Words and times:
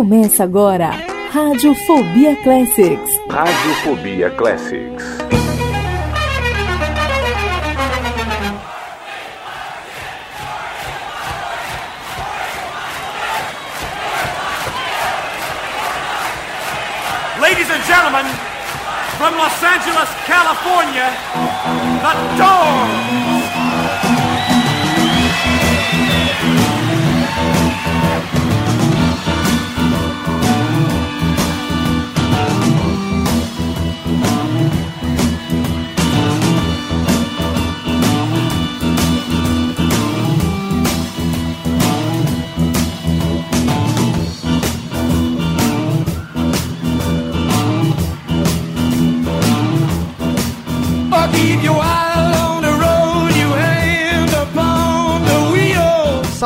Começa 0.00 0.44
agora, 0.44 0.92
Radiofobia 1.30 2.34
Classics. 2.36 3.10
Radiofobia 3.28 4.30
Classics. 4.30 5.04
Ladies 17.38 17.70
and 17.70 17.84
gentlemen, 17.84 18.24
from 19.18 19.36
Los 19.36 19.62
Angeles, 19.62 20.08
California, 20.26 21.10
the 22.00 22.38
Doors. 22.38 23.29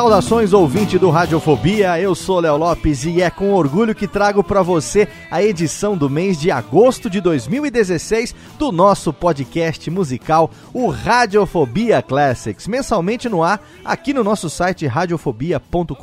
Saudações 0.05 0.53
ouvinte 0.53 0.99
do 0.99 1.09
Radiofobia, 1.09 1.99
eu 1.99 2.13
sou 2.13 2.39
Léo 2.39 2.57
Lopes 2.57 3.05
e 3.05 3.23
é 3.23 3.31
com 3.31 3.51
orgulho 3.51 3.95
que 3.95 4.07
trago 4.07 4.43
para 4.43 4.61
você 4.61 5.07
a 5.31 5.41
edição 5.41 5.97
do 5.97 6.07
mês 6.07 6.39
de 6.39 6.51
agosto 6.51 7.09
de 7.09 7.19
2016 7.19 8.35
do 8.59 8.71
nosso 8.71 9.11
podcast 9.11 9.89
musical, 9.89 10.51
o 10.71 10.89
Radiofobia 10.89 12.03
Classics, 12.03 12.67
mensalmente 12.67 13.27
no 13.27 13.41
ar 13.41 13.59
aqui 13.83 14.13
no 14.13 14.23
nosso 14.23 14.47
site 14.47 14.85
radiofobia.com.br 14.85 15.95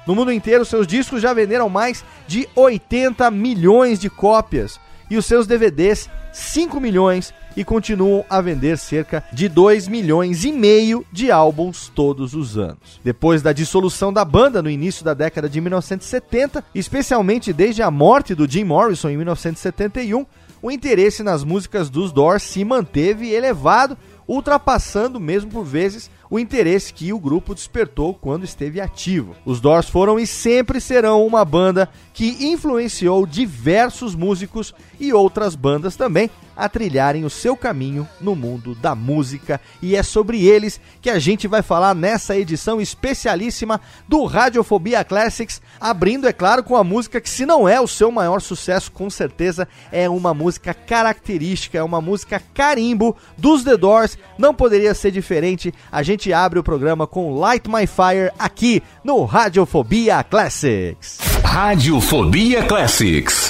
No 0.08 0.16
mundo 0.16 0.32
inteiro, 0.32 0.64
seus 0.64 0.88
discos 0.88 1.22
já 1.22 1.34
venderam 1.34 1.68
mais 1.68 2.06
de 2.26 2.48
80 2.56 3.30
milhões 3.30 4.00
de 4.00 4.10
cópias 4.10 4.80
e 5.10 5.18
os 5.18 5.26
seus 5.26 5.46
DVDs 5.46 6.10
5 6.32 6.80
milhões 6.80 7.34
e 7.54 7.66
continuam 7.66 8.24
a 8.30 8.40
vender 8.40 8.78
cerca 8.78 9.26
de 9.34 9.50
2 9.50 9.90
milhões 9.90 10.46
e 10.46 10.54
meio 10.54 11.06
de 11.12 11.30
álbuns 11.30 11.92
todos 11.94 12.34
os 12.34 12.58
anos. 12.58 13.02
Depois 13.04 13.42
da 13.42 13.52
dissolução 13.52 14.14
da 14.14 14.24
banda 14.24 14.62
no 14.62 14.70
início 14.70 15.04
da 15.04 15.14
década 15.14 15.50
de 15.50 15.60
1970, 15.60 16.64
especialmente 16.74 17.52
desde 17.52 17.82
a 17.82 17.92
morte 17.92 18.34
do 18.34 18.50
Jim 18.50 18.64
Morrison 18.64 19.10
em 19.10 19.18
1971, 19.18 20.26
o 20.68 20.72
interesse 20.72 21.24
nas 21.24 21.46
músicas 21.46 21.90
dos 21.90 22.12
Doors 22.12 22.44
se 22.44 22.66
manteve 22.66 23.32
elevado, 23.32 23.98
ultrapassando 24.28 25.18
mesmo 25.18 25.50
por 25.50 25.64
vezes 25.64 26.12
o 26.30 26.38
interesse 26.38 26.94
que 26.94 27.14
o 27.14 27.20
grupo 27.20 27.56
despertou 27.56 28.14
quando 28.14 28.44
esteve 28.44 28.82
ativo. 28.82 29.34
Os 29.46 29.62
Doors 29.62 29.88
foram 29.88 30.20
e 30.20 30.28
sempre 30.28 30.82
serão 30.82 31.26
uma 31.26 31.46
banda 31.46 31.90
que 32.14 32.46
influenciou 32.48 33.26
diversos 33.26 34.14
músicos 34.14 34.74
e 35.00 35.14
outras 35.14 35.56
bandas 35.56 35.96
também 35.96 36.30
a 36.58 36.68
trilharem 36.68 37.24
o 37.24 37.30
seu 37.30 37.56
caminho 37.56 38.08
no 38.20 38.36
mundo 38.36 38.74
da 38.76 38.96
música. 38.96 39.62
E 39.82 39.96
é 39.96 40.02
sobre 40.02 40.46
eles 40.46 40.82
que 41.02 41.10
a 41.10 41.20
gente 41.20 41.48
vai 41.48 41.62
falar 41.62 41.94
nessa 41.94 42.36
edição 42.36 42.82
especialíssima 42.82 43.80
do 44.08 44.26
Radiofobia 44.26 45.04
Classics, 45.04 45.62
abrindo, 45.80 46.28
é 46.28 46.34
claro, 46.34 46.64
com 46.64 46.76
a 46.76 46.84
música 46.84 47.22
que, 47.22 47.30
se 47.30 47.46
não 47.46 47.70
é 47.70 47.80
o 47.80 47.88
seu 47.88 48.12
maior 48.12 48.42
sucesso, 48.42 48.92
com 48.92 49.10
certeza 49.10 49.68
é 49.92 50.10
uma 50.10 50.34
música 50.34 50.74
característica, 50.74 51.78
é 51.78 51.84
uma 51.84 52.02
música 52.02 52.42
carimbo 52.54 53.16
dos 53.38 53.64
The 53.64 53.78
Doors. 53.78 54.18
Não 54.38 54.54
poderia 54.54 54.94
ser 54.96 55.12
diferente. 55.12 55.74
A 55.92 56.02
gente 56.02 56.34
abre 56.34 56.58
o 56.58 56.64
programa 56.64 57.06
com 57.06 57.38
Light 57.38 57.70
My 57.70 57.86
Fire 57.86 58.32
aqui 58.40 58.82
no 59.04 59.24
Radiofobia 59.24 60.24
Classics. 60.24 61.20
Radiofobia 61.44 62.64
Classics. 62.64 63.50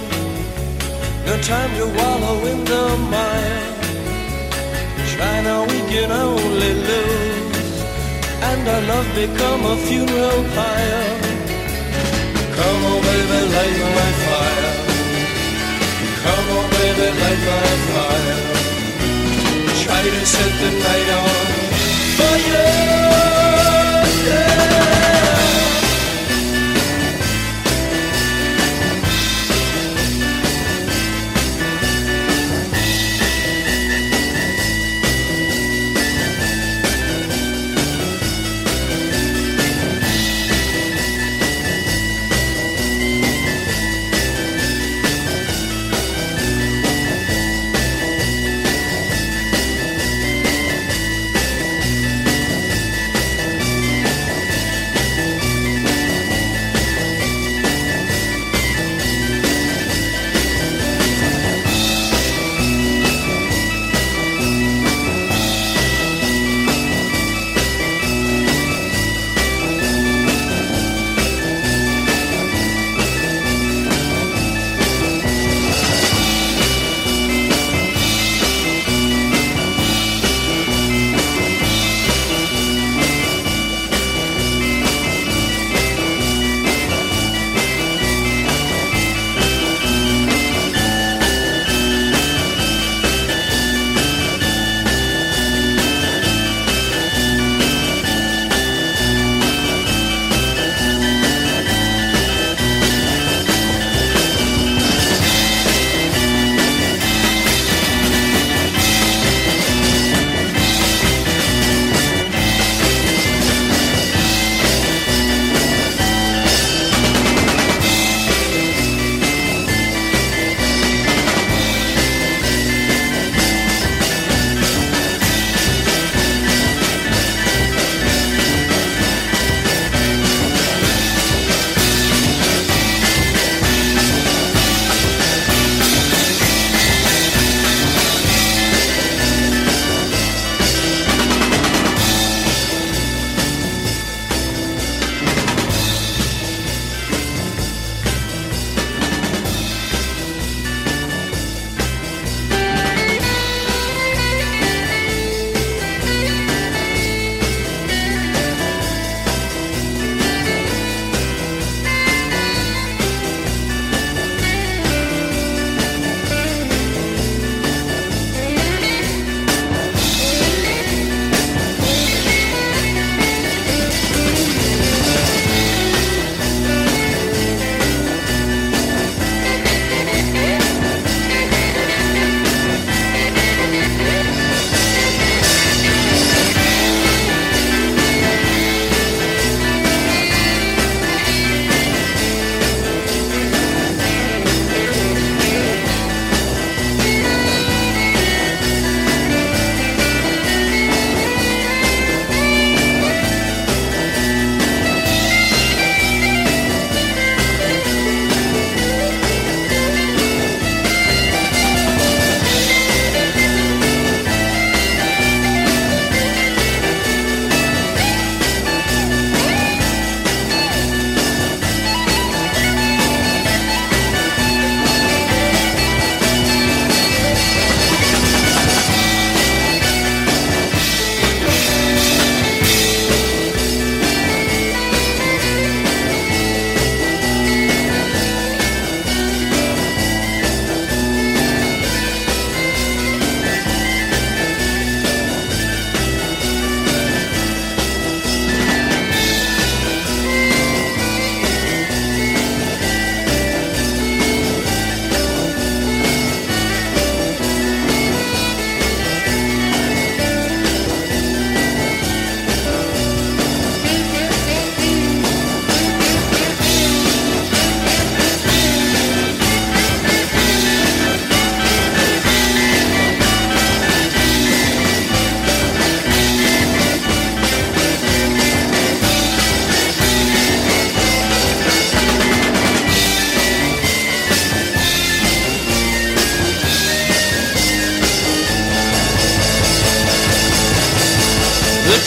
No 1.25 1.37
time 1.41 1.71
to 1.77 1.85
wallow 1.97 2.45
in 2.51 2.65
the 2.65 2.97
mire. 3.11 3.71
Now, 5.43 5.63
we 5.63 5.79
can 5.91 6.11
only 6.11 6.73
lose. 6.89 7.81
And 8.49 8.67
our 8.67 8.81
love 8.91 9.09
become 9.15 9.65
a 9.65 9.75
funeral 9.87 10.43
pyre. 10.55 11.19
Come 12.57 12.81
on, 12.91 13.01
baby, 13.01 13.39
light 13.55 13.77
my 13.97 14.11
fire. 14.25 14.73
Come 16.23 16.47
on, 16.57 16.69
baby, 16.77 17.07
light 17.21 17.41
my 17.49 17.71
fire. 17.89 18.39
Try 19.81 20.01
to 20.03 20.25
set 20.33 20.53
the 20.61 20.71
night 20.85 21.09
on 21.19 21.35
fire. 22.17 23.40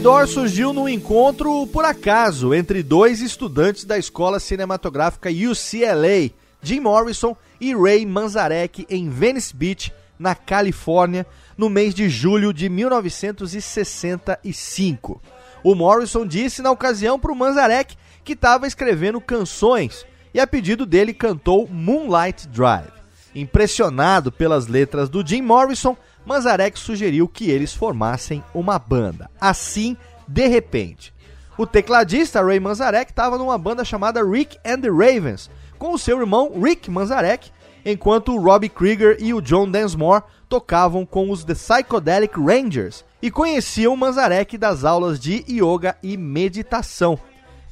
Doors 0.00 0.30
surgiu 0.30 0.72
num 0.72 0.88
encontro 0.88 1.66
por 1.66 1.84
acaso 1.84 2.54
entre 2.54 2.84
dois 2.84 3.20
estudantes 3.20 3.84
da 3.84 3.98
escola 3.98 4.38
cinematográfica 4.38 5.28
UCLA, 5.28 6.30
Jim 6.62 6.78
Morrison 6.80 7.36
e 7.60 7.74
Ray 7.74 8.06
Manzarek, 8.06 8.86
em 8.88 9.10
Venice 9.10 9.56
Beach, 9.56 9.92
na 10.16 10.36
Califórnia, 10.36 11.26
no 11.56 11.68
mês 11.68 11.92
de 11.94 12.08
julho 12.08 12.52
de 12.52 12.68
1965. 12.68 15.20
O 15.64 15.74
Morrison 15.74 16.24
disse 16.24 16.62
na 16.62 16.70
ocasião 16.70 17.18
para 17.18 17.32
o 17.32 17.36
Manzarek 17.36 17.96
que 18.22 18.34
estava 18.34 18.68
escrevendo 18.68 19.20
canções 19.20 20.06
e, 20.32 20.38
a 20.38 20.46
pedido 20.46 20.86
dele, 20.86 21.12
cantou 21.12 21.66
Moonlight 21.68 22.46
Drive. 22.48 22.92
Impressionado 23.34 24.30
pelas 24.30 24.68
letras 24.68 25.08
do 25.08 25.26
Jim 25.26 25.42
Morrison, 25.42 25.96
Manzarek 26.28 26.78
sugeriu 26.78 27.26
que 27.26 27.50
eles 27.50 27.72
formassem 27.72 28.44
uma 28.52 28.78
banda. 28.78 29.30
Assim, 29.40 29.96
de 30.28 30.46
repente. 30.46 31.14
O 31.56 31.66
tecladista 31.66 32.44
Ray 32.44 32.60
Manzarek 32.60 33.10
estava 33.10 33.38
numa 33.38 33.56
banda 33.56 33.82
chamada 33.82 34.22
Rick 34.22 34.58
and 34.62 34.82
the 34.82 34.90
Ravens, 34.90 35.50
com 35.78 35.94
o 35.94 35.98
seu 35.98 36.20
irmão 36.20 36.52
Rick 36.62 36.90
Manzarek, 36.90 37.50
enquanto 37.82 38.38
Robbie 38.38 38.68
Krieger 38.68 39.16
e 39.18 39.32
o 39.32 39.40
John 39.40 39.70
Densmore 39.70 40.22
tocavam 40.50 41.06
com 41.06 41.30
os 41.30 41.44
The 41.44 41.54
Psychedelic 41.54 42.38
Rangers 42.38 43.06
e 43.22 43.30
conheciam 43.30 43.96
Manzarek 43.96 44.58
das 44.58 44.84
aulas 44.84 45.18
de 45.18 45.42
yoga 45.48 45.96
e 46.02 46.18
meditação. 46.18 47.18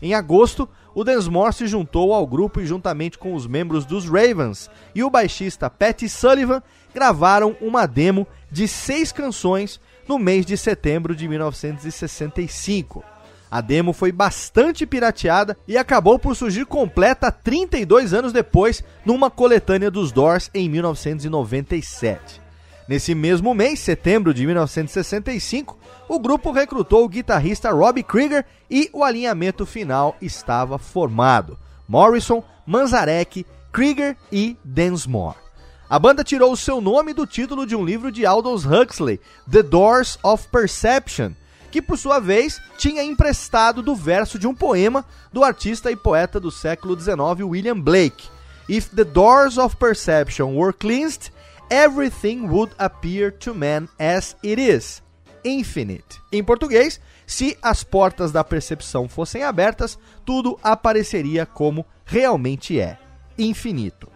Em 0.01 0.15
agosto, 0.15 0.67
o 0.95 1.05
Densmore 1.05 1.53
se 1.53 1.67
juntou 1.67 2.15
ao 2.15 2.27
grupo 2.27 2.59
e, 2.59 2.67
juntamente 2.67 3.19
com 3.19 3.35
os 3.35 3.47
membros 3.47 3.85
dos 3.85 4.07
Ravens 4.07 4.71
e 4.95 5.05
o 5.05 5.11
baixista 5.11 5.69
Patty 5.69 6.09
Sullivan, 6.09 6.63
gravaram 6.97 7.55
uma 7.61 7.85
demo 7.85 8.26
de 8.50 8.67
seis 8.67 9.12
canções 9.12 9.79
no 10.09 10.19
mês 10.19 10.47
de 10.47 10.57
setembro 10.57 11.15
de 11.15 11.29
1965. 11.29 13.05
A 13.50 13.61
demo 13.61 13.93
foi 13.93 14.11
bastante 14.11 14.87
pirateada 14.87 15.59
e 15.69 15.76
acabou 15.76 16.19
por 16.19 16.35
surgir 16.35 16.65
completa 16.65 17.31
32 17.31 18.15
anos 18.15 18.33
depois, 18.33 18.83
numa 19.05 19.31
coletânea 19.31 19.91
dos 19.91 20.11
Doors 20.11 20.50
em 20.55 20.71
1997. 20.71 22.41
Nesse 22.88 23.15
mesmo 23.15 23.55
mês, 23.55 23.81
setembro 23.81 24.33
de 24.33 24.47
1965, 24.47 25.79
o 26.09 26.19
grupo 26.19 26.50
recrutou 26.50 27.05
o 27.05 27.09
guitarrista 27.11 27.71
Robbie 27.73 28.03
Krieger 28.03 28.47
e 28.71 28.88
o 28.91 29.05
alinhamento 29.05 29.67
final 29.67 30.17
estava 30.23 30.79
formado: 30.79 31.59
Morrison, 31.87 32.43
Manzarek, 32.67 33.45
Krieger 33.71 34.17
e 34.33 34.57
Densmore. 34.65 35.46
A 35.88 36.00
banda 36.00 36.25
tirou 36.25 36.52
o 36.52 36.57
seu 36.57 36.81
nome 36.81 37.14
do 37.14 37.25
título 37.25 37.64
de 37.64 37.76
um 37.76 37.85
livro 37.85 38.11
de 38.11 38.26
Aldous 38.26 38.64
Huxley, 38.66 39.21
The 39.49 39.62
Doors 39.62 40.19
of 40.21 40.49
Perception, 40.49 41.31
que 41.71 41.81
por 41.81 41.97
sua 41.97 42.19
vez 42.19 42.61
tinha 42.76 43.05
emprestado 43.05 43.83
do 43.83 43.95
verso 43.95 44.37
de 44.37 44.49
um 44.49 44.55
poema 44.55 45.05
do 45.33 45.45
artista 45.45 45.88
e 45.88 45.95
poeta 45.95 46.40
do 46.40 46.50
século 46.50 46.99
XIX 46.99 47.16
William 47.43 47.81
Blake. 47.81 48.28
If 48.69 48.88
the 48.97 49.05
doors 49.05 49.59
of 49.59 49.76
perception 49.76 50.57
were 50.57 50.73
cleansed, 50.73 51.31
everything 51.71 52.49
would 52.49 52.73
appear 52.78 53.31
to 53.31 53.55
man 53.55 53.88
as 53.97 54.37
it 54.43 54.61
is, 54.61 55.00
infinite. 55.45 56.21
Em 56.33 56.43
português, 56.43 57.00
se 57.25 57.57
as 57.62 57.85
portas 57.85 58.33
da 58.33 58.43
percepção 58.43 59.09
fossem 59.09 59.45
abertas, 59.45 59.97
tudo 60.25 60.59
apareceria 60.64 61.47
como 61.47 61.87
realmente 62.05 62.81
é, 62.81 62.99
infinito. 63.38 64.15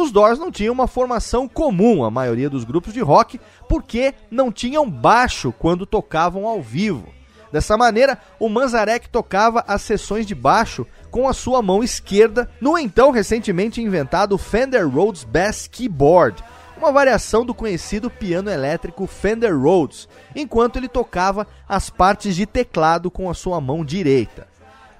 Os 0.00 0.12
Doors 0.12 0.38
não 0.38 0.52
tinham 0.52 0.72
uma 0.72 0.86
formação 0.86 1.48
comum 1.48 2.04
a 2.04 2.10
maioria 2.10 2.48
dos 2.48 2.62
grupos 2.62 2.94
de 2.94 3.00
rock, 3.00 3.40
porque 3.68 4.14
não 4.30 4.52
tinham 4.52 4.88
baixo 4.88 5.52
quando 5.58 5.84
tocavam 5.84 6.46
ao 6.46 6.62
vivo. 6.62 7.12
Dessa 7.50 7.76
maneira, 7.76 8.16
o 8.38 8.48
Manzarek 8.48 9.08
tocava 9.08 9.64
as 9.66 9.82
sessões 9.82 10.24
de 10.24 10.36
baixo 10.36 10.86
com 11.10 11.28
a 11.28 11.32
sua 11.32 11.60
mão 11.60 11.82
esquerda 11.82 12.48
no 12.60 12.78
então 12.78 13.10
recentemente 13.10 13.82
inventado 13.82 14.38
Fender 14.38 14.88
Rhodes 14.88 15.24
Bass 15.24 15.66
Keyboard, 15.66 16.44
uma 16.76 16.92
variação 16.92 17.44
do 17.44 17.52
conhecido 17.52 18.08
piano 18.08 18.48
elétrico 18.48 19.04
Fender 19.04 19.52
Rhodes, 19.60 20.08
enquanto 20.32 20.76
ele 20.76 20.86
tocava 20.86 21.44
as 21.68 21.90
partes 21.90 22.36
de 22.36 22.46
teclado 22.46 23.10
com 23.10 23.28
a 23.28 23.34
sua 23.34 23.60
mão 23.60 23.84
direita. 23.84 24.46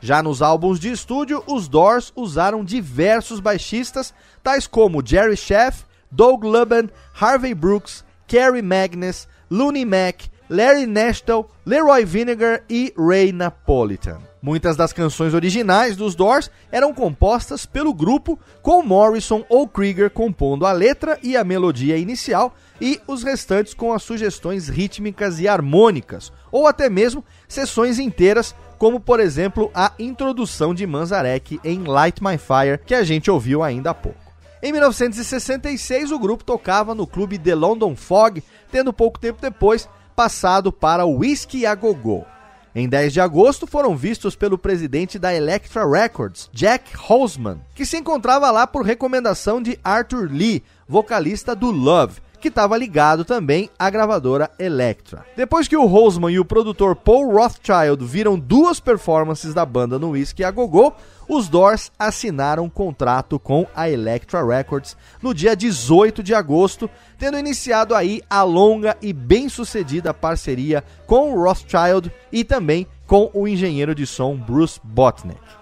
Já 0.00 0.22
nos 0.22 0.42
álbuns 0.42 0.78
de 0.78 0.90
estúdio, 0.90 1.42
os 1.46 1.66
Doors 1.66 2.12
usaram 2.14 2.64
diversos 2.64 3.40
baixistas, 3.40 4.14
tais 4.42 4.66
como 4.66 5.04
Jerry 5.04 5.36
Sheff, 5.36 5.84
Doug 6.10 6.44
Luban, 6.44 6.88
Harvey 7.18 7.54
Brooks, 7.54 8.04
Kerry 8.26 8.62
Magnus, 8.62 9.26
Looney 9.50 9.84
Mac, 9.84 10.22
Larry 10.48 10.86
Nashtel, 10.86 11.48
Leroy 11.66 12.04
Vinegar 12.04 12.62
e 12.70 12.92
Ray 12.96 13.32
Napolitan. 13.32 14.18
Muitas 14.40 14.76
das 14.76 14.92
canções 14.92 15.34
originais 15.34 15.96
dos 15.96 16.14
Doors 16.14 16.50
eram 16.70 16.94
compostas 16.94 17.66
pelo 17.66 17.92
grupo, 17.92 18.38
com 18.62 18.82
Morrison 18.82 19.44
ou 19.48 19.66
Krieger 19.66 20.10
compondo 20.10 20.64
a 20.64 20.72
letra 20.72 21.18
e 21.22 21.36
a 21.36 21.42
melodia 21.42 21.98
inicial, 21.98 22.54
e 22.80 23.00
os 23.06 23.24
restantes 23.24 23.74
com 23.74 23.92
as 23.92 24.02
sugestões 24.04 24.68
rítmicas 24.68 25.40
e 25.40 25.48
harmônicas, 25.48 26.32
ou 26.52 26.66
até 26.68 26.88
mesmo 26.88 27.24
sessões 27.48 27.98
inteiras, 27.98 28.54
como 28.78 29.00
por 29.00 29.20
exemplo 29.20 29.70
a 29.74 29.92
introdução 29.98 30.72
de 30.72 30.86
Manzarek 30.86 31.60
em 31.64 31.82
Light 31.82 32.22
My 32.22 32.38
Fire, 32.38 32.78
que 32.86 32.94
a 32.94 33.02
gente 33.02 33.30
ouviu 33.30 33.62
ainda 33.62 33.90
há 33.90 33.94
pouco. 33.94 34.28
Em 34.62 34.72
1966, 34.72 36.10
o 36.10 36.18
grupo 36.18 36.42
tocava 36.42 36.94
no 36.94 37.06
clube 37.06 37.38
The 37.38 37.54
London 37.54 37.94
Fog, 37.94 38.42
tendo 38.72 38.92
pouco 38.92 39.18
tempo 39.18 39.40
depois 39.40 39.88
passado 40.16 40.72
para 40.72 41.04
o 41.04 41.18
Whiskey 41.18 41.64
a 41.64 41.74
Go-Go. 41.74 42.26
Em 42.74 42.88
10 42.88 43.12
de 43.12 43.20
agosto, 43.20 43.66
foram 43.66 43.96
vistos 43.96 44.36
pelo 44.36 44.58
presidente 44.58 45.18
da 45.18 45.34
Elektra 45.34 45.88
Records, 45.88 46.50
Jack 46.52 46.96
Holzman, 46.96 47.60
que 47.74 47.86
se 47.86 47.96
encontrava 47.96 48.50
lá 48.50 48.66
por 48.66 48.84
recomendação 48.84 49.62
de 49.62 49.78
Arthur 49.82 50.28
Lee, 50.30 50.62
vocalista 50.88 51.54
do 51.54 51.70
Love, 51.70 52.20
que 52.40 52.48
estava 52.48 52.76
ligado 52.76 53.24
também 53.24 53.70
à 53.78 53.90
gravadora 53.90 54.50
Elektra. 54.58 55.24
Depois 55.36 55.66
que 55.66 55.76
o 55.76 55.86
Holzman 55.86 56.34
e 56.34 56.38
o 56.38 56.44
produtor 56.44 56.94
Paul 56.96 57.32
Rothschild 57.32 58.04
viram 58.04 58.38
duas 58.38 58.80
performances 58.80 59.52
da 59.52 59.64
banda 59.64 59.98
no 59.98 60.10
Whisky 60.10 60.44
a 60.44 60.50
Go-Go, 60.50 60.92
os 61.28 61.48
Doors 61.48 61.92
assinaram 61.98 62.64
um 62.64 62.70
contrato 62.70 63.38
com 63.38 63.66
a 63.74 63.90
Elektra 63.90 64.44
Records 64.44 64.96
no 65.20 65.34
dia 65.34 65.54
18 65.54 66.22
de 66.22 66.34
agosto, 66.34 66.88
tendo 67.18 67.38
iniciado 67.38 67.94
aí 67.94 68.22
a 68.30 68.42
longa 68.42 68.96
e 69.02 69.12
bem-sucedida 69.12 70.14
parceria 70.14 70.82
com 71.06 71.32
o 71.32 71.42
Rothschild 71.42 72.10
e 72.32 72.44
também 72.44 72.86
com 73.06 73.30
o 73.34 73.46
engenheiro 73.46 73.94
de 73.94 74.06
som 74.06 74.36
Bruce 74.36 74.80
Botnick. 74.82 75.57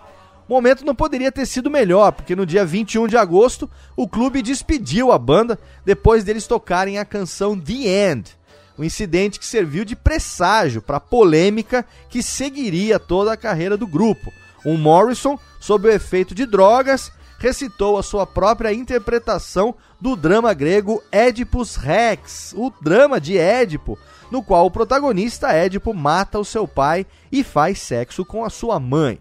O 0.48 0.54
momento 0.54 0.84
não 0.84 0.94
poderia 0.94 1.32
ter 1.32 1.44
sido 1.44 1.68
melhor, 1.68 2.12
porque 2.12 2.36
no 2.36 2.46
dia 2.46 2.64
21 2.64 3.08
de 3.08 3.16
agosto 3.16 3.68
o 3.96 4.06
clube 4.06 4.42
despediu 4.42 5.10
a 5.10 5.18
banda 5.18 5.58
depois 5.84 6.22
deles 6.22 6.46
tocarem 6.46 6.98
a 6.98 7.04
canção 7.04 7.58
The 7.58 8.12
End. 8.12 8.36
Um 8.78 8.84
incidente 8.84 9.40
que 9.40 9.46
serviu 9.46 9.84
de 9.84 9.96
presságio 9.96 10.80
para 10.80 10.98
a 10.98 11.00
polêmica 11.00 11.84
que 12.08 12.22
seguiria 12.22 12.98
toda 12.98 13.32
a 13.32 13.36
carreira 13.36 13.76
do 13.76 13.86
grupo. 13.86 14.32
Um 14.64 14.76
Morrison, 14.76 15.38
sob 15.58 15.88
o 15.88 15.90
efeito 15.90 16.34
de 16.34 16.46
drogas, 16.46 17.10
recitou 17.38 17.98
a 17.98 18.02
sua 18.02 18.24
própria 18.26 18.72
interpretação 18.72 19.74
do 20.00 20.14
drama 20.14 20.54
grego 20.54 21.02
Édipus 21.10 21.74
Rex, 21.74 22.54
o 22.56 22.72
drama 22.80 23.20
de 23.20 23.36
Édipo, 23.36 23.98
no 24.30 24.42
qual 24.42 24.66
o 24.66 24.70
protagonista 24.70 25.52
Édipo 25.52 25.92
mata 25.92 26.38
o 26.38 26.44
seu 26.44 26.68
pai 26.68 27.04
e 27.32 27.42
faz 27.42 27.80
sexo 27.80 28.24
com 28.24 28.44
a 28.44 28.50
sua 28.50 28.78
mãe. 28.78 29.18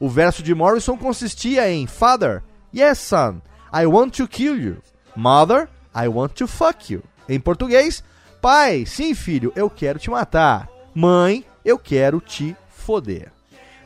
O 0.00 0.08
verso 0.08 0.42
de 0.42 0.54
Morrison 0.54 0.96
consistia 0.96 1.70
em 1.70 1.86
Father, 1.86 2.42
yes 2.74 2.98
son, 2.98 3.42
I 3.70 3.84
want 3.84 4.16
to 4.16 4.26
kill 4.26 4.58
you. 4.58 4.78
Mother, 5.14 5.68
I 5.94 6.08
want 6.08 6.32
to 6.36 6.46
fuck 6.46 6.90
you. 6.90 7.02
Em 7.28 7.38
português, 7.38 8.02
pai, 8.40 8.86
sim 8.86 9.14
filho, 9.14 9.52
eu 9.54 9.68
quero 9.68 9.98
te 9.98 10.08
matar. 10.08 10.70
Mãe, 10.94 11.44
eu 11.62 11.78
quero 11.78 12.18
te 12.18 12.56
foder. 12.70 13.30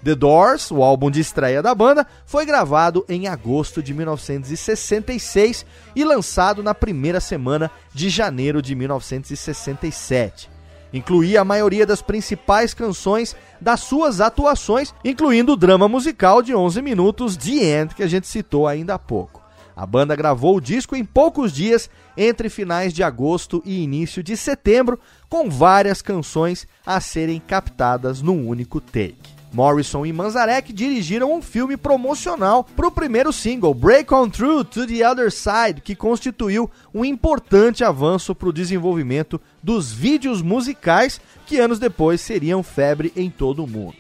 The 0.05 0.15
Doors, 0.15 0.71
o 0.71 0.85
álbum 0.85 1.11
de 1.11 1.19
estreia 1.19 1.61
da 1.61 1.75
banda, 1.75 2.07
foi 2.25 2.47
gravado 2.47 3.05
em 3.09 3.27
agosto 3.27 3.83
de 3.83 3.93
1966 3.93 5.67
e 5.97 6.05
lançado 6.05 6.63
na 6.63 6.77
primeira 6.77 7.21
semana 7.21 7.69
de 7.93 8.09
janeiro 8.09 8.63
de 8.63 8.77
1967. 8.77 10.54
Incluía 10.95 11.41
a 11.41 11.45
maioria 11.45 11.85
das 11.85 12.01
principais 12.01 12.73
canções 12.73 13.35
das 13.61 13.81
suas 13.81 14.21
atuações, 14.21 14.95
incluindo 15.05 15.55
o 15.55 15.57
drama 15.57 15.89
musical 15.89 16.41
de 16.41 16.55
11 16.55 16.81
minutos 16.81 17.37
The 17.37 17.81
End, 17.81 17.95
que 17.97 18.03
a 18.05 18.07
gente 18.07 18.29
citou 18.29 18.69
ainda 18.69 18.95
há 18.95 18.99
pouco. 18.99 19.43
A 19.75 19.85
banda 19.85 20.15
gravou 20.15 20.57
o 20.57 20.61
disco 20.61 20.95
em 20.95 21.05
poucos 21.05 21.53
dias, 21.53 21.91
entre 22.17 22.49
finais 22.49 22.93
de 22.93 23.03
agosto 23.03 23.61
e 23.65 23.83
início 23.83 24.23
de 24.23 24.37
setembro, 24.37 25.01
com 25.29 25.51
várias 25.51 26.01
canções 26.01 26.65
a 26.87 27.01
serem 27.01 27.41
captadas 27.41 28.23
num 28.23 28.47
único 28.47 28.81
take. 28.81 29.34
Morrison 29.55 30.05
e 30.05 30.13
Manzarek 30.13 30.73
dirigiram 30.73 31.33
um 31.33 31.41
filme 31.41 31.77
promocional 31.77 32.65
para 32.65 32.89
o 32.89 32.91
primeiro 32.91 33.33
single, 33.33 33.73
Break 33.73 34.13
On 34.13 34.29
Through 34.29 34.65
to 34.65 34.87
the 34.87 35.09
Other 35.09 35.31
Side, 35.31 35.81
que 35.81 35.95
constituiu 35.95 36.69
um 36.93 37.05
importante 37.05 37.85
avanço 37.85 38.35
para 38.35 38.49
o 38.49 38.53
desenvolvimento 38.53 39.41
dos 39.63 39.93
vídeos 39.93 40.43
musicais 40.43 41.21
que 41.47 41.59
anos 41.59 41.79
depois 41.79 42.21
seriam 42.21 42.65
febre 42.65 43.13
em 43.15 43.31
todo 43.31 43.63
o 43.63 43.69
mundo. 43.69 43.95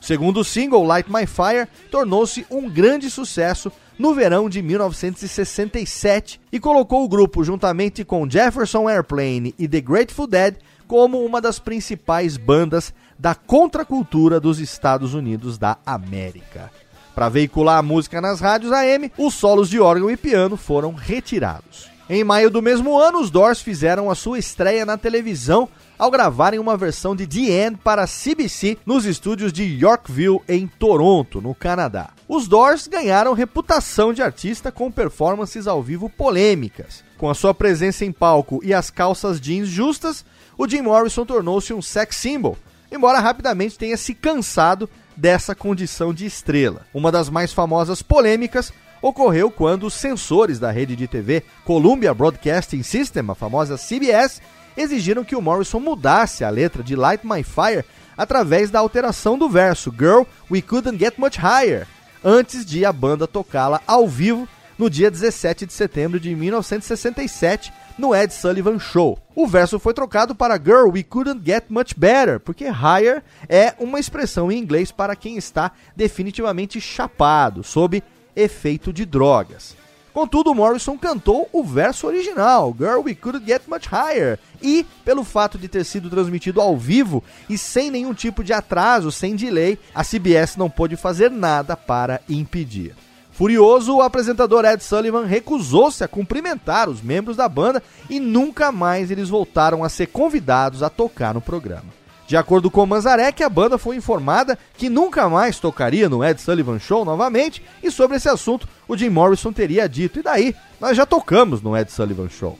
O 0.00 0.04
segundo 0.04 0.44
single, 0.44 0.84
Light 0.84 1.10
My 1.10 1.26
Fire, 1.26 1.66
tornou-se 1.90 2.46
um 2.50 2.68
grande 2.68 3.10
sucesso 3.10 3.72
no 3.98 4.14
verão 4.14 4.48
de 4.48 4.62
1967 4.62 6.40
e 6.50 6.60
colocou 6.60 7.04
o 7.04 7.08
grupo, 7.08 7.44
juntamente 7.44 8.04
com 8.04 8.28
Jefferson 8.28 8.88
Airplane 8.88 9.54
e 9.58 9.68
The 9.68 9.80
Grateful 9.80 10.26
Dead, 10.26 10.56
como 10.86 11.24
uma 11.24 11.40
das 11.40 11.58
principais 11.58 12.36
bandas 12.36 12.92
da 13.20 13.34
contracultura 13.34 14.40
dos 14.40 14.58
Estados 14.58 15.12
Unidos 15.12 15.58
da 15.58 15.76
América. 15.84 16.72
Para 17.14 17.28
veicular 17.28 17.76
a 17.76 17.82
música 17.82 18.18
nas 18.18 18.40
rádios 18.40 18.72
AM, 18.72 19.12
os 19.18 19.34
solos 19.34 19.68
de 19.68 19.78
órgão 19.78 20.10
e 20.10 20.16
piano 20.16 20.56
foram 20.56 20.94
retirados. 20.94 21.90
Em 22.08 22.24
maio 22.24 22.50
do 22.50 22.62
mesmo 22.62 22.98
ano, 22.98 23.20
os 23.20 23.30
Doors 23.30 23.60
fizeram 23.60 24.10
a 24.10 24.14
sua 24.14 24.38
estreia 24.38 24.86
na 24.86 24.96
televisão 24.96 25.68
ao 25.98 26.10
gravarem 26.10 26.58
uma 26.58 26.78
versão 26.78 27.14
de 27.14 27.26
The 27.26 27.66
End 27.66 27.78
para 27.84 28.06
CBC 28.06 28.78
nos 28.86 29.04
estúdios 29.04 29.52
de 29.52 29.64
Yorkville, 29.64 30.40
em 30.48 30.66
Toronto, 30.66 31.42
no 31.42 31.54
Canadá. 31.54 32.08
Os 32.26 32.48
Doors 32.48 32.88
ganharam 32.88 33.34
reputação 33.34 34.14
de 34.14 34.22
artista 34.22 34.72
com 34.72 34.90
performances 34.90 35.66
ao 35.66 35.82
vivo 35.82 36.08
polêmicas. 36.08 37.04
Com 37.18 37.28
a 37.28 37.34
sua 37.34 37.52
presença 37.52 38.02
em 38.02 38.12
palco 38.12 38.60
e 38.64 38.72
as 38.72 38.88
calças 38.88 39.38
jeans 39.38 39.68
justas, 39.68 40.24
o 40.56 40.66
Jim 40.66 40.80
Morrison 40.80 41.26
tornou-se 41.26 41.74
um 41.74 41.82
sex 41.82 42.16
symbol, 42.16 42.56
embora 42.90 43.20
rapidamente 43.20 43.78
tenha 43.78 43.96
se 43.96 44.14
cansado 44.14 44.88
dessa 45.16 45.54
condição 45.54 46.14
de 46.14 46.26
estrela. 46.26 46.86
Uma 46.94 47.12
das 47.12 47.28
mais 47.28 47.52
famosas 47.52 48.02
polêmicas 48.02 48.72
ocorreu 49.02 49.50
quando 49.50 49.86
os 49.86 49.94
censores 49.94 50.58
da 50.58 50.70
rede 50.70 50.96
de 50.96 51.06
TV 51.06 51.42
Columbia 51.64 52.12
Broadcasting 52.14 52.82
System, 52.82 53.30
a 53.30 53.34
famosa 53.34 53.76
CBS, 53.76 54.40
exigiram 54.76 55.24
que 55.24 55.36
o 55.36 55.42
Morrison 55.42 55.80
mudasse 55.80 56.44
a 56.44 56.50
letra 56.50 56.82
de 56.82 56.96
Light 56.96 57.26
My 57.26 57.42
Fire 57.42 57.84
através 58.16 58.70
da 58.70 58.78
alteração 58.78 59.38
do 59.38 59.48
verso 59.48 59.92
Girl, 59.96 60.22
We 60.50 60.60
Couldn't 60.60 60.98
Get 60.98 61.14
Much 61.16 61.38
Higher, 61.38 61.86
antes 62.22 62.64
de 62.64 62.84
a 62.84 62.92
banda 62.92 63.26
tocá-la 63.26 63.80
ao 63.86 64.06
vivo 64.06 64.48
no 64.78 64.88
dia 64.88 65.10
17 65.10 65.66
de 65.66 65.72
setembro 65.72 66.18
de 66.18 66.34
1967 66.34 67.72
no 68.00 68.14
Ed 68.14 68.32
Sullivan 68.32 68.78
Show. 68.78 69.18
O 69.36 69.46
verso 69.46 69.78
foi 69.78 69.92
trocado 69.92 70.34
para 70.34 70.58
Girl, 70.58 70.90
we 70.90 71.02
couldn't 71.02 71.42
get 71.44 71.66
much 71.68 71.94
better, 71.96 72.40
porque 72.40 72.64
higher 72.64 73.22
é 73.48 73.74
uma 73.78 74.00
expressão 74.00 74.50
em 74.50 74.58
inglês 74.58 74.90
para 74.90 75.14
quem 75.14 75.36
está 75.36 75.70
definitivamente 75.94 76.80
chapado, 76.80 77.62
sob 77.62 78.02
efeito 78.34 78.92
de 78.92 79.04
drogas. 79.04 79.76
Contudo, 80.12 80.54
Morrison 80.54 80.98
cantou 80.98 81.48
o 81.52 81.62
verso 81.62 82.06
original, 82.06 82.74
Girl, 82.76 83.00
we 83.04 83.14
couldn't 83.14 83.46
get 83.46 83.62
much 83.68 83.86
higher, 83.86 84.40
e, 84.60 84.84
pelo 85.04 85.22
fato 85.22 85.56
de 85.56 85.68
ter 85.68 85.84
sido 85.84 86.10
transmitido 86.10 86.60
ao 86.60 86.76
vivo 86.76 87.22
e 87.48 87.56
sem 87.56 87.90
nenhum 87.90 88.12
tipo 88.12 88.42
de 88.42 88.52
atraso, 88.52 89.12
sem 89.12 89.36
delay, 89.36 89.78
a 89.94 90.02
CBS 90.02 90.56
não 90.56 90.68
pôde 90.68 90.96
fazer 90.96 91.30
nada 91.30 91.76
para 91.76 92.20
impedir. 92.28 92.94
Furioso, 93.40 93.96
o 93.96 94.02
apresentador 94.02 94.66
Ed 94.66 94.84
Sullivan 94.84 95.24
recusou-se 95.24 96.04
a 96.04 96.06
cumprimentar 96.06 96.90
os 96.90 97.00
membros 97.00 97.38
da 97.38 97.48
banda 97.48 97.82
e 98.10 98.20
nunca 98.20 98.70
mais 98.70 99.10
eles 99.10 99.30
voltaram 99.30 99.82
a 99.82 99.88
ser 99.88 100.08
convidados 100.08 100.82
a 100.82 100.90
tocar 100.90 101.32
no 101.32 101.40
programa. 101.40 101.86
De 102.26 102.36
acordo 102.36 102.70
com 102.70 102.84
Manzarek, 102.84 103.42
a 103.42 103.48
banda 103.48 103.78
foi 103.78 103.96
informada 103.96 104.58
que 104.76 104.90
nunca 104.90 105.26
mais 105.26 105.58
tocaria 105.58 106.06
no 106.06 106.22
Ed 106.22 106.38
Sullivan 106.38 106.78
Show 106.78 107.02
novamente, 107.02 107.62
e 107.82 107.90
sobre 107.90 108.18
esse 108.18 108.28
assunto 108.28 108.68
o 108.86 108.94
Jim 108.94 109.08
Morrison 109.08 109.54
teria 109.54 109.88
dito: 109.88 110.18
e 110.18 110.22
daí? 110.22 110.54
Nós 110.78 110.94
já 110.94 111.06
tocamos 111.06 111.62
no 111.62 111.74
Ed 111.74 111.90
Sullivan 111.90 112.28
Show. 112.28 112.58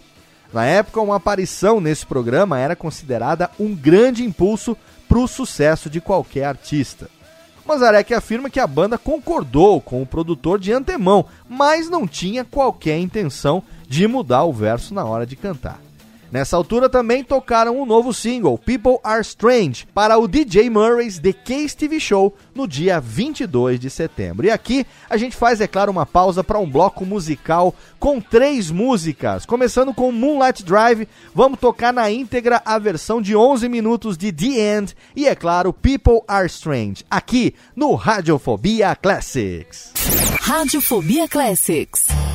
Na 0.50 0.64
época, 0.64 1.02
uma 1.02 1.16
aparição 1.16 1.78
nesse 1.78 2.06
programa 2.06 2.58
era 2.58 2.74
considerada 2.74 3.50
um 3.60 3.76
grande 3.76 4.24
impulso 4.24 4.74
para 5.06 5.18
o 5.18 5.28
sucesso 5.28 5.90
de 5.90 6.00
qualquer 6.00 6.44
artista. 6.44 7.10
Mazarek 7.66 8.12
afirma 8.14 8.50
que 8.50 8.60
a 8.60 8.66
banda 8.66 8.98
concordou 8.98 9.80
com 9.80 10.02
o 10.02 10.06
produtor 10.06 10.58
de 10.58 10.72
antemão, 10.72 11.26
mas 11.48 11.88
não 11.88 12.06
tinha 12.06 12.44
qualquer 12.44 12.98
intenção 12.98 13.62
de 13.88 14.06
mudar 14.06 14.44
o 14.44 14.52
verso 14.52 14.94
na 14.94 15.04
hora 15.04 15.26
de 15.26 15.36
cantar. 15.36 15.80
Nessa 16.30 16.56
altura 16.56 16.88
também 16.88 17.24
tocaram 17.24 17.80
um 17.80 17.84
novo 17.84 18.14
single, 18.14 18.56
People 18.56 18.98
Are 19.02 19.20
Strange, 19.20 19.86
para 19.92 20.16
o 20.16 20.28
DJ 20.28 20.70
Murray's 20.70 21.18
The 21.18 21.32
Case 21.32 21.76
TV 21.76 21.98
Show 21.98 22.36
no 22.54 22.68
dia 22.68 23.00
22 23.00 23.80
de 23.80 23.90
setembro. 23.90 24.46
E 24.46 24.50
aqui 24.50 24.86
a 25.08 25.16
gente 25.16 25.36
faz, 25.36 25.60
é 25.60 25.66
claro, 25.66 25.90
uma 25.90 26.06
pausa 26.06 26.44
para 26.44 26.58
um 26.58 26.70
bloco 26.70 27.04
musical 27.04 27.74
com 27.98 28.20
três 28.20 28.70
músicas. 28.70 29.44
Começando 29.44 29.92
com 29.92 30.12
Moonlight 30.12 30.64
Drive, 30.64 31.08
vamos 31.34 31.58
tocar 31.58 31.92
na 31.92 32.08
íntegra 32.10 32.62
a 32.64 32.78
versão 32.78 33.20
de 33.20 33.34
11 33.34 33.68
minutos 33.68 34.16
de 34.16 34.32
The 34.32 34.78
End 34.78 34.94
e, 35.16 35.26
é 35.26 35.34
claro, 35.34 35.72
People 35.72 36.20
Are 36.28 36.46
Strange, 36.46 37.04
aqui 37.10 37.54
no 37.74 37.94
Radiofobia 37.94 38.94
Classics. 38.94 39.92
Radiofobia 40.40 41.28
Classics. 41.28 42.29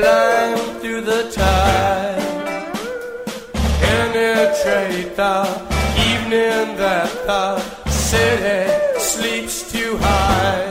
Climb 0.00 0.58
through 0.80 1.02
the 1.02 1.22
tide. 1.30 2.22
Penetrate 3.82 5.14
the 5.16 5.36
evening 6.10 6.66
that 6.82 7.10
the 7.28 7.46
city 7.90 8.60
sleeps 8.98 9.56
too 9.72 9.92
high. 9.98 10.68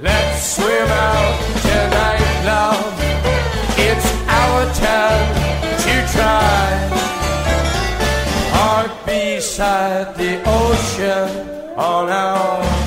Let's 0.00 0.38
swim 0.54 0.90
out 1.08 1.36
tonight, 1.68 2.34
love. 2.52 2.94
It's 3.88 4.08
our 4.42 4.62
time 4.88 5.28
to 5.84 5.94
try. 6.14 6.66
Heart 8.56 8.92
beside 9.06 10.14
the 10.20 10.32
ocean 10.62 11.28
on 11.76 12.08
our 12.10 12.85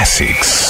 Classics. 0.00 0.69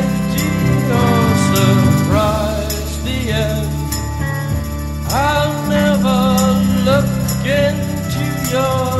yo 8.51 8.90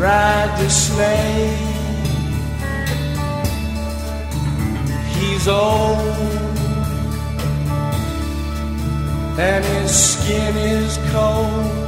Ride 0.00 0.56
the 0.58 0.70
snake. 0.70 1.58
He's 5.14 5.46
old, 5.46 5.98
and 9.38 9.62
his 9.62 9.90
skin 9.94 10.56
is 10.56 10.98
cold. 11.12 11.80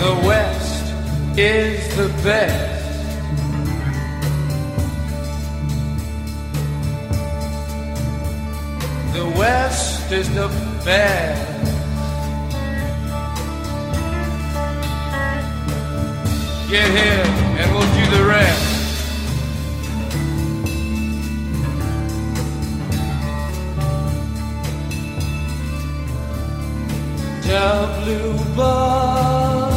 the 0.00 0.14
West 0.26 0.86
is 1.38 1.96
the 1.96 2.08
best. 2.22 2.82
The 9.12 9.26
West 9.38 10.10
is 10.10 10.34
the 10.34 10.73
best. 10.84 11.40
Get 16.68 16.90
here 16.90 17.24
and 17.58 17.72
we'll 17.72 17.90
do 17.94 18.04
the 18.16 18.24
rest. 18.26 18.74
The 27.42 27.66
blue 28.02 28.34
bus 28.54 29.74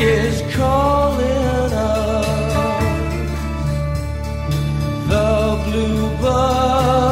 is 0.00 0.54
calling 0.54 1.72
us. 1.72 2.26
The 5.08 5.62
blue 5.64 6.16
bus 6.18 7.11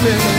feeling 0.00 0.37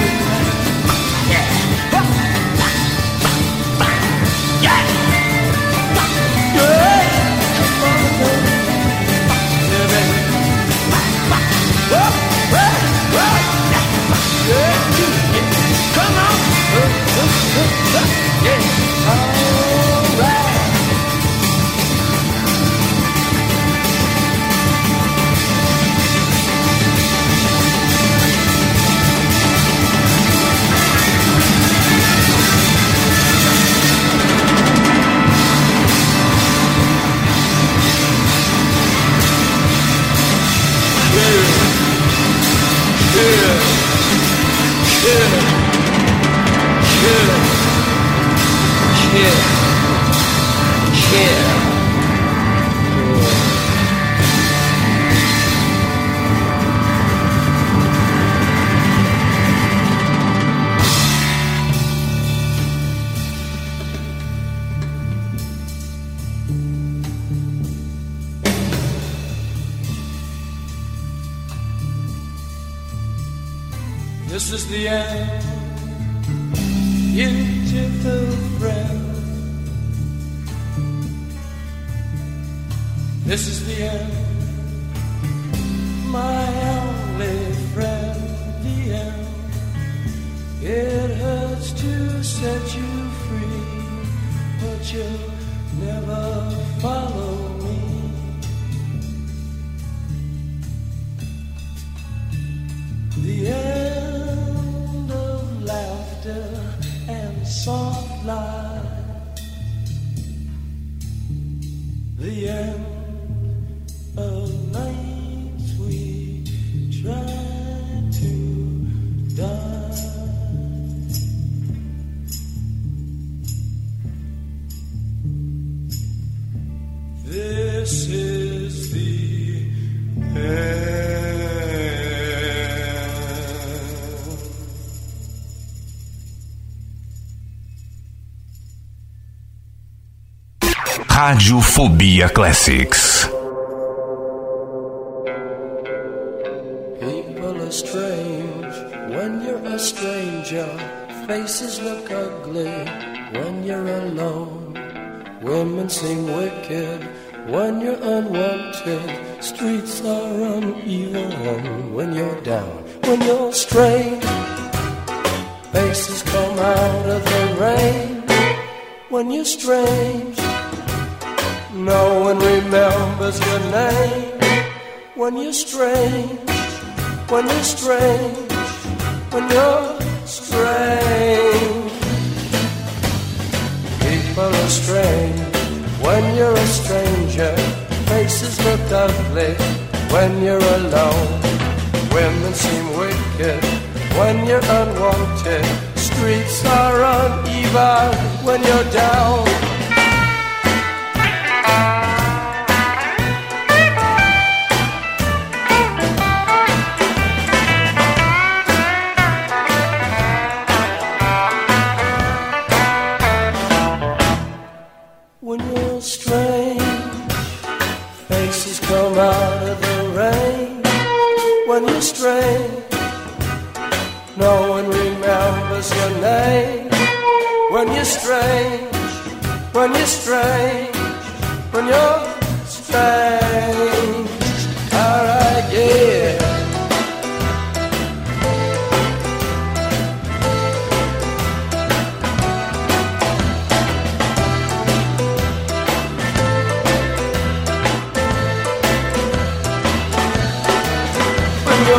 Radiofobia 141.31 142.27
Classics. 142.31 143.18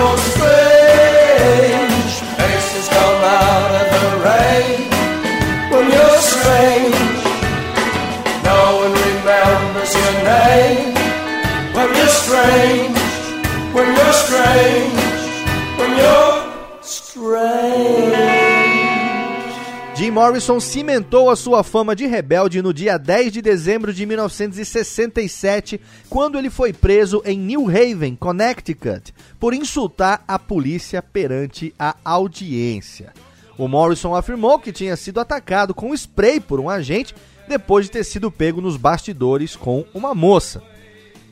When 0.03 0.09
you're 0.09 0.19
strange. 0.19 0.70
Jim 20.11 20.15
Morrison 20.15 20.59
cimentou 20.59 21.31
a 21.31 21.37
sua 21.37 21.63
fama 21.63 21.95
de 21.95 22.05
rebelde 22.05 22.61
no 22.61 22.75
dia 22.75 22.99
10 22.99 23.33
de 23.33 23.41
dezembro 23.41 23.95
de 23.95 24.05
1967, 24.05 25.81
quando 26.09 26.37
ele 26.37 26.51
foi 26.51 26.73
preso 26.73 27.23
em 27.25 27.39
New 27.39 27.69
Haven, 27.69 28.17
Connecticut, 28.17 29.15
por 29.39 29.55
insultar 29.55 30.25
a 30.27 30.37
polícia 30.37 31.01
perante 31.01 31.73
a 31.79 31.95
audiência. 32.05 33.13
O 33.57 33.69
Morrison 33.69 34.13
afirmou 34.13 34.59
que 34.59 34.73
tinha 34.73 34.97
sido 34.97 35.21
atacado 35.21 35.73
com 35.73 35.95
spray 35.95 36.41
por 36.41 36.59
um 36.59 36.69
agente 36.69 37.15
depois 37.47 37.87
de 37.87 37.93
ter 37.93 38.03
sido 38.03 38.33
pego 38.33 38.61
nos 38.61 38.77
bastidores 38.77 39.55
com 39.55 39.85
uma 39.95 40.13
moça. 40.13 40.61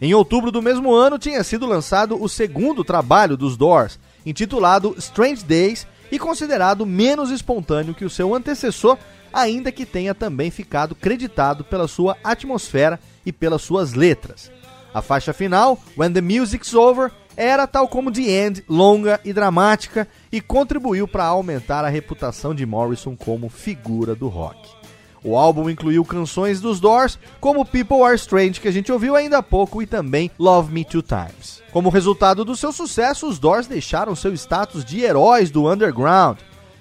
Em 0.00 0.14
outubro 0.14 0.52
do 0.52 0.62
mesmo 0.62 0.94
ano, 0.94 1.18
tinha 1.18 1.42
sido 1.42 1.66
lançado 1.66 2.22
o 2.22 2.28
segundo 2.28 2.84
trabalho 2.84 3.36
dos 3.36 3.56
Doors, 3.56 3.98
intitulado 4.24 4.94
Strange 4.98 5.44
Days 5.44 5.84
e 6.10 6.18
considerado 6.18 6.86
menos 6.86 7.30
espontâneo 7.30 7.94
que 7.94 8.04
o 8.04 8.10
seu 8.10 8.34
antecessor, 8.34 8.98
ainda 9.32 9.72
que 9.72 9.84
tenha 9.84 10.14
também 10.14 10.50
ficado 10.50 10.94
creditado 10.94 11.64
pela 11.64 11.88
sua 11.88 12.16
atmosfera 12.24 12.98
e 13.24 13.32
pelas 13.32 13.62
suas 13.62 13.94
letras. 13.94 14.50
A 14.92 15.02
faixa 15.02 15.32
final, 15.32 15.78
When 15.96 16.12
the 16.12 16.20
Music's 16.20 16.74
Over, 16.74 17.12
era, 17.36 17.66
tal 17.66 17.86
como 17.86 18.10
The 18.10 18.22
End, 18.22 18.64
longa 18.68 19.20
e 19.24 19.32
dramática 19.32 20.08
e 20.32 20.40
contribuiu 20.40 21.06
para 21.06 21.24
aumentar 21.24 21.84
a 21.84 21.88
reputação 21.88 22.52
de 22.52 22.66
Morrison 22.66 23.14
como 23.14 23.48
figura 23.48 24.14
do 24.14 24.26
rock. 24.26 24.77
O 25.22 25.36
álbum 25.36 25.68
incluiu 25.68 26.04
canções 26.04 26.60
dos 26.60 26.78
Doors, 26.80 27.18
como 27.40 27.64
People 27.64 28.02
Are 28.02 28.14
Strange, 28.14 28.60
que 28.60 28.68
a 28.68 28.72
gente 28.72 28.92
ouviu 28.92 29.16
ainda 29.16 29.38
há 29.38 29.42
pouco, 29.42 29.82
e 29.82 29.86
também 29.86 30.30
Love 30.38 30.72
Me 30.72 30.84
Two 30.84 31.02
Times. 31.02 31.62
Como 31.72 31.90
resultado 31.90 32.44
do 32.44 32.56
seu 32.56 32.72
sucesso, 32.72 33.28
os 33.28 33.38
Doors 33.38 33.66
deixaram 33.66 34.14
seu 34.14 34.32
status 34.34 34.84
de 34.84 35.00
heróis 35.00 35.50
do 35.50 35.70
underground. 35.70 36.38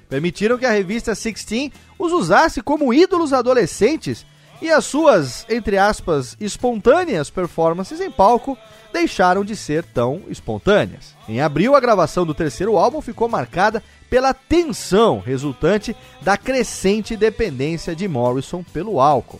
Permitiram 0.08 0.58
que 0.58 0.66
a 0.66 0.72
revista 0.72 1.14
16 1.14 1.72
os 2.00 2.14
usasse 2.14 2.62
como 2.62 2.94
ídolos 2.94 3.34
adolescentes 3.34 4.26
e 4.62 4.72
as 4.72 4.86
suas, 4.86 5.46
entre 5.50 5.78
aspas, 5.78 6.36
espontâneas 6.40 7.30
performances 7.30 8.00
em 8.00 8.10
palco 8.10 8.58
deixaram 8.98 9.46
de 9.46 9.56
ser 9.56 9.84
tão 9.84 10.24
espontâneas. 10.28 11.14
Em 11.30 11.40
abril, 11.40 11.76
a 11.76 11.80
gravação 11.80 12.26
do 12.26 12.34
terceiro 12.34 12.78
álbum 12.78 13.00
ficou 13.00 13.30
marcada 13.30 13.84
pela 14.10 14.34
tensão 14.34 15.20
resultante 15.20 15.96
da 16.22 16.36
crescente 16.36 17.16
dependência 17.16 17.96
de 17.96 18.08
Morrison 18.08 18.64
pelo 18.64 19.00
álcool. 19.00 19.40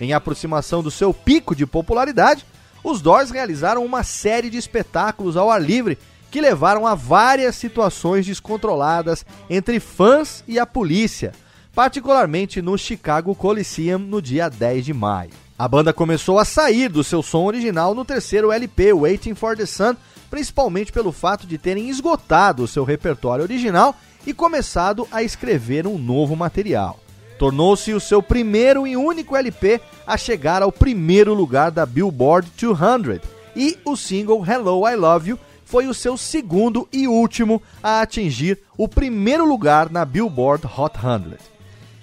Em 0.00 0.12
aproximação 0.12 0.80
do 0.80 0.92
seu 0.92 1.12
pico 1.12 1.56
de 1.56 1.66
popularidade, 1.66 2.46
os 2.84 3.00
Doors 3.00 3.30
realizaram 3.30 3.84
uma 3.84 4.04
série 4.04 4.48
de 4.48 4.58
espetáculos 4.58 5.36
ao 5.36 5.50
ar 5.50 5.60
livre 5.60 5.98
que 6.30 6.40
levaram 6.40 6.86
a 6.86 6.94
várias 6.94 7.56
situações 7.56 8.24
descontroladas 8.26 9.26
entre 9.50 9.80
fãs 9.80 10.44
e 10.46 10.56
a 10.58 10.66
polícia, 10.66 11.32
particularmente 11.74 12.62
no 12.62 12.78
Chicago 12.78 13.34
Coliseum 13.34 13.98
no 13.98 14.22
dia 14.22 14.48
10 14.48 14.84
de 14.84 14.94
maio. 14.94 15.43
A 15.56 15.68
banda 15.68 15.92
começou 15.92 16.40
a 16.40 16.44
sair 16.44 16.88
do 16.88 17.04
seu 17.04 17.22
som 17.22 17.44
original 17.44 17.94
no 17.94 18.04
terceiro 18.04 18.50
LP, 18.50 18.92
Waiting 18.92 19.36
for 19.36 19.56
the 19.56 19.64
Sun, 19.64 19.94
principalmente 20.28 20.90
pelo 20.90 21.12
fato 21.12 21.46
de 21.46 21.56
terem 21.56 21.88
esgotado 21.88 22.64
o 22.64 22.68
seu 22.68 22.82
repertório 22.82 23.44
original 23.44 23.94
e 24.26 24.34
começado 24.34 25.06
a 25.12 25.22
escrever 25.22 25.86
um 25.86 25.96
novo 25.96 26.34
material. 26.34 26.98
Tornou-se 27.38 27.92
o 27.92 28.00
seu 28.00 28.20
primeiro 28.20 28.84
e 28.84 28.96
único 28.96 29.36
LP 29.36 29.80
a 30.04 30.16
chegar 30.16 30.60
ao 30.60 30.72
primeiro 30.72 31.32
lugar 31.32 31.70
da 31.70 31.86
Billboard 31.86 32.50
200 32.60 33.20
e 33.54 33.78
o 33.84 33.96
single 33.96 34.44
Hello 34.44 34.88
I 34.88 34.96
Love 34.96 35.30
You 35.30 35.38
foi 35.64 35.86
o 35.86 35.94
seu 35.94 36.16
segundo 36.16 36.88
e 36.92 37.06
último 37.06 37.62
a 37.80 38.00
atingir 38.00 38.58
o 38.76 38.88
primeiro 38.88 39.44
lugar 39.44 39.88
na 39.88 40.04
Billboard 40.04 40.66
Hot 40.76 40.98
100. 40.98 41.53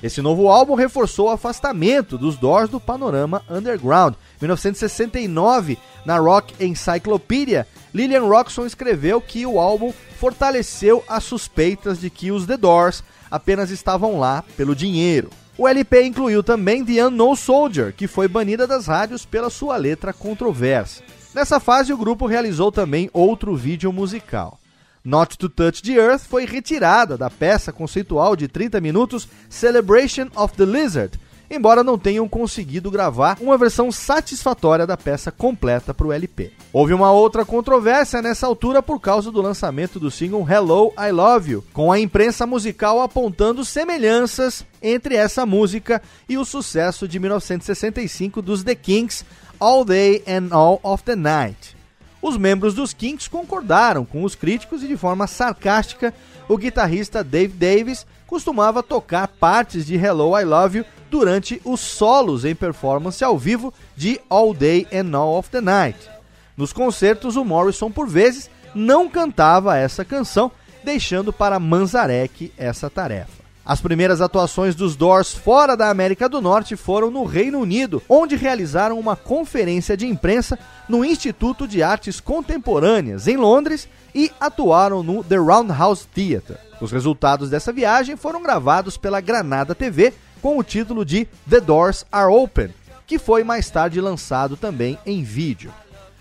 Esse 0.04 0.22
novo 0.22 0.50
álbum 0.50 0.74
reforçou 0.74 1.28
o 1.28 1.32
afastamento 1.32 2.18
dos 2.18 2.36
Doors 2.36 2.70
do 2.70 2.80
panorama 2.80 3.44
underground. 3.50 4.16
Em 4.38 4.46
1969, 4.46 5.78
na 6.04 6.18
Rock 6.18 6.54
Encyclopedia, 6.64 7.68
Lillian 7.94 8.24
Roxon 8.24 8.66
escreveu 8.66 9.22
que 9.22 9.46
o 9.46 9.60
álbum 9.60 9.94
fortaleceu 10.20 11.04
as 11.08 11.24
suspeitas 11.24 12.00
de 12.00 12.10
que 12.10 12.32
os 12.32 12.48
The 12.48 12.58
Doors 12.58 13.04
apenas 13.30 13.70
estavam 13.70 14.20
lá 14.20 14.44
pelo 14.58 14.76
dinheiro. 14.76 15.30
O 15.58 15.68
LP 15.68 16.04
incluiu 16.04 16.42
também 16.42 16.84
The 16.84 17.06
Unknown 17.06 17.36
Soldier, 17.36 17.94
que 17.94 18.08
foi 18.08 18.28
banida 18.28 18.66
das 18.66 18.88
rádios 18.88 19.26
pela 19.26 19.50
sua 19.50 19.78
letra 19.78 20.12
controversa. 20.12 21.04
Nessa 21.36 21.60
fase, 21.60 21.94
o 21.94 21.98
grupo 21.98 22.26
realizou 22.26 22.72
também 22.72 23.10
outro 23.14 23.56
vídeo 23.56 23.94
musical. 23.94 24.61
Not 25.04 25.38
to 25.38 25.50
Touch 25.50 25.82
the 25.82 25.94
Earth 25.94 26.26
foi 26.28 26.46
retirada 26.46 27.18
da 27.18 27.30
peça 27.30 27.72
conceitual 27.72 28.36
de 28.36 28.48
30 28.48 28.80
minutos 28.80 29.28
Celebration 29.50 30.28
of 30.36 30.54
the 30.56 30.66
Lizard, 30.66 31.20
embora 31.50 31.84
não 31.84 31.98
tenham 31.98 32.30
conseguido 32.30 32.92
gravar 32.92 33.38
uma 33.42 33.58
versão 33.58 33.92
satisfatória 33.92 34.88
da 34.88 34.96
peça 34.96 35.32
completa 35.32 35.94
para 35.94 36.08
o 36.08 36.14
LP. 36.14 36.54
Houve 36.72 36.94
uma 36.94 37.12
outra 37.12 37.44
controvérsia 37.44 38.22
nessa 38.22 38.46
altura 38.48 38.82
por 38.82 39.00
causa 39.00 39.32
do 39.32 39.42
lançamento 39.42 40.00
do 40.00 40.12
single 40.12 40.48
Hello 40.50 40.94
I 40.98 41.12
Love 41.12 41.52
You, 41.52 41.64
com 41.74 41.92
a 41.92 42.00
imprensa 42.00 42.46
musical 42.46 43.02
apontando 43.02 43.66
semelhanças 43.66 44.66
entre 44.82 45.16
essa 45.16 45.46
música 45.46 46.02
e 46.30 46.38
o 46.38 46.46
sucesso 46.46 47.08
de 47.08 47.20
1965 47.20 48.42
dos 48.42 48.64
The 48.64 48.76
Kinks 48.76 49.26
All 49.60 49.84
Day 49.84 50.24
and 50.28 50.56
All 50.56 50.80
of 50.84 51.04
the 51.04 51.16
Night. 51.16 51.81
Os 52.22 52.38
membros 52.38 52.74
dos 52.74 52.94
Kinks 52.94 53.28
concordaram 53.28 54.06
com 54.06 54.24
os 54.24 54.36
críticos 54.36 54.84
e, 54.84 54.88
de 54.88 54.96
forma 54.96 55.26
sarcástica, 55.26 56.14
o 56.48 56.58
guitarrista 56.58 57.24
Dave 57.24 57.54
Davis 57.54 58.06
costumava 58.28 58.84
tocar 58.84 59.28
partes 59.28 59.86
de 59.86 59.96
Hello 59.96 60.38
I 60.40 60.44
Love 60.44 60.78
You 60.80 60.86
durante 61.10 61.60
os 61.66 61.80
solos 61.80 62.46
em 62.46 62.56
performance 62.56 63.24
ao 63.24 63.38
vivo 63.38 63.74
de 63.96 64.22
All 64.30 64.54
Day 64.54 64.88
and 64.94 65.18
All 65.18 65.38
of 65.38 65.50
the 65.50 65.62
Night. 65.62 65.98
Nos 66.56 66.72
concertos, 66.72 67.36
o 67.36 67.44
Morrison, 67.44 67.92
por 67.92 68.08
vezes, 68.08 68.50
não 68.76 69.10
cantava 69.10 69.78
essa 69.78 70.06
canção, 70.06 70.52
deixando 70.84 71.34
para 71.34 71.60
Manzarek 71.60 72.54
essa 72.58 72.90
tarefa. 72.90 73.41
As 73.64 73.80
primeiras 73.80 74.22
atuações 74.22 74.74
dos 74.74 74.96
Doors 74.96 75.34
fora 75.36 75.78
da 75.78 75.90
América 75.90 76.28
do 76.28 76.42
Norte 76.42 76.76
foram 76.76 77.12
no 77.12 77.26
Reino 77.26 77.60
Unido, 77.60 78.02
onde 78.10 78.36
realizaram 78.36 79.00
uma 79.00 79.16
conferência 79.16 79.96
de 79.96 80.08
imprensa 80.08 80.58
no 80.90 81.06
Instituto 81.06 81.68
de 81.68 81.84
Artes 81.84 82.20
Contemporâneas, 82.20 83.28
em 83.28 83.38
Londres, 83.38 83.88
e 84.16 84.32
atuaram 84.40 85.04
no 85.04 85.24
The 85.24 85.38
Roundhouse 85.38 86.08
Theatre. 86.08 86.58
Os 86.82 86.92
resultados 86.92 87.52
dessa 87.52 87.72
viagem 87.72 88.18
foram 88.18 88.42
gravados 88.42 88.98
pela 88.98 89.22
Granada 89.22 89.76
TV 89.76 90.12
com 90.42 90.58
o 90.58 90.64
título 90.64 91.06
de 91.06 91.28
The 91.48 91.62
Doors 91.62 92.04
Are 92.12 92.34
Open, 92.34 92.74
que 93.06 93.20
foi 93.20 93.44
mais 93.44 93.70
tarde 93.70 94.02
lançado 94.02 94.58
também 94.58 94.98
em 95.06 95.22
vídeo. 95.22 95.72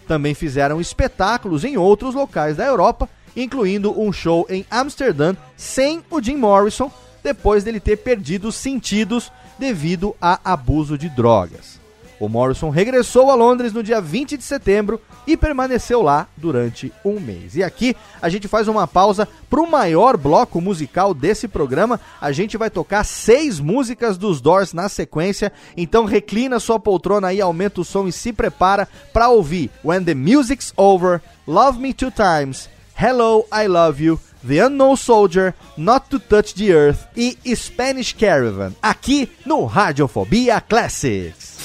Também 0.06 0.34
fizeram 0.34 0.78
espetáculos 0.78 1.64
em 1.64 1.78
outros 1.78 2.14
locais 2.14 2.58
da 2.58 2.66
Europa, 2.66 3.08
incluindo 3.34 3.98
um 3.98 4.12
show 4.12 4.46
em 4.50 4.66
Amsterdã 4.70 5.34
sem 5.56 6.04
o 6.10 6.20
Jim 6.20 6.36
Morrison 6.36 6.92
depois 7.22 7.64
dele 7.64 7.80
ter 7.80 7.96
perdido 7.96 8.48
os 8.48 8.56
sentidos 8.56 9.30
devido 9.58 10.16
a 10.20 10.40
abuso 10.44 10.96
de 10.96 11.08
drogas. 11.08 11.80
O 12.20 12.28
Morrison 12.28 12.68
regressou 12.68 13.30
a 13.30 13.34
Londres 13.34 13.72
no 13.72 13.82
dia 13.82 13.98
20 13.98 14.36
de 14.36 14.44
setembro 14.44 15.00
e 15.26 15.38
permaneceu 15.38 16.02
lá 16.02 16.28
durante 16.36 16.92
um 17.02 17.18
mês. 17.18 17.56
E 17.56 17.62
aqui 17.62 17.96
a 18.20 18.28
gente 18.28 18.46
faz 18.46 18.68
uma 18.68 18.86
pausa 18.86 19.26
para 19.48 19.60
o 19.60 19.70
maior 19.70 20.18
bloco 20.18 20.60
musical 20.60 21.14
desse 21.14 21.48
programa. 21.48 21.98
A 22.20 22.30
gente 22.30 22.58
vai 22.58 22.68
tocar 22.68 23.04
seis 23.04 23.58
músicas 23.58 24.18
dos 24.18 24.38
Doors 24.38 24.74
na 24.74 24.90
sequência. 24.90 25.50
Então 25.74 26.04
reclina 26.04 26.60
sua 26.60 26.78
poltrona 26.78 27.28
aí, 27.28 27.40
aumenta 27.40 27.80
o 27.80 27.84
som 27.84 28.06
e 28.06 28.12
se 28.12 28.34
prepara 28.34 28.86
para 29.14 29.30
ouvir 29.30 29.70
When 29.82 30.04
the 30.04 30.14
Music's 30.14 30.74
Over, 30.76 31.22
Love 31.48 31.78
Me 31.78 31.94
Two 31.94 32.10
Times, 32.10 32.68
Hello, 32.94 33.46
I 33.50 33.66
Love 33.66 34.04
You. 34.04 34.20
The 34.42 34.58
Unknown 34.60 34.96
Soldier, 34.96 35.54
Not 35.76 36.10
to 36.10 36.18
Touch 36.18 36.54
the 36.54 36.72
Earth 36.72 37.06
e 37.14 37.36
Spanish 37.54 38.14
Caravan, 38.14 38.74
aqui 38.82 39.28
no 39.44 39.66
Radiofobia 39.68 40.60
Classics. 40.66 41.58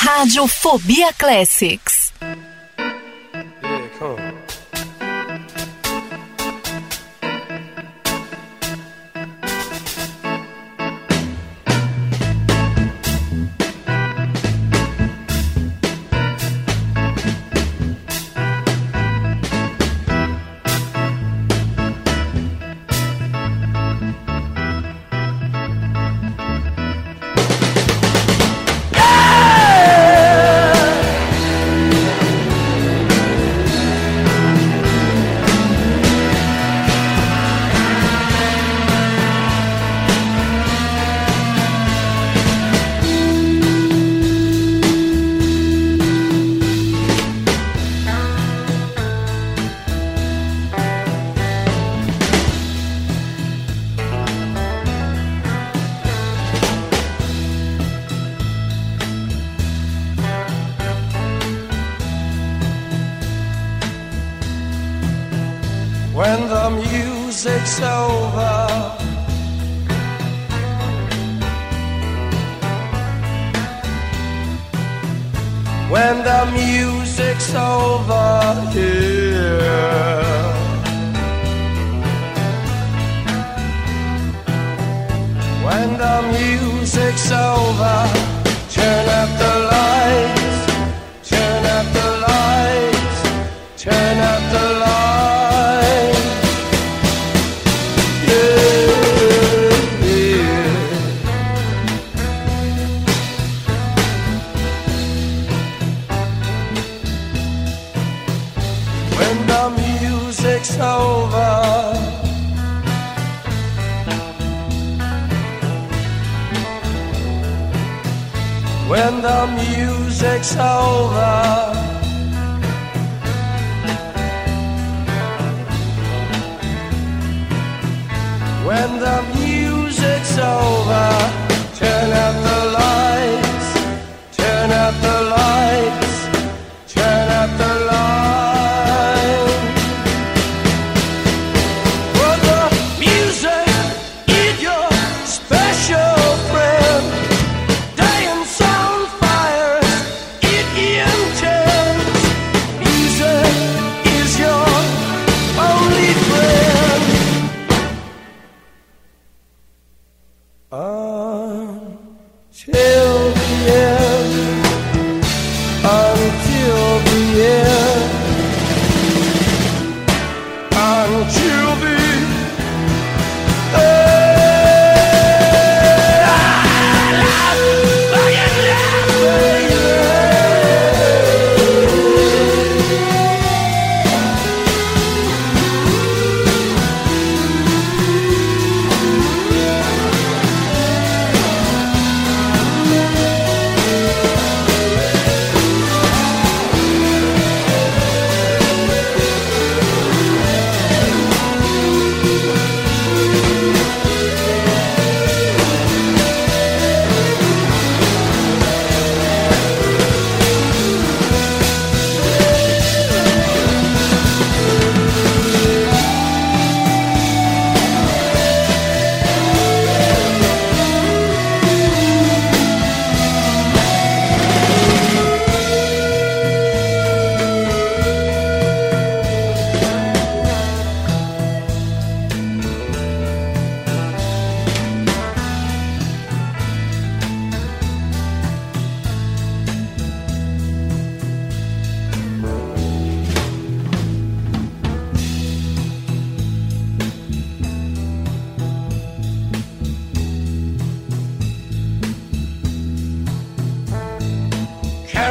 Radiofobia 0.00 1.12
Classics. 1.18 2.09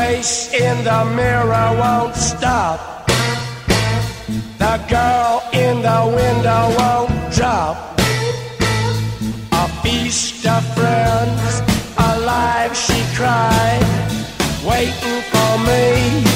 Face 0.00 0.52
in 0.52 0.76
the 0.84 1.00
mirror 1.20 1.68
won't 1.82 2.14
stop. 2.14 2.78
The 4.62 4.76
girl 4.96 5.34
in 5.64 5.74
the 5.88 6.00
window 6.20 6.62
won't 6.78 7.16
drop. 7.36 7.76
A 9.62 9.66
feast 9.82 10.46
of 10.46 10.62
friends, 10.78 11.50
alive 12.10 12.72
she 12.84 12.98
cried, 13.18 13.88
waiting 14.70 15.20
for 15.32 15.52
me 15.68 16.29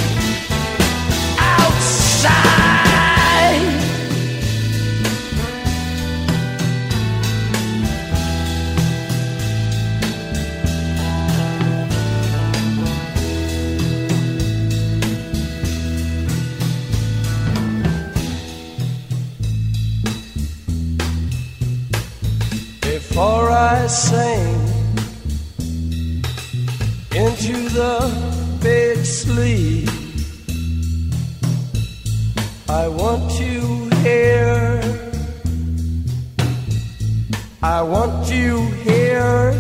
I 23.85 23.87
into 27.14 27.68
the 27.68 28.59
big 28.62 29.05
sleep, 29.05 29.91
I 32.66 32.89
want 32.89 33.30
to 33.32 33.91
hear. 33.97 34.80
I 37.62 37.82
want 37.82 38.30
you 38.30 38.62
hear 38.87 39.53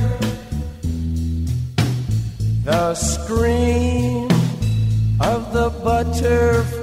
the 2.64 2.94
scream 2.94 4.30
of 5.20 5.52
the 5.52 5.68
butterfly. 5.84 6.73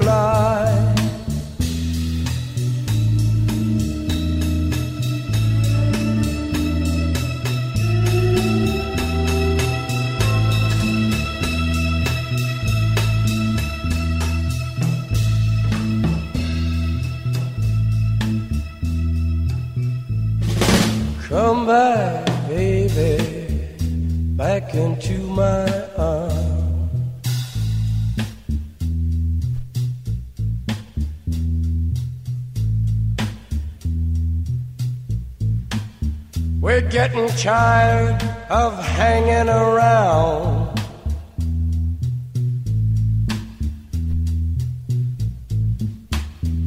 Tired 37.41 38.21
of 38.51 38.77
hanging 38.83 39.49
around. 39.49 40.79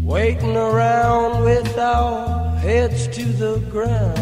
Waiting 0.02 0.56
around 0.56 1.44
with 1.44 1.78
our 1.78 2.56
heads 2.56 3.06
to 3.06 3.24
the 3.24 3.58
ground. 3.70 4.18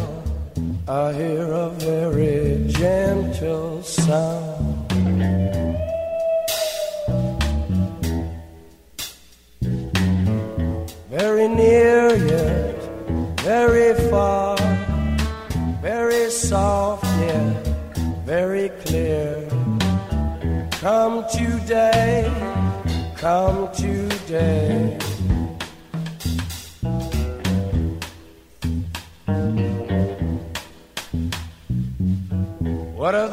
I 0.87 1.15
hear 1.15 1.51
a 1.53 1.71
very 1.71 2.71
gentle 2.71 3.83
sound. 3.83 4.42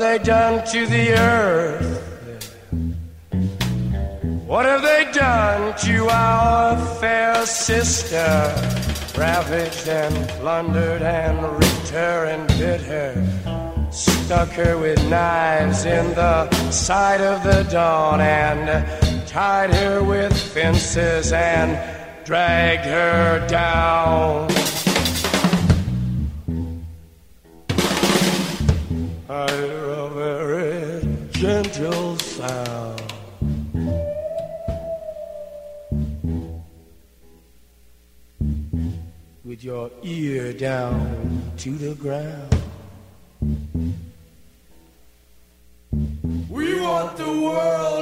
they 0.10 0.18
done 0.18 0.66
to 0.66 0.88
the 0.88 1.14
earth? 1.14 2.02
What 4.48 4.66
have 4.66 4.82
they 4.82 5.06
done 5.12 5.78
to 5.86 6.08
our 6.10 6.78
fair 6.96 7.46
sister? 7.46 8.28
Ravaged 9.16 9.88
and 9.88 10.16
plundered 10.40 11.04
and 11.04 11.38
ripped 11.60 11.90
her 11.90 12.26
and 12.26 12.48
bit 12.58 12.82
her. 12.82 13.14
Stuck 13.92 14.50
her 14.50 14.80
with 14.80 15.00
knives 15.10 15.86
in 15.86 16.16
the 16.16 16.50
side 16.72 17.22
of 17.22 17.44
the 17.44 17.62
dawn 17.70 18.20
and 18.20 19.28
tied 19.28 19.72
her 19.76 20.04
with 20.04 20.36
fences 20.36 21.32
and 21.32 21.70
dragged 22.26 22.86
her 22.86 23.48
down. 23.48 24.69
with 39.60 39.66
your 39.66 39.92
ear 40.04 40.54
down 40.54 41.52
to 41.58 41.72
the 41.72 41.94
ground. 41.96 42.56
We 46.50 46.80
want 46.80 47.18
the 47.18 47.26
world. 47.26 47.99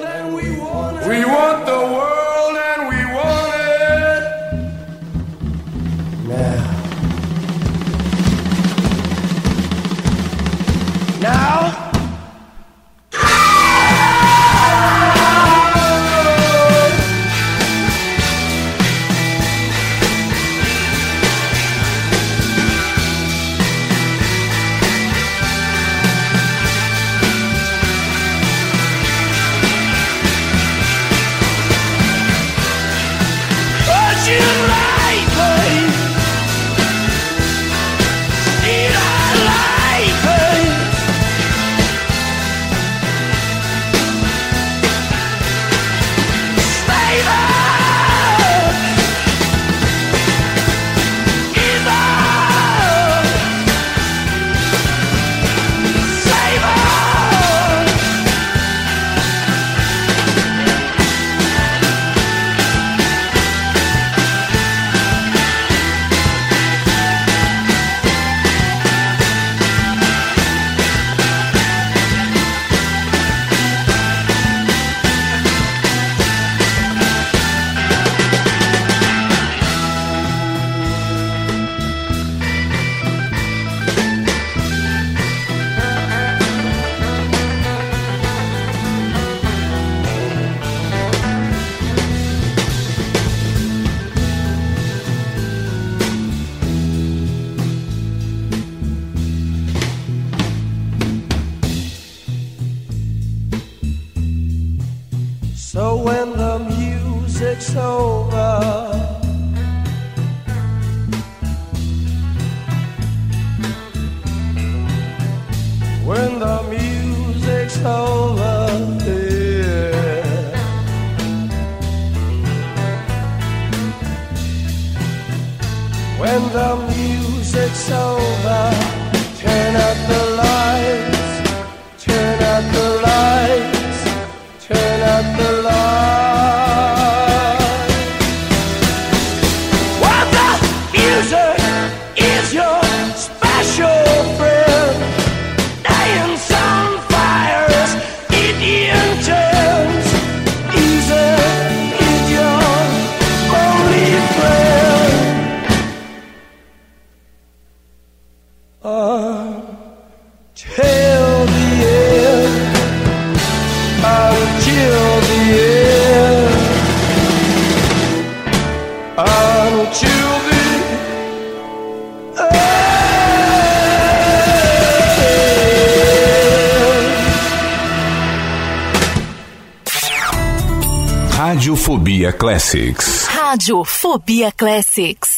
Classics. 182.78 183.26
Rádio 183.28 183.84
Fobia 183.84 184.52
Classics. 184.52 185.37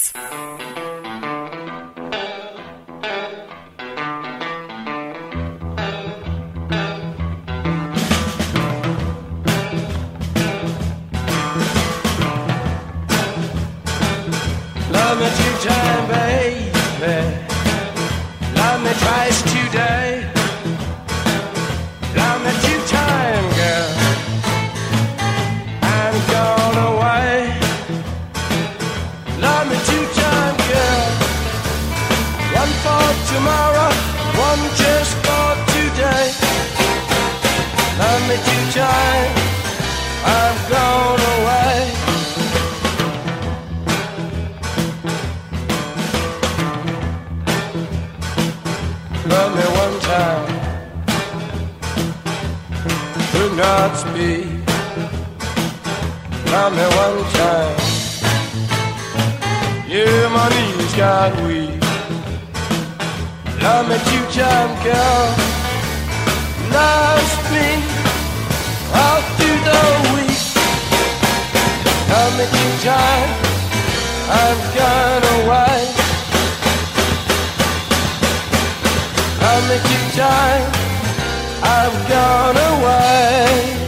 Avenue 72.42 72.82
drive. 72.82 73.30
I've 74.32 74.74
got 74.74 75.24
a 75.26 75.48
make 79.68 79.84
you 79.84 80.16
drive. 80.16 80.72
I've 81.62 82.08
gone 82.08 82.56
away. 82.56 83.79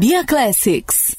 Sabia 0.00 0.24
Classics. 0.24 1.09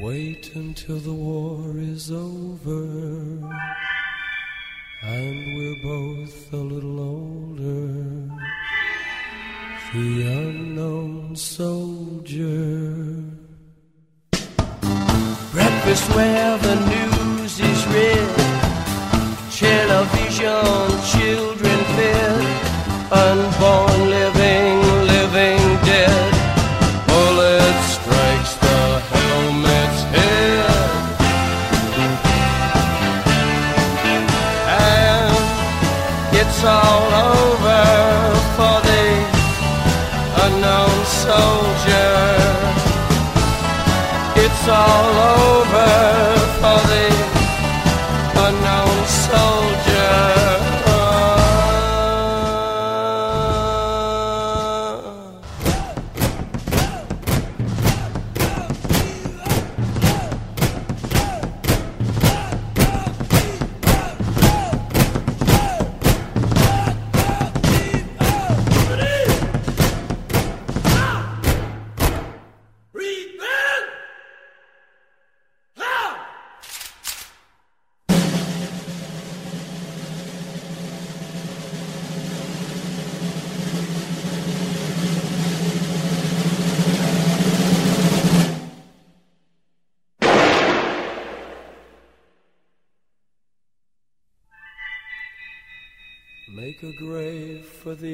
Wait 0.00 0.50
until 0.54 0.96
the 0.96 1.12
war 1.12 1.76
is 1.76 2.10
over 2.10 2.84
and 5.02 5.36
we're 5.56 5.82
both 5.82 6.52
a 6.54 6.56
little 6.56 6.98
older. 7.00 8.30
The 9.92 10.22
unknown 10.22 11.36
soldier. 11.36 12.94
Breakfast 15.52 16.14
where 16.16 16.56
the 16.56 16.76
news 16.92 17.60
is 17.60 17.86
read. 17.88 18.36
Television, 19.52 20.64
children 21.12 21.78
fed. 21.94 22.60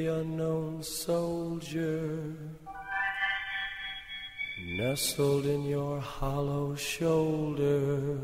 The 0.07 0.21
unknown 0.21 0.81
soldier, 0.81 2.33
nestled 4.77 5.45
in 5.45 5.63
your 5.63 5.99
hollow 5.99 6.75
shoulder. 6.75 8.17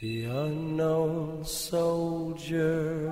The 0.00 0.24
unknown 0.24 1.44
soldier. 1.44 3.10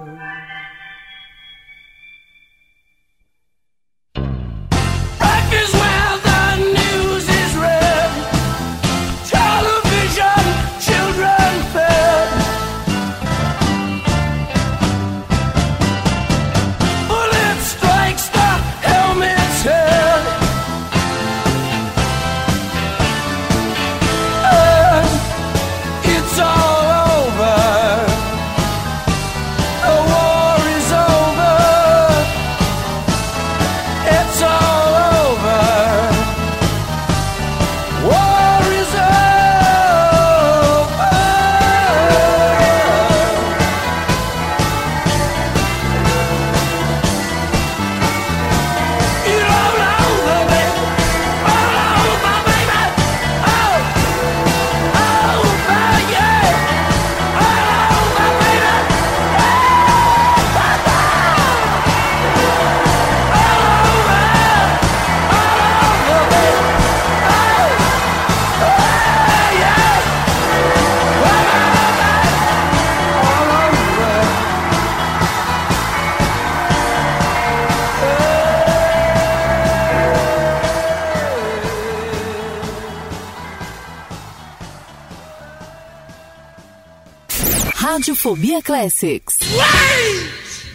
Radiofobia 88.19 88.64
Classics. 88.64 89.39
Wait! 89.41 90.66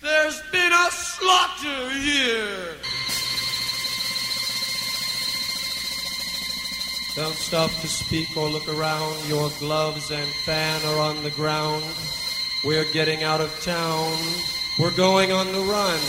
There's 0.00 0.40
been 0.50 0.72
a 0.72 0.90
slaughter 0.90 1.90
here. 1.90 2.76
Don't 7.16 7.34
stop 7.34 7.70
to 7.70 7.86
speak 7.86 8.34
or 8.36 8.48
look 8.48 8.66
around. 8.68 9.28
Your 9.28 9.50
gloves 9.58 10.10
and 10.10 10.26
fan 10.46 10.80
are 10.86 11.00
on 11.00 11.22
the 11.22 11.30
ground. 11.30 11.84
We're 12.64 12.90
getting 12.92 13.22
out 13.22 13.42
of 13.42 13.50
town. 13.62 14.16
We're 14.78 14.96
going 14.96 15.32
on 15.32 15.52
the 15.52 15.60
run. 15.60 16.00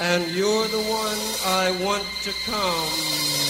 And 0.00 0.32
you're 0.32 0.68
the 0.68 0.78
one 0.78 1.18
I 1.44 1.76
want 1.84 2.04
to 2.22 2.32
come. 2.46 3.41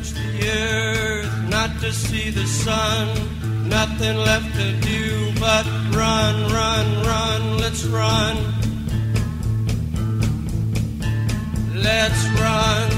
Touch 0.00 0.12
the 0.12 0.48
earth, 0.48 1.48
not 1.50 1.70
to 1.80 1.92
see 1.92 2.30
the 2.30 2.46
sun. 2.46 3.08
Nothing 3.68 4.16
left 4.16 4.54
to 4.54 4.72
do 4.80 5.32
but 5.38 5.66
run, 5.94 6.52
run, 6.52 6.86
run. 7.04 7.58
Let's 7.58 7.84
run. 7.84 8.36
Let's 11.74 12.24
run. 12.40 12.89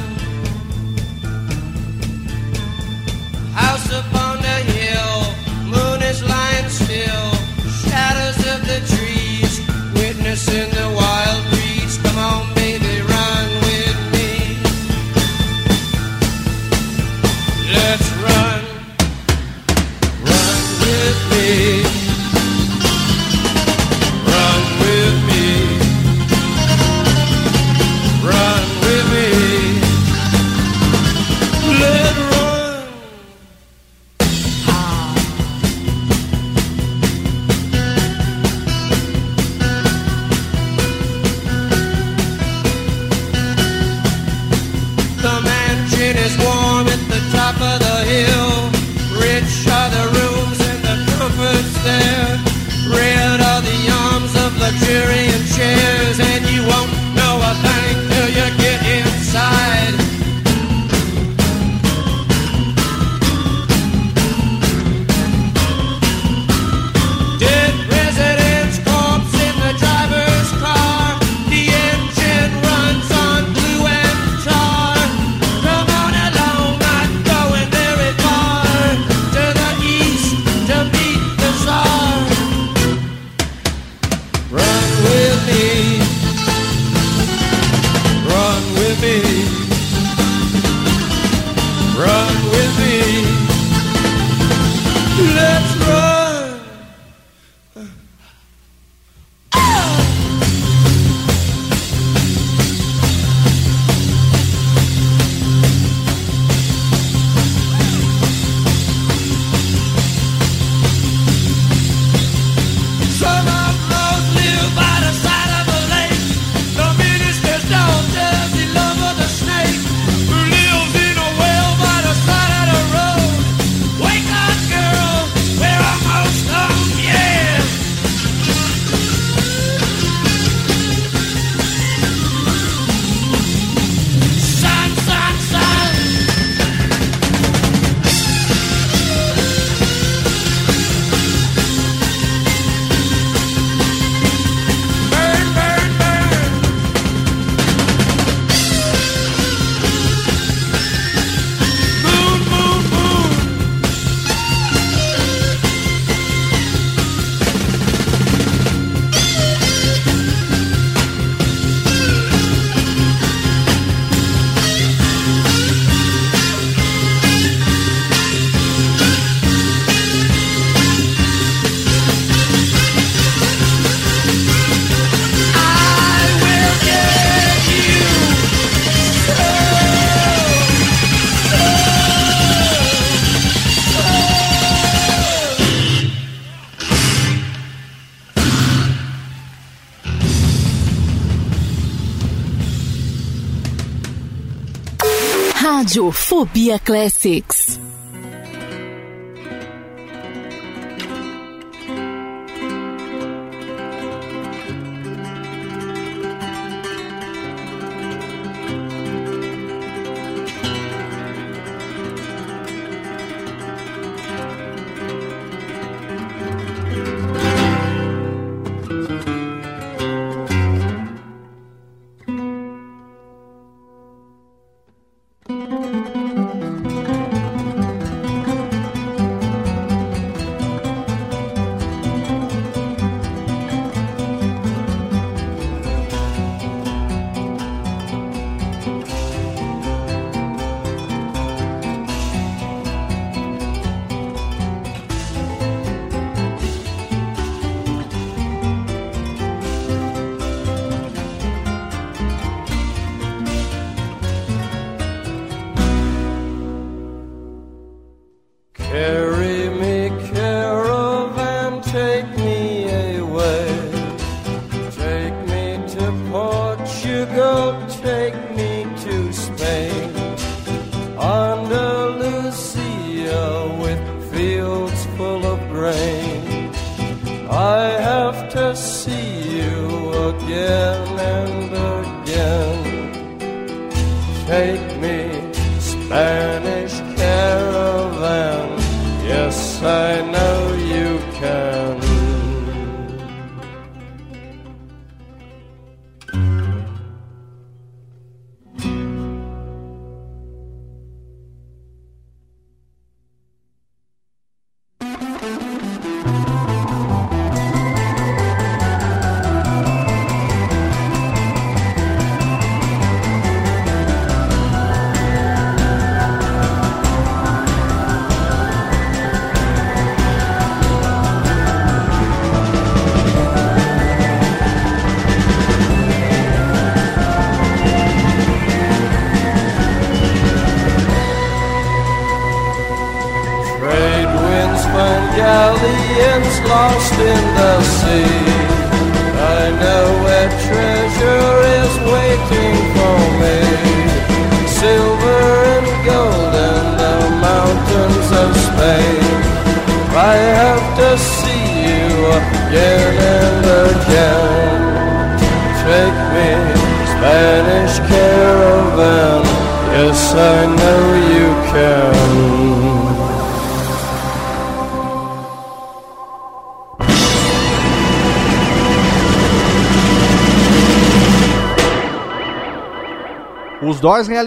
Rádio 195.93 196.11
Fobia 196.11 196.78
Classics. 196.78 197.61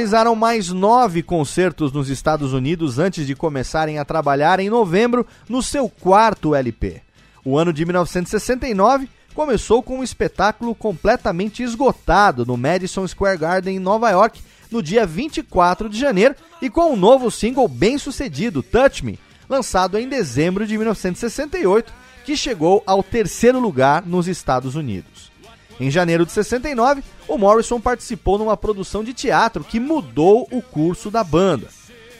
Realizaram 0.06 0.36
mais 0.36 0.70
nove 0.70 1.24
concertos 1.24 1.92
nos 1.92 2.10
Estados 2.10 2.54
Unidos 2.54 3.00
antes 3.00 3.26
de 3.26 3.34
começarem 3.34 3.98
a 3.98 4.06
trabalhar 4.06 4.60
em 4.60 4.70
novembro 4.70 5.26
no 5.50 5.64
seu 5.64 5.90
quarto 5.90 6.54
LP. 6.54 7.02
O 7.44 7.58
ano 7.58 7.74
de 7.74 7.84
1969 7.84 9.10
começou 9.34 9.82
com 9.82 10.00
um 10.00 10.04
espetáculo 10.04 10.76
completamente 10.76 11.64
esgotado 11.64 12.46
no 12.46 12.56
Madison 12.56 13.08
Square 13.08 13.40
Garden 13.40 13.78
em 13.78 13.80
Nova 13.80 14.12
York 14.12 14.40
no 14.70 14.84
dia 14.84 15.08
24 15.08 15.90
de 15.90 16.00
janeiro 16.00 16.36
e 16.62 16.70
com 16.70 16.94
um 16.94 16.96
novo 16.96 17.32
single 17.32 17.68
bem 17.68 17.98
sucedido, 17.98 18.62
Touch 18.62 19.04
Me, 19.04 19.20
lançado 19.50 19.98
em 19.98 20.08
dezembro 20.08 20.68
de 20.68 20.78
1968, 20.78 21.92
que 22.24 22.38
chegou 22.38 22.84
ao 22.86 23.02
terceiro 23.02 23.60
lugar 23.60 24.06
nos 24.06 24.28
Estados 24.28 24.76
Unidos. 24.76 25.32
Em 25.80 25.92
janeiro 25.92 26.26
de 26.26 26.32
69, 26.32 27.04
o 27.28 27.38
Morrison 27.38 27.82
participou 27.82 28.38
numa 28.38 28.56
produção 28.56 29.04
de 29.04 29.14
teatro 29.14 29.64
que 29.64 29.80
mudou 29.80 30.48
o 30.52 30.62
curso 30.62 31.12
da 31.12 31.24
banda. 31.24 31.68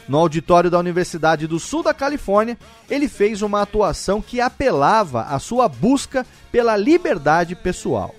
No 0.06 0.18
auditório 0.18 0.70
da 0.70 0.78
Universidade 0.78 1.46
do 1.46 1.58
Sul 1.58 1.82
da 1.82 1.94
Califórnia, 1.94 2.58
ele 2.88 3.08
fez 3.08 3.42
uma 3.42 3.62
atuação 3.62 4.20
que 4.20 4.40
apelava 4.40 5.22
à 5.22 5.38
sua 5.38 5.68
busca 5.68 6.24
pela 6.52 6.76
liberdade 6.76 7.56
pessoal. 7.56 8.14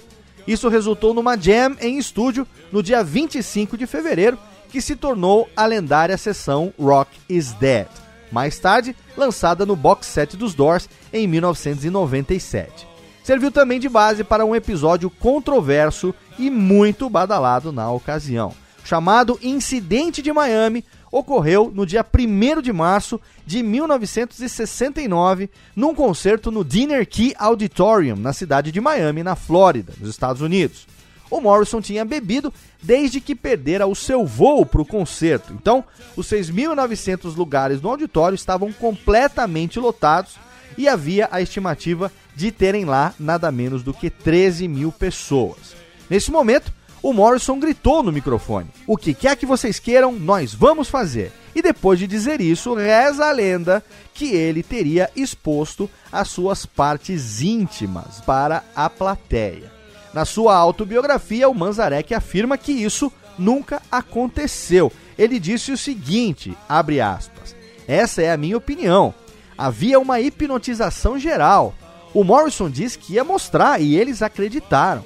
Isso 0.47 0.69
resultou 0.69 1.13
numa 1.13 1.37
jam 1.37 1.75
em 1.79 1.97
estúdio 1.97 2.47
no 2.71 2.81
dia 2.81 3.03
25 3.03 3.77
de 3.77 3.85
fevereiro, 3.85 4.37
que 4.69 4.81
se 4.81 4.95
tornou 4.95 5.47
a 5.55 5.65
lendária 5.65 6.17
sessão 6.17 6.73
Rock 6.79 7.11
is 7.29 7.53
Dead, 7.53 7.87
mais 8.31 8.59
tarde 8.59 8.95
lançada 9.15 9.65
no 9.65 9.75
box 9.75 10.07
set 10.07 10.35
dos 10.35 10.53
Doors 10.53 10.89
em 11.13 11.25
1997 11.25 12.96
serviu 13.27 13.51
também 13.51 13.77
de 13.77 13.89
base 13.89 14.23
para 14.23 14.45
um 14.45 14.55
episódio 14.55 15.09
controverso 15.09 16.15
e 16.39 16.49
muito 16.49 17.09
badalado 17.09 17.73
na 17.73 17.91
ocasião. 17.91 18.53
Chamado 18.85 19.37
Incidente 19.43 20.21
de 20.21 20.31
Miami, 20.31 20.85
ocorreu 21.11 21.69
no 21.75 21.85
dia 21.85 22.05
1 22.05 22.61
de 22.61 22.71
março 22.71 23.19
de 23.45 23.61
1969, 23.61 25.49
num 25.75 25.93
concerto 25.93 26.49
no 26.49 26.63
Dinner 26.63 27.05
Key 27.05 27.33
Auditorium, 27.37 28.15
na 28.15 28.31
cidade 28.31 28.71
de 28.71 28.79
Miami, 28.79 29.23
na 29.23 29.35
Flórida, 29.35 29.91
nos 29.99 30.09
Estados 30.09 30.41
Unidos. 30.41 30.87
O 31.29 31.41
Morrison 31.41 31.81
tinha 31.81 32.05
bebido 32.05 32.53
desde 32.81 33.19
que 33.19 33.35
perdera 33.35 33.85
o 33.85 33.93
seu 33.93 34.25
voo 34.25 34.65
para 34.65 34.81
o 34.81 34.85
concerto, 34.85 35.51
então 35.51 35.83
os 36.15 36.27
6.900 36.27 37.35
lugares 37.35 37.81
no 37.81 37.89
auditório 37.89 38.35
estavam 38.35 38.71
completamente 38.71 39.77
lotados 39.81 40.46
e 40.77 40.87
havia 40.87 41.27
a 41.31 41.41
estimativa 41.41 42.11
de 42.35 42.51
terem 42.51 42.85
lá 42.85 43.13
nada 43.19 43.51
menos 43.51 43.83
do 43.83 43.93
que 43.93 44.09
13 44.09 44.67
mil 44.67 44.91
pessoas. 44.91 45.75
Nesse 46.09 46.31
momento, 46.31 46.71
o 47.01 47.13
Morrison 47.13 47.59
gritou 47.59 48.03
no 48.03 48.11
microfone: 48.11 48.69
O 48.85 48.97
que 48.97 49.13
quer 49.13 49.35
que 49.35 49.45
vocês 49.45 49.79
queiram, 49.79 50.11
nós 50.11 50.53
vamos 50.53 50.89
fazer. 50.89 51.31
E 51.55 51.61
depois 51.61 51.97
de 51.97 52.05
dizer 52.05 52.39
isso, 52.39 52.75
reza 52.75 53.25
a 53.25 53.31
lenda 53.31 53.83
que 54.13 54.35
ele 54.35 54.61
teria 54.61 55.09
exposto 55.15 55.89
as 56.11 56.27
suas 56.27 56.65
partes 56.65 57.41
íntimas 57.41 58.21
para 58.21 58.63
a 58.75 58.89
plateia. 58.89 59.71
Na 60.13 60.23
sua 60.23 60.55
autobiografia, 60.55 61.49
o 61.49 61.55
Manzarek 61.55 62.13
afirma 62.13 62.57
que 62.57 62.71
isso 62.71 63.11
nunca 63.37 63.81
aconteceu. 63.91 64.91
Ele 65.17 65.39
disse 65.39 65.71
o 65.71 65.77
seguinte, 65.77 66.55
abre 66.69 67.01
aspas, 67.01 67.55
essa 67.87 68.21
é 68.21 68.31
a 68.31 68.37
minha 68.37 68.57
opinião. 68.57 69.13
Havia 69.57 69.99
uma 69.99 70.19
hipnotização 70.19 71.17
geral. 71.17 71.73
O 72.13 72.23
Morrison 72.23 72.69
disse 72.69 72.97
que 72.97 73.13
ia 73.13 73.23
mostrar 73.23 73.81
e 73.81 73.95
eles 73.95 74.21
acreditaram. 74.21 75.03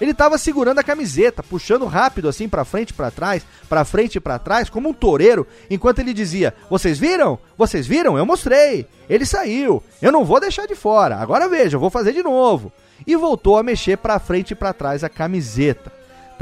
Ele 0.00 0.10
estava 0.10 0.36
segurando 0.36 0.80
a 0.80 0.82
camiseta, 0.82 1.44
puxando 1.44 1.86
rápido 1.86 2.28
assim 2.28 2.48
para 2.48 2.64
frente 2.64 2.90
e 2.90 2.92
para 2.92 3.10
trás, 3.10 3.44
para 3.68 3.84
frente 3.84 4.16
e 4.16 4.20
para 4.20 4.36
trás, 4.36 4.68
como 4.68 4.88
um 4.88 4.92
toureiro, 4.92 5.46
enquanto 5.70 6.00
ele 6.00 6.12
dizia: 6.12 6.52
"Vocês 6.68 6.98
viram? 6.98 7.38
Vocês 7.56 7.86
viram? 7.86 8.18
Eu 8.18 8.26
mostrei. 8.26 8.84
Ele 9.08 9.24
saiu. 9.24 9.80
Eu 10.00 10.10
não 10.10 10.24
vou 10.24 10.40
deixar 10.40 10.66
de 10.66 10.74
fora. 10.74 11.18
Agora 11.18 11.48
veja, 11.48 11.76
eu 11.76 11.80
vou 11.80 11.90
fazer 11.90 12.12
de 12.12 12.22
novo." 12.22 12.72
E 13.06 13.14
voltou 13.14 13.58
a 13.58 13.62
mexer 13.62 13.96
para 13.96 14.18
frente 14.18 14.52
e 14.52 14.56
para 14.56 14.72
trás 14.72 15.04
a 15.04 15.08
camiseta. 15.08 15.92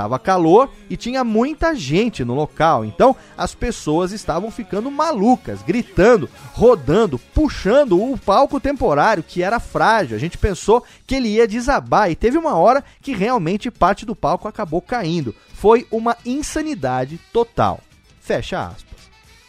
Tava 0.01 0.19
calor 0.19 0.71
e 0.89 0.97
tinha 0.97 1.23
muita 1.23 1.75
gente 1.75 2.25
no 2.25 2.35
local, 2.35 2.87
então 2.87 3.15
as 3.37 3.55
pessoas 3.55 4.13
estavam 4.13 4.51
ficando 4.51 4.91
malucas, 4.91 5.61
gritando, 5.61 6.27
rodando, 6.55 7.19
puxando 7.19 8.03
o 8.03 8.17
palco 8.17 8.59
temporário 8.59 9.23
que 9.23 9.43
era 9.43 9.61
frágil. 9.61 10.17
A 10.17 10.19
gente 10.19 10.39
pensou 10.39 10.83
que 11.07 11.17
ele 11.17 11.29
ia 11.29 11.47
desabar 11.47 12.11
e 12.11 12.17
teve 12.17 12.39
uma 12.39 12.55
hora 12.55 12.83
que 13.03 13.13
realmente 13.13 13.71
parte 13.71 14.07
do 14.07 14.17
palco 14.17 14.49
acabou 14.49 14.81
caindo. 14.81 15.35
Foi 15.53 15.87
uma 15.91 16.17
insanidade 16.25 17.21
total. 17.31 17.79
Fecha 18.23 18.69
aspas. 18.69 19.01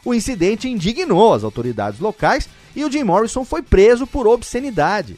O 0.04 0.14
incidente 0.14 0.68
indignou 0.68 1.34
as 1.34 1.46
autoridades 1.46 2.02
locais 2.02 2.50
e 2.76 2.84
o 2.84 2.92
Jim 2.92 3.06
Morrison 3.06 3.46
foi 3.46 3.62
preso 3.62 4.06
por 4.06 4.28
obscenidade. 4.28 5.18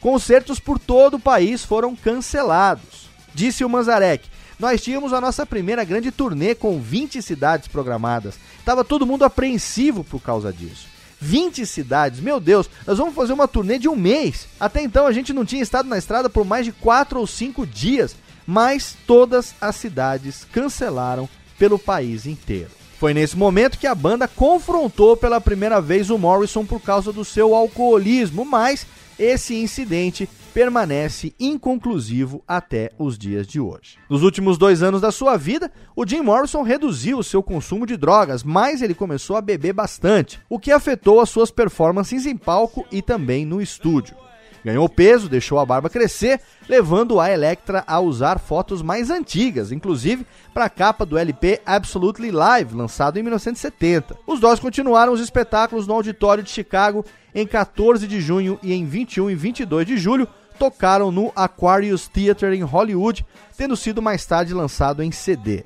Concertos 0.00 0.58
por 0.58 0.78
todo 0.78 1.18
o 1.18 1.20
país 1.20 1.62
foram 1.62 1.94
cancelados. 1.94 3.12
Disse 3.34 3.64
o 3.64 3.68
Manzarek: 3.68 4.28
nós 4.58 4.80
tínhamos 4.80 5.12
a 5.12 5.20
nossa 5.20 5.44
primeira 5.44 5.84
grande 5.84 6.10
turnê 6.10 6.54
com 6.54 6.80
20 6.80 7.20
cidades 7.22 7.68
programadas. 7.68 8.38
Tava 8.64 8.84
todo 8.84 9.06
mundo 9.06 9.24
apreensivo 9.24 10.04
por 10.04 10.20
causa 10.20 10.52
disso. 10.52 10.86
20 11.20 11.64
cidades, 11.66 12.18
meu 12.18 12.40
Deus, 12.40 12.68
nós 12.84 12.98
vamos 12.98 13.14
fazer 13.14 13.32
uma 13.32 13.46
turnê 13.46 13.78
de 13.78 13.88
um 13.88 13.94
mês. 13.94 14.48
Até 14.58 14.82
então 14.82 15.06
a 15.06 15.12
gente 15.12 15.32
não 15.32 15.44
tinha 15.44 15.62
estado 15.62 15.88
na 15.88 15.96
estrada 15.96 16.28
por 16.28 16.44
mais 16.44 16.64
de 16.64 16.72
4 16.72 17.20
ou 17.20 17.26
5 17.26 17.64
dias, 17.66 18.16
mas 18.44 18.96
todas 19.06 19.54
as 19.60 19.76
cidades 19.76 20.44
cancelaram 20.52 21.28
pelo 21.58 21.78
país 21.78 22.26
inteiro. 22.26 22.70
Foi 22.98 23.14
nesse 23.14 23.36
momento 23.36 23.78
que 23.78 23.86
a 23.86 23.94
banda 23.94 24.26
confrontou 24.26 25.16
pela 25.16 25.40
primeira 25.40 25.80
vez 25.80 26.10
o 26.10 26.18
Morrison 26.18 26.64
por 26.64 26.80
causa 26.80 27.12
do 27.12 27.24
seu 27.24 27.54
alcoolismo, 27.54 28.44
mas 28.44 28.86
esse 29.18 29.54
incidente 29.54 30.28
permanece 30.52 31.34
inconclusivo 31.40 32.42
até 32.46 32.90
os 32.98 33.18
dias 33.18 33.46
de 33.46 33.58
hoje. 33.58 33.98
Nos 34.08 34.22
últimos 34.22 34.58
dois 34.58 34.82
anos 34.82 35.00
da 35.00 35.10
sua 35.10 35.36
vida, 35.36 35.70
o 35.96 36.06
Jim 36.06 36.20
Morrison 36.20 36.62
reduziu 36.62 37.18
o 37.18 37.24
seu 37.24 37.42
consumo 37.42 37.86
de 37.86 37.96
drogas, 37.96 38.42
mas 38.42 38.82
ele 38.82 38.94
começou 38.94 39.36
a 39.36 39.40
beber 39.40 39.72
bastante, 39.72 40.40
o 40.48 40.58
que 40.58 40.70
afetou 40.70 41.20
as 41.20 41.30
suas 41.30 41.50
performances 41.50 42.26
em 42.26 42.36
palco 42.36 42.86
e 42.90 43.00
também 43.00 43.46
no 43.46 43.60
estúdio. 43.60 44.16
Ganhou 44.64 44.88
peso, 44.88 45.28
deixou 45.28 45.58
a 45.58 45.66
barba 45.66 45.90
crescer, 45.90 46.40
levando 46.68 47.18
a 47.18 47.28
Elektra 47.28 47.82
a 47.84 47.98
usar 47.98 48.38
fotos 48.38 48.80
mais 48.80 49.10
antigas, 49.10 49.72
inclusive 49.72 50.24
para 50.54 50.66
a 50.66 50.70
capa 50.70 51.04
do 51.04 51.18
LP 51.18 51.60
Absolutely 51.66 52.30
Live, 52.30 52.74
lançado 52.74 53.18
em 53.18 53.22
1970. 53.22 54.16
Os 54.24 54.38
dois 54.38 54.60
continuaram 54.60 55.12
os 55.12 55.20
espetáculos 55.20 55.86
no 55.86 55.94
Auditório 55.94 56.44
de 56.44 56.50
Chicago 56.50 57.04
em 57.34 57.46
14 57.46 58.06
de 58.06 58.20
junho 58.20 58.58
e 58.62 58.72
em 58.72 58.84
21 58.84 59.30
e 59.30 59.34
22 59.34 59.86
de 59.86 59.96
julho, 59.96 60.28
tocaram 60.58 61.10
no 61.10 61.32
Aquarius 61.34 62.08
Theatre 62.08 62.56
em 62.56 62.62
Hollywood, 62.62 63.24
tendo 63.56 63.76
sido 63.76 64.02
mais 64.02 64.24
tarde 64.24 64.54
lançado 64.54 65.02
em 65.02 65.10
CD. 65.10 65.64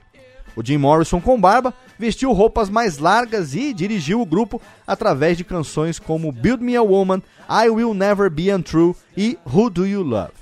O 0.56 0.64
Jim 0.64 0.78
Morrison 0.78 1.20
com 1.20 1.38
barba 1.38 1.74
vestiu 1.98 2.32
roupas 2.32 2.70
mais 2.70 2.96
largas 2.96 3.54
e 3.54 3.74
dirigiu 3.74 4.22
o 4.22 4.26
grupo 4.26 4.60
através 4.86 5.36
de 5.36 5.44
canções 5.44 5.98
como 5.98 6.32
Build 6.32 6.64
Me 6.64 6.74
a 6.74 6.82
Woman, 6.82 7.22
I 7.48 7.68
Will 7.68 7.92
Never 7.92 8.30
Be 8.30 8.52
Untrue 8.52 8.94
e 9.14 9.38
Who 9.46 9.68
Do 9.68 9.86
You 9.86 10.02
Love. 10.02 10.32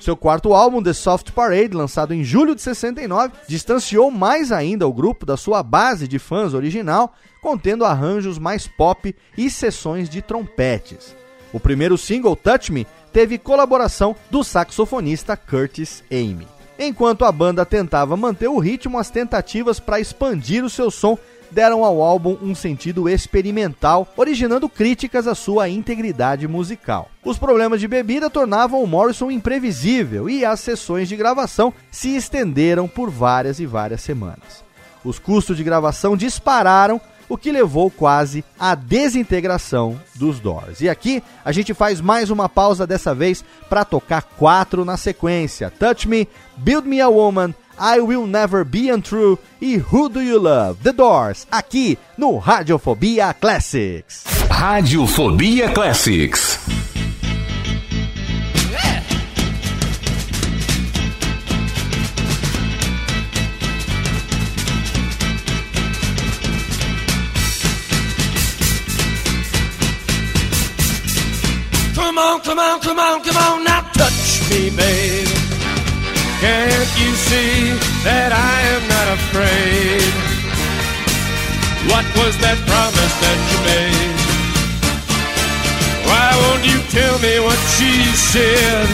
Seu 0.00 0.16
quarto 0.16 0.54
álbum, 0.54 0.82
The 0.82 0.94
Soft 0.94 1.30
Parade, 1.32 1.76
lançado 1.76 2.14
em 2.14 2.24
julho 2.24 2.54
de 2.54 2.62
69, 2.62 3.34
distanciou 3.46 4.10
mais 4.10 4.50
ainda 4.50 4.88
o 4.88 4.92
grupo 4.94 5.26
da 5.26 5.36
sua 5.36 5.62
base 5.62 6.08
de 6.08 6.18
fãs 6.18 6.54
original, 6.54 7.14
contendo 7.42 7.84
arranjos 7.84 8.38
mais 8.38 8.66
pop 8.66 9.14
e 9.36 9.50
sessões 9.50 10.08
de 10.08 10.22
trompetes. 10.22 11.14
O 11.52 11.60
primeiro 11.60 11.98
single, 11.98 12.34
Touch 12.34 12.72
Me, 12.72 12.86
teve 13.12 13.38
colaboração 13.38 14.14
do 14.30 14.42
saxofonista 14.44 15.36
Curtis 15.36 16.02
Amy. 16.10 16.46
Enquanto 16.78 17.24
a 17.24 17.32
banda 17.32 17.66
tentava 17.66 18.16
manter 18.16 18.48
o 18.48 18.58
ritmo, 18.58 18.98
as 18.98 19.10
tentativas 19.10 19.78
para 19.78 20.00
expandir 20.00 20.64
o 20.64 20.70
seu 20.70 20.90
som 20.90 21.18
deram 21.50 21.84
ao 21.84 22.00
álbum 22.00 22.38
um 22.40 22.54
sentido 22.54 23.08
experimental, 23.08 24.08
originando 24.16 24.68
críticas 24.68 25.26
à 25.26 25.34
sua 25.34 25.68
integridade 25.68 26.46
musical. 26.46 27.10
Os 27.24 27.38
problemas 27.38 27.80
de 27.80 27.88
bebida 27.88 28.30
tornavam 28.30 28.82
o 28.82 28.86
Morrison 28.86 29.30
imprevisível 29.30 30.30
e 30.30 30.44
as 30.44 30.60
sessões 30.60 31.08
de 31.08 31.16
gravação 31.16 31.72
se 31.90 32.16
estenderam 32.16 32.86
por 32.86 33.10
várias 33.10 33.58
e 33.60 33.66
várias 33.66 34.00
semanas. 34.00 34.64
Os 35.04 35.18
custos 35.18 35.56
de 35.56 35.64
gravação 35.64 36.16
dispararam 36.16 37.00
o 37.30 37.38
que 37.38 37.52
levou 37.52 37.90
quase 37.90 38.44
à 38.58 38.74
desintegração 38.74 39.98
dos 40.16 40.40
Doors. 40.40 40.80
E 40.80 40.88
aqui 40.88 41.22
a 41.44 41.52
gente 41.52 41.72
faz 41.72 42.00
mais 42.00 42.28
uma 42.28 42.48
pausa 42.48 42.86
dessa 42.86 43.14
vez 43.14 43.42
para 43.70 43.84
tocar 43.84 44.22
quatro 44.22 44.84
na 44.84 44.98
sequência: 44.98 45.70
Touch 45.70 46.06
Me, 46.06 46.28
Build 46.58 46.86
Me 46.86 47.00
a 47.00 47.08
Woman, 47.08 47.54
I 47.78 48.00
Will 48.00 48.26
Never 48.26 48.64
Be 48.64 48.92
Untrue 48.92 49.38
e 49.62 49.76
Who 49.76 50.08
Do 50.08 50.20
You 50.20 50.40
Love? 50.40 50.80
The 50.82 50.92
Doors, 50.92 51.46
aqui 51.50 51.96
no 52.18 52.36
Radiofobia 52.36 53.32
Classics. 53.32 54.24
Radiofobia 54.50 55.70
Classics. 55.70 56.89
Come 72.44 72.58
on, 72.58 72.80
come 72.80 72.98
on, 72.98 73.22
come 73.22 73.36
on, 73.36 73.64
now 73.64 73.80
touch 73.92 74.50
me, 74.50 74.70
babe. 74.70 75.28
Can't 76.40 76.92
you 77.00 77.10
see 77.28 77.76
that 78.04 78.32
I 78.32 78.56
am 78.74 78.82
not 78.88 79.08
afraid? 79.18 80.12
What 81.90 82.06
was 82.16 82.34
that 82.44 82.58
promise 82.64 83.14
that 83.24 83.38
you 83.50 83.58
made? 83.68 84.16
Why 86.08 86.28
won't 86.42 86.64
you 86.64 86.78
tell 86.88 87.16
me 87.20 87.40
what 87.40 87.60
she 87.76 87.92
said? 88.32 88.88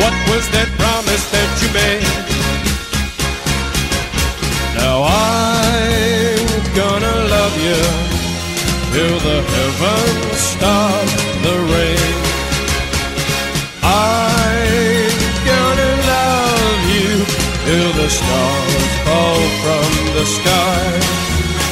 What 0.00 0.14
was 0.30 0.44
that 0.50 0.68
promise 0.80 1.24
that 1.34 1.50
you 1.62 1.70
made? 1.70 2.34
Now 4.78 5.06
I'm 5.06 6.54
gonna 6.74 7.16
love 7.36 7.54
you 7.66 7.80
till 8.94 9.18
the 9.26 9.38
heavens 9.42 10.38
stop 10.38 11.23
the 18.04 18.10
stars 18.10 18.98
fall 19.06 19.40
from 19.62 19.90
the 20.16 20.26
sky 20.26 21.00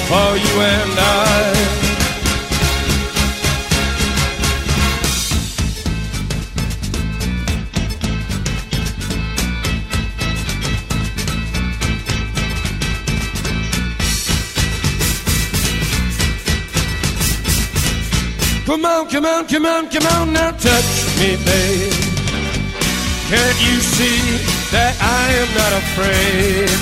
for 0.08 0.30
you 0.44 0.54
and 0.62 0.98
I. 0.98 1.12
Come 18.64 18.86
on, 18.86 19.10
come 19.10 19.26
on, 19.26 19.46
come 19.48 19.66
on, 19.66 19.90
come 19.90 20.06
on, 20.06 20.32
now 20.32 20.52
touch 20.52 21.18
me, 21.18 21.36
babe. 21.44 21.92
Can't 23.28 23.60
you 23.66 23.80
see 23.80 24.61
that 24.72 24.96
I 25.04 25.24
am 25.36 25.50
not 25.52 25.72
afraid? 25.84 26.72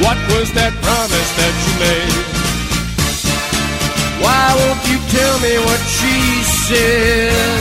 What 0.00 0.16
was 0.32 0.48
that 0.56 0.72
promise 0.80 1.30
that 1.36 1.54
you 1.64 1.72
made? 1.76 2.24
Why 4.24 4.44
won't 4.56 4.80
you 4.88 4.96
tell 5.12 5.36
me 5.44 5.60
what 5.60 5.82
she 5.84 6.16
said? 6.64 7.60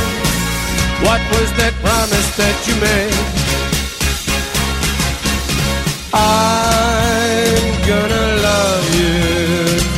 What 1.04 1.20
was 1.36 1.52
that 1.60 1.76
promise 1.84 2.30
that 2.40 2.56
you 2.64 2.76
made? 2.80 3.12
I'm 6.16 7.68
gonna 7.84 8.28
love 8.40 8.86
you 8.96 9.20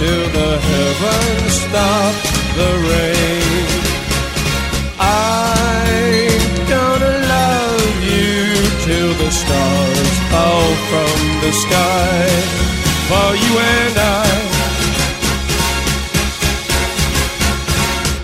till 0.01 0.25
the 0.33 0.51
heavens 0.65 1.53
stop 1.61 2.13
the 2.57 2.69
rain. 2.89 3.36
the 11.47 11.53
sky 11.53 12.27
for 13.09 13.29
you 13.43 13.53
and 13.75 13.95
I. 13.97 14.27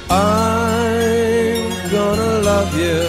I'm 0.10 1.92
gonna 1.96 2.34
love 2.52 2.72
you 2.86 3.04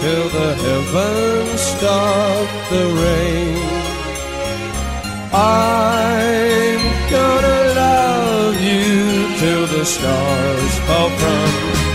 till 0.00 0.26
the 0.38 0.50
heavens 0.64 1.60
stop 1.72 2.48
the 2.72 2.84
rain. 3.02 3.58
I'm 5.32 6.82
gonna 7.16 7.60
love 7.84 8.56
you 8.70 8.88
till 9.40 9.64
the 9.76 9.84
stars 9.94 10.72
fall 10.86 11.10
from 11.20 11.50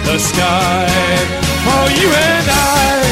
the 0.10 0.18
sky 0.30 0.90
for 1.66 1.84
you 2.00 2.10
and 2.32 2.48
I. 2.50 3.03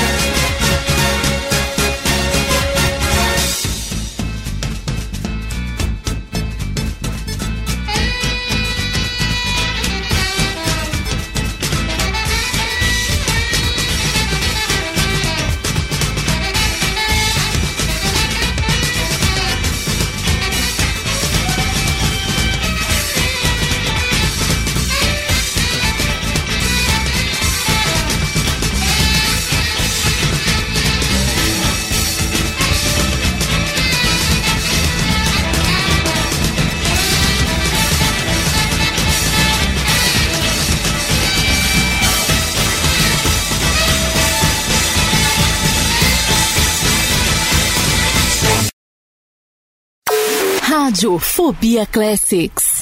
Rádio 50.92 51.18
Fobia 51.18 51.86
Classics. 51.86 52.81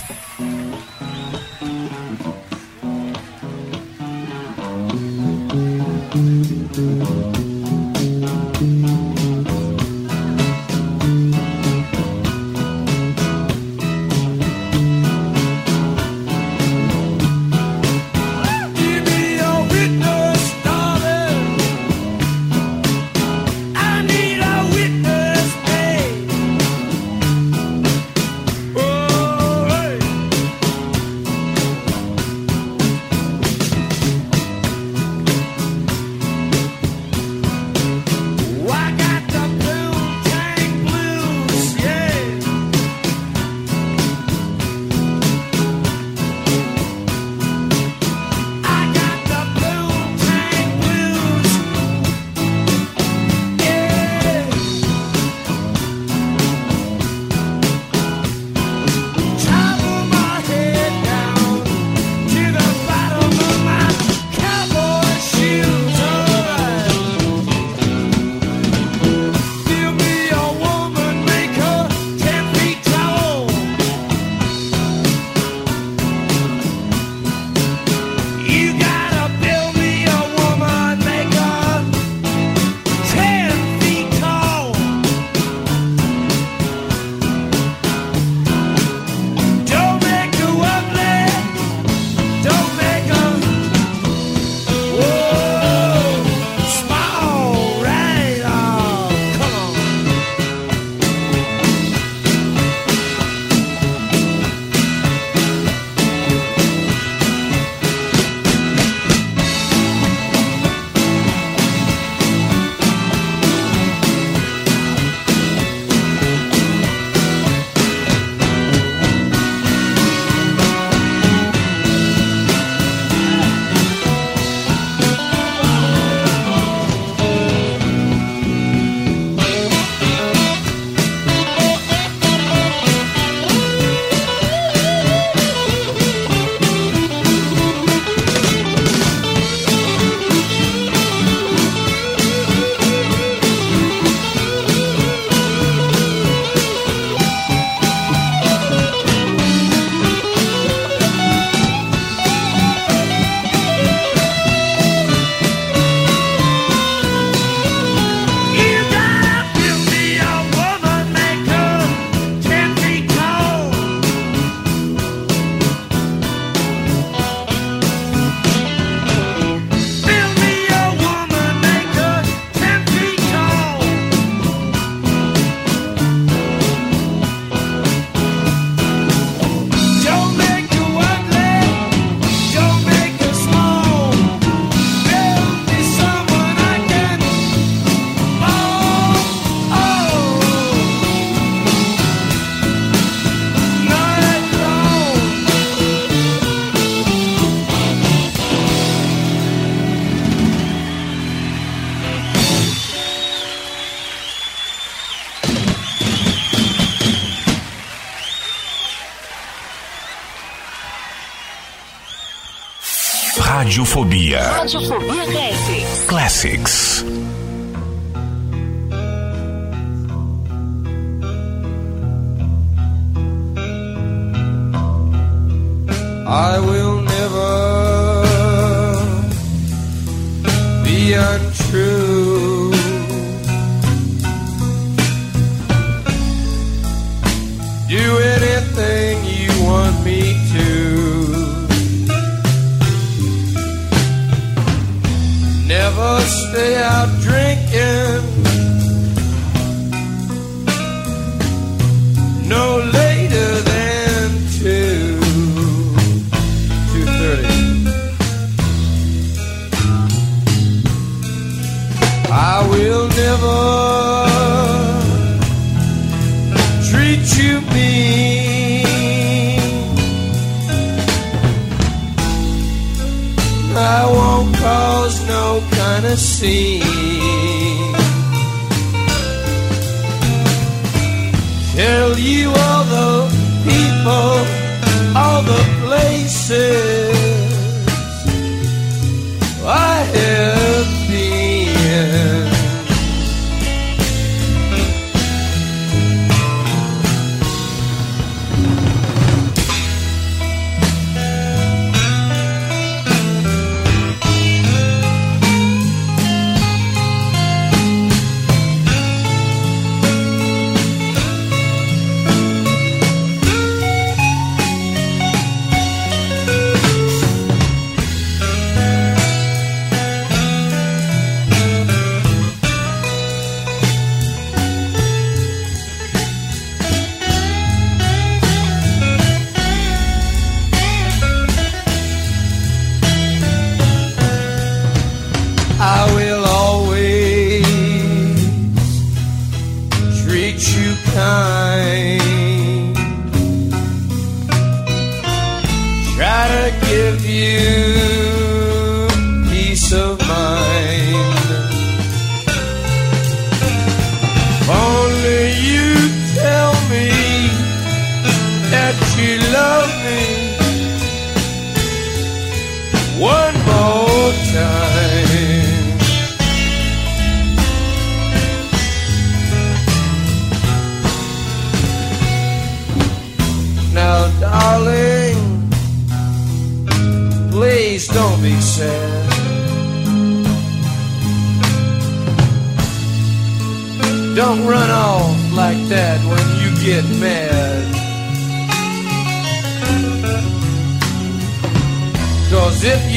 Radiofobia. 213.70 214.42
Radiofobia 214.58 215.26
Classics. 215.28 216.06
Classics. 216.08 216.89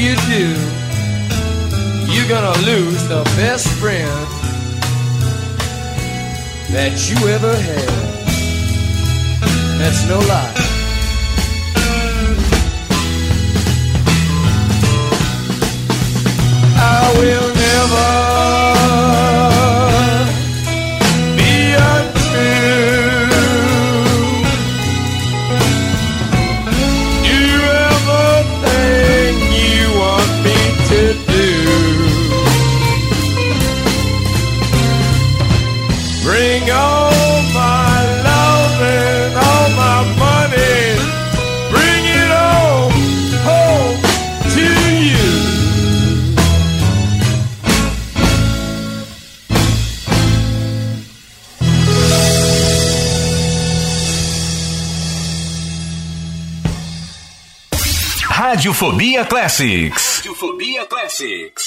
you 0.03 0.15
do, 0.27 0.49
you're 2.11 2.27
gonna 2.27 2.57
lose 2.65 3.07
the 3.07 3.23
best 3.37 3.69
friend 3.79 4.27
that 6.73 7.09
you 7.09 7.29
ever 7.29 7.55
had. 7.55 7.87
That's 9.79 10.05
no 10.09 10.19
lie. 10.19 10.53
I 16.75 17.13
will 17.19 17.55
never. 17.55 18.22
Radiofobia 58.83 59.25
Classics. 59.25 60.17
Radiofobia 60.17 60.85
Classics. 60.85 61.62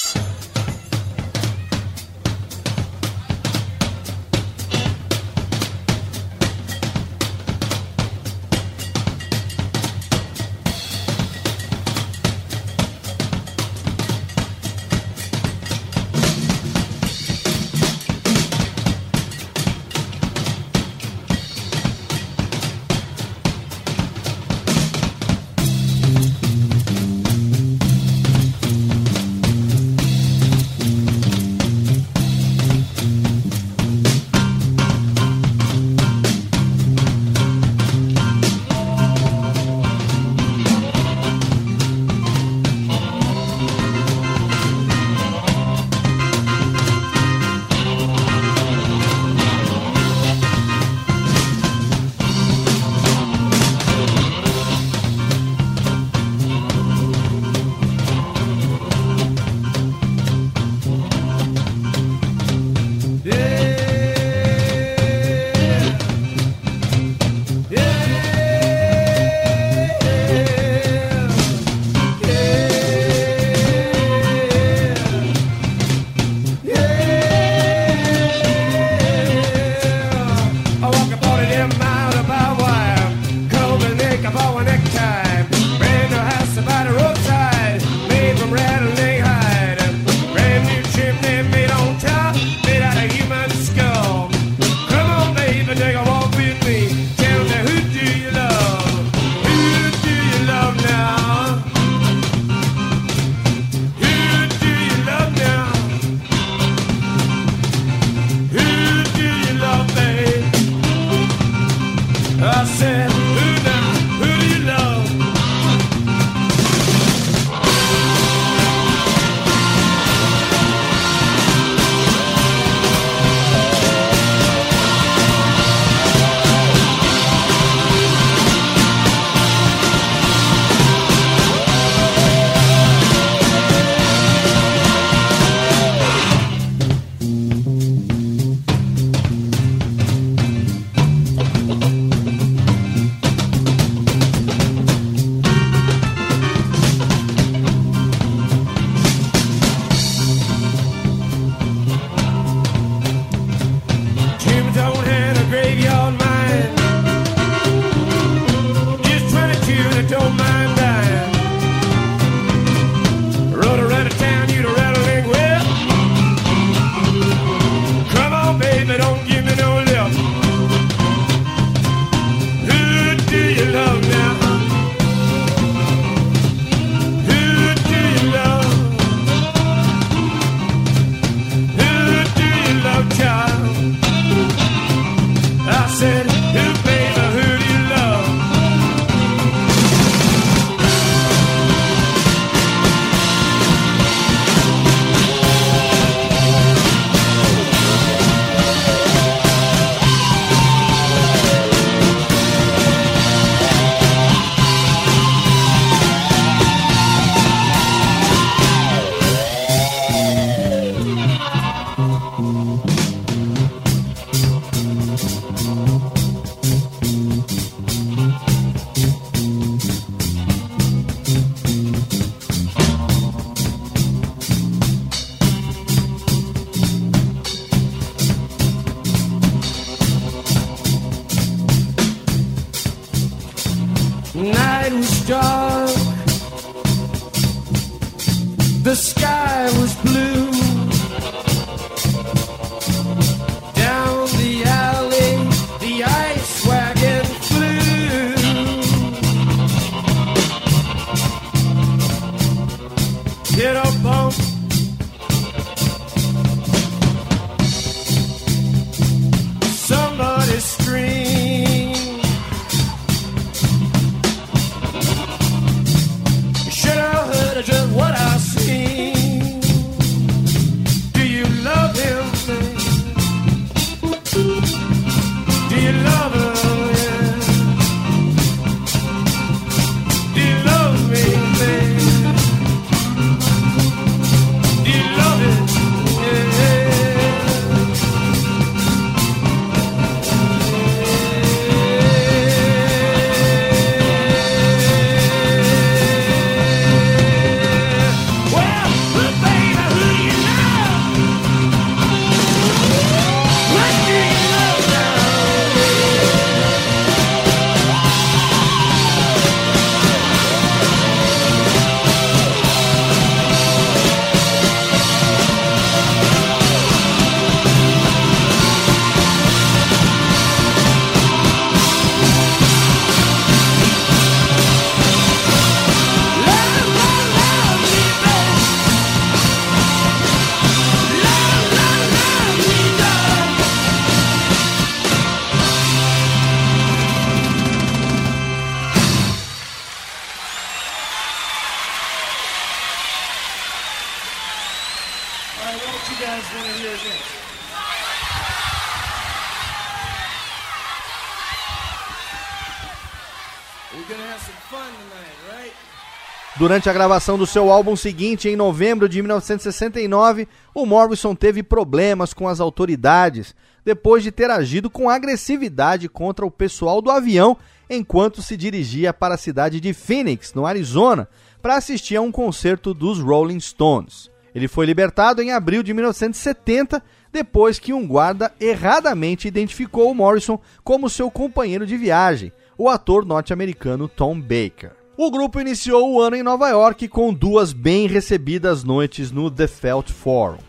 Durante 356.57 356.89
a 356.89 356.93
gravação 356.93 357.37
do 357.37 357.45
seu 357.45 357.71
álbum 357.71 357.95
seguinte, 357.95 358.49
em 358.49 358.55
novembro 358.55 359.07
de 359.07 359.21
1969, 359.21 360.47
o 360.73 360.87
Morrison 360.87 361.35
teve 361.35 361.61
problemas 361.61 362.33
com 362.33 362.47
as 362.47 362.59
autoridades 362.59 363.53
depois 363.85 364.23
de 364.23 364.31
ter 364.31 364.49
agido 364.49 364.89
com 364.89 365.07
agressividade 365.07 366.09
contra 366.09 366.43
o 366.43 366.49
pessoal 366.49 366.99
do 366.99 367.11
avião 367.11 367.55
enquanto 367.87 368.41
se 368.41 368.57
dirigia 368.57 369.13
para 369.13 369.35
a 369.35 369.37
cidade 369.37 369.79
de 369.79 369.93
Phoenix, 369.93 370.55
no 370.55 370.65
Arizona, 370.65 371.29
para 371.61 371.75
assistir 371.75 372.15
a 372.15 372.21
um 372.21 372.31
concerto 372.31 372.91
dos 372.91 373.19
Rolling 373.19 373.59
Stones. 373.59 374.31
Ele 374.53 374.67
foi 374.67 374.87
libertado 374.87 375.43
em 375.43 375.51
abril 375.51 375.83
de 375.83 375.93
1970, 375.93 377.03
depois 377.31 377.77
que 377.77 377.93
um 377.93 378.07
guarda 378.07 378.51
erradamente 378.59 379.47
identificou 379.47 380.09
o 380.09 380.15
Morrison 380.15 380.59
como 380.83 381.07
seu 381.07 381.29
companheiro 381.29 381.85
de 381.85 381.95
viagem, 381.95 382.51
o 382.75 382.89
ator 382.89 383.23
norte-americano 383.23 384.07
Tom 384.07 384.41
Baker. 384.41 385.06
O 385.19 385.31
grupo 385.31 385.59
iniciou 385.59 386.13
o 386.13 386.21
ano 386.21 386.35
em 386.35 386.43
Nova 386.43 386.69
York 386.69 387.07
com 387.07 387.33
duas 387.33 387.73
bem 387.73 388.05
recebidas 388.07 388.83
noites 388.83 389.31
no 389.31 389.49
The 389.49 389.65
Felt 389.65 390.11
Forum. 390.11 390.59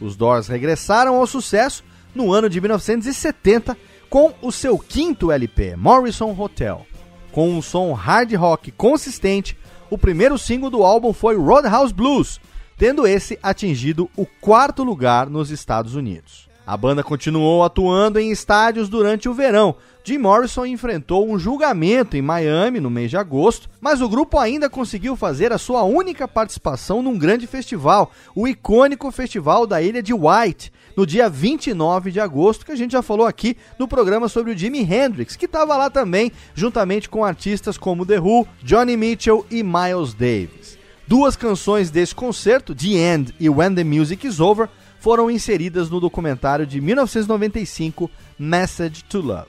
Os 0.00 0.14
Doors 0.14 0.46
regressaram 0.46 1.16
ao 1.16 1.26
sucesso 1.26 1.82
no 2.14 2.32
ano 2.32 2.48
de 2.48 2.60
1970 2.60 3.76
com 4.08 4.32
o 4.40 4.52
seu 4.52 4.78
quinto 4.78 5.32
LP, 5.32 5.74
Morrison 5.74 6.32
Hotel. 6.38 6.86
Com 7.32 7.50
um 7.50 7.60
som 7.60 7.92
hard 7.94 8.32
rock 8.34 8.70
consistente, 8.70 9.58
o 9.90 9.98
primeiro 9.98 10.38
single 10.38 10.70
do 10.70 10.84
álbum 10.84 11.12
foi 11.12 11.36
Roadhouse 11.36 11.92
Blues, 11.92 12.40
tendo 12.78 13.08
esse 13.08 13.36
atingido 13.42 14.08
o 14.16 14.24
quarto 14.24 14.84
lugar 14.84 15.28
nos 15.28 15.50
Estados 15.50 15.96
Unidos. 15.96 16.48
A 16.66 16.76
banda 16.76 17.04
continuou 17.04 17.62
atuando 17.62 18.18
em 18.18 18.32
estádios 18.32 18.88
durante 18.88 19.28
o 19.28 19.34
verão. 19.34 19.76
Jim 20.02 20.18
Morrison 20.18 20.66
enfrentou 20.66 21.30
um 21.30 21.38
julgamento 21.38 22.16
em 22.16 22.22
Miami 22.22 22.80
no 22.80 22.90
mês 22.90 23.08
de 23.08 23.16
agosto, 23.16 23.70
mas 23.80 24.00
o 24.00 24.08
grupo 24.08 24.36
ainda 24.36 24.68
conseguiu 24.68 25.14
fazer 25.14 25.52
a 25.52 25.58
sua 25.58 25.84
única 25.84 26.26
participação 26.26 27.02
num 27.02 27.16
grande 27.16 27.46
festival, 27.46 28.10
o 28.34 28.48
icônico 28.48 29.12
Festival 29.12 29.64
da 29.64 29.80
Ilha 29.80 30.02
de 30.02 30.12
White, 30.12 30.72
no 30.96 31.06
dia 31.06 31.28
29 31.28 32.10
de 32.10 32.18
agosto, 32.18 32.66
que 32.66 32.72
a 32.72 32.76
gente 32.76 32.92
já 32.92 33.02
falou 33.02 33.26
aqui 33.26 33.56
no 33.78 33.86
programa 33.86 34.28
sobre 34.28 34.52
o 34.52 34.58
Jimi 34.58 34.80
Hendrix, 34.80 35.36
que 35.36 35.44
estava 35.44 35.76
lá 35.76 35.88
também, 35.88 36.32
juntamente 36.52 37.08
com 37.08 37.24
artistas 37.24 37.78
como 37.78 38.04
The 38.04 38.18
Who, 38.18 38.44
Johnny 38.60 38.96
Mitchell 38.96 39.46
e 39.48 39.62
Miles 39.62 40.14
Davis. 40.14 40.76
Duas 41.06 41.36
canções 41.36 41.90
desse 41.90 42.12
concerto, 42.12 42.74
The 42.74 42.88
End 42.88 43.34
e 43.38 43.48
When 43.48 43.76
the 43.76 43.84
Music 43.84 44.26
is 44.26 44.40
Over, 44.40 44.68
foram 45.06 45.30
inseridas 45.30 45.88
no 45.88 46.00
documentário 46.00 46.66
de 46.66 46.80
1995 46.80 48.10
Message 48.36 49.04
to 49.04 49.20
Love. 49.20 49.46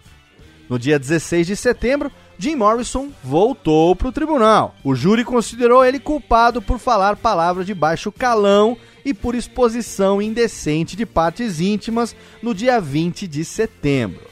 No 0.69 0.77
dia 0.77 0.99
16 0.99 1.47
de 1.47 1.55
setembro, 1.55 2.11
Jim 2.37 2.55
Morrison 2.55 3.09
voltou 3.23 3.95
para 3.95 4.07
o 4.07 4.11
tribunal. 4.11 4.75
O 4.83 4.93
júri 4.93 5.23
considerou 5.23 5.83
ele 5.83 5.99
culpado 5.99 6.61
por 6.61 6.77
falar 6.77 7.15
palavras 7.15 7.65
de 7.65 7.73
baixo 7.73 8.11
calão 8.11 8.77
e 9.03 9.15
por 9.15 9.33
exposição 9.33 10.21
indecente 10.21 10.95
de 10.95 11.07
partes 11.07 11.59
íntimas 11.59 12.15
no 12.39 12.53
dia 12.53 12.79
20 12.79 13.27
de 13.27 13.43
setembro. 13.43 14.27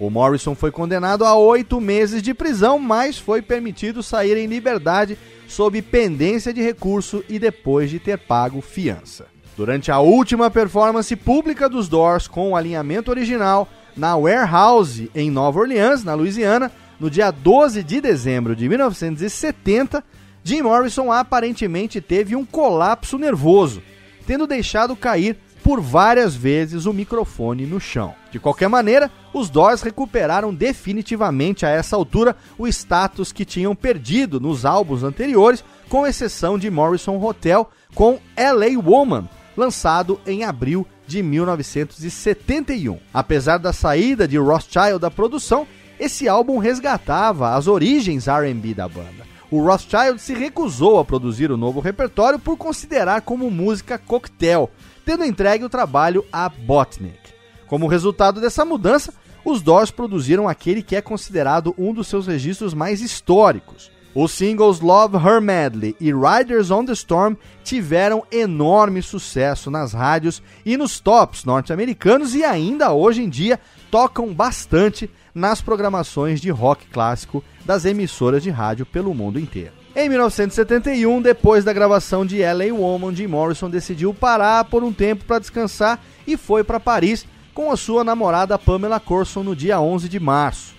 O 0.00 0.08
Morrison 0.08 0.54
foi 0.54 0.70
condenado 0.70 1.26
a 1.26 1.36
oito 1.36 1.82
meses 1.82 2.22
de 2.22 2.32
prisão, 2.32 2.78
mas 2.78 3.18
foi 3.18 3.42
permitido 3.42 4.02
sair 4.02 4.38
em 4.38 4.46
liberdade 4.46 5.18
sob 5.46 5.82
pendência 5.82 6.50
de 6.50 6.62
recurso 6.62 7.22
e 7.28 7.38
depois 7.38 7.90
de 7.90 7.98
ter 7.98 8.16
pago 8.16 8.62
fiança. 8.62 9.31
Durante 9.56 9.92
a 9.92 9.98
última 10.00 10.50
performance 10.50 11.14
pública 11.14 11.68
dos 11.68 11.88
Doors 11.88 12.26
com 12.26 12.50
o 12.50 12.56
alinhamento 12.56 13.10
original 13.10 13.68
na 13.94 14.16
Warehouse 14.16 15.10
em 15.14 15.30
Nova 15.30 15.60
Orleans, 15.60 16.02
na 16.02 16.14
Louisiana, 16.14 16.72
no 16.98 17.10
dia 17.10 17.30
12 17.30 17.82
de 17.82 18.00
dezembro 18.00 18.56
de 18.56 18.68
1970, 18.68 20.02
Jim 20.42 20.62
Morrison 20.62 21.12
aparentemente 21.12 22.00
teve 22.00 22.34
um 22.34 22.44
colapso 22.44 23.18
nervoso, 23.18 23.82
tendo 24.26 24.46
deixado 24.46 24.96
cair 24.96 25.36
por 25.62 25.80
várias 25.80 26.34
vezes 26.34 26.86
o 26.86 26.92
microfone 26.92 27.66
no 27.66 27.78
chão. 27.78 28.14
De 28.30 28.40
qualquer 28.40 28.68
maneira, 28.68 29.10
os 29.32 29.48
Doors 29.48 29.82
recuperaram 29.82 30.52
definitivamente 30.52 31.64
a 31.64 31.68
essa 31.68 31.94
altura 31.94 32.36
o 32.58 32.66
status 32.66 33.32
que 33.32 33.44
tinham 33.44 33.74
perdido 33.74 34.40
nos 34.40 34.64
álbuns 34.64 35.02
anteriores, 35.02 35.62
com 35.88 36.06
exceção 36.06 36.58
de 36.58 36.70
Morrison 36.70 37.22
Hotel 37.22 37.70
com 37.94 38.18
LA 38.36 38.80
Woman, 38.82 39.28
lançado 39.56 40.20
em 40.26 40.44
abril 40.44 40.86
de 41.06 41.22
1971. 41.22 42.98
Apesar 43.12 43.58
da 43.58 43.72
saída 43.72 44.26
de 44.26 44.38
Rothschild 44.38 44.98
da 44.98 45.10
produção, 45.10 45.66
esse 45.98 46.28
álbum 46.28 46.58
resgatava 46.58 47.54
as 47.54 47.66
origens 47.66 48.26
R&B 48.26 48.74
da 48.74 48.88
banda. 48.88 49.32
O 49.50 49.62
Rothschild 49.62 50.18
se 50.18 50.32
recusou 50.32 50.98
a 50.98 51.04
produzir 51.04 51.50
o 51.50 51.56
novo 51.56 51.78
repertório 51.78 52.38
por 52.38 52.56
considerar 52.56 53.20
como 53.20 53.50
música 53.50 53.98
coquetel, 53.98 54.70
tendo 55.04 55.24
entregue 55.24 55.64
o 55.64 55.68
trabalho 55.68 56.24
a 56.32 56.48
Botnick. 56.48 57.18
Como 57.66 57.86
resultado 57.86 58.40
dessa 58.40 58.64
mudança, 58.64 59.12
os 59.44 59.60
Doors 59.60 59.90
produziram 59.90 60.48
aquele 60.48 60.82
que 60.82 60.96
é 60.96 61.02
considerado 61.02 61.74
um 61.76 61.92
dos 61.92 62.06
seus 62.06 62.26
registros 62.26 62.72
mais 62.72 63.00
históricos. 63.00 63.90
Os 64.14 64.32
singles 64.32 64.80
Love 64.80 65.16
Her 65.16 65.40
Madly 65.40 65.96
e 65.98 66.12
Riders 66.12 66.70
on 66.70 66.84
the 66.84 66.92
Storm 66.92 67.34
tiveram 67.64 68.22
enorme 68.30 69.00
sucesso 69.00 69.70
nas 69.70 69.94
rádios 69.94 70.42
e 70.66 70.76
nos 70.76 71.00
tops 71.00 71.46
norte-americanos 71.46 72.34
e 72.34 72.44
ainda 72.44 72.92
hoje 72.92 73.22
em 73.22 73.28
dia 73.28 73.58
tocam 73.90 74.34
bastante 74.34 75.08
nas 75.34 75.62
programações 75.62 76.42
de 76.42 76.50
rock 76.50 76.84
clássico 76.88 77.42
das 77.64 77.86
emissoras 77.86 78.42
de 78.42 78.50
rádio 78.50 78.84
pelo 78.84 79.14
mundo 79.14 79.40
inteiro. 79.40 79.72
Em 79.96 80.10
1971, 80.10 81.22
depois 81.22 81.64
da 81.64 81.72
gravação 81.72 82.26
de 82.26 82.42
LA 82.42 82.72
Woman, 82.72 83.14
Jim 83.14 83.28
Morrison 83.28 83.70
decidiu 83.70 84.12
parar 84.12 84.64
por 84.66 84.84
um 84.84 84.92
tempo 84.92 85.24
para 85.24 85.38
descansar 85.38 85.98
e 86.26 86.36
foi 86.36 86.62
para 86.62 86.78
Paris 86.78 87.26
com 87.54 87.70
a 87.70 87.76
sua 87.78 88.04
namorada 88.04 88.58
Pamela 88.58 89.00
Corson 89.00 89.42
no 89.42 89.56
dia 89.56 89.80
11 89.80 90.06
de 90.06 90.20
março. 90.20 90.74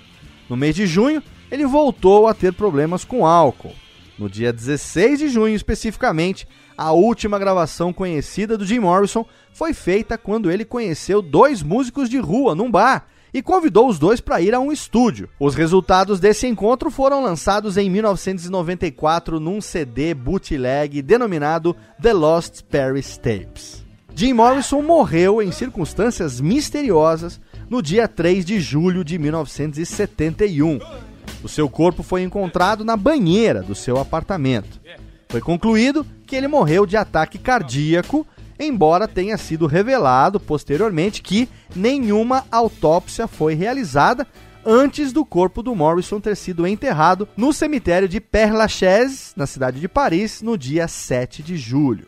No 0.47 0.57
mês 0.57 0.75
de 0.75 0.85
junho, 0.85 1.21
ele 1.53 1.67
voltou 1.67 2.25
a 2.25 2.33
ter 2.33 2.51
problemas 2.51 3.05
com 3.05 3.27
álcool. 3.27 3.75
No 4.17 4.27
dia 4.27 4.51
16 4.51 5.19
de 5.19 5.29
junho, 5.29 5.53
especificamente, 5.53 6.47
a 6.75 6.91
última 6.93 7.37
gravação 7.37 7.93
conhecida 7.93 8.57
do 8.57 8.65
Jim 8.65 8.79
Morrison 8.79 9.23
foi 9.53 9.71
feita 9.71 10.17
quando 10.17 10.49
ele 10.49 10.65
conheceu 10.65 11.21
dois 11.21 11.61
músicos 11.61 12.09
de 12.09 12.17
rua 12.17 12.55
num 12.55 12.71
bar 12.71 13.05
e 13.31 13.39
convidou 13.39 13.87
os 13.87 13.99
dois 13.99 14.19
para 14.19 14.41
ir 14.41 14.55
a 14.55 14.59
um 14.59 14.71
estúdio. 14.71 15.29
Os 15.39 15.53
resultados 15.53 16.19
desse 16.19 16.47
encontro 16.47 16.89
foram 16.89 17.21
lançados 17.21 17.77
em 17.77 17.87
1994 17.87 19.39
num 19.39 19.61
CD 19.61 20.15
bootleg 20.15 21.03
denominado 21.03 21.75
The 22.01 22.13
Lost 22.13 22.63
Paris 22.63 23.15
Tapes. 23.15 23.85
Jim 24.15 24.33
Morrison 24.33 24.81
morreu 24.81 25.39
em 25.39 25.51
circunstâncias 25.51 26.41
misteriosas 26.41 27.39
no 27.69 27.79
dia 27.79 28.07
3 28.07 28.43
de 28.43 28.59
julho 28.59 29.03
de 29.03 29.19
1971. 29.19 31.12
O 31.43 31.49
seu 31.49 31.69
corpo 31.69 32.01
foi 32.01 32.23
encontrado 32.23 32.85
na 32.85 32.95
banheira 32.95 33.61
do 33.61 33.75
seu 33.75 33.99
apartamento. 33.99 34.79
Foi 35.29 35.41
concluído 35.41 36.05
que 36.25 36.35
ele 36.35 36.47
morreu 36.47 36.85
de 36.85 36.95
ataque 36.95 37.37
cardíaco 37.37 38.25
embora 38.59 39.07
tenha 39.07 39.37
sido 39.37 39.67
revelado 39.67 40.39
posteriormente 40.39 41.21
que 41.21 41.49
nenhuma 41.75 42.45
autópsia 42.51 43.27
foi 43.27 43.53
realizada 43.53 44.27
antes 44.65 45.11
do 45.11 45.25
corpo 45.25 45.61
do 45.61 45.75
Morrison 45.75 46.19
ter 46.19 46.35
sido 46.35 46.65
enterrado 46.65 47.27
no 47.35 47.51
cemitério 47.51 48.07
de 48.07 48.21
Père 48.21 48.53
Lachaise, 48.53 49.33
na 49.35 49.45
cidade 49.45 49.79
de 49.79 49.87
Paris, 49.87 50.41
no 50.41 50.57
dia 50.57 50.87
7 50.87 51.43
de 51.43 51.57
julho. 51.57 52.07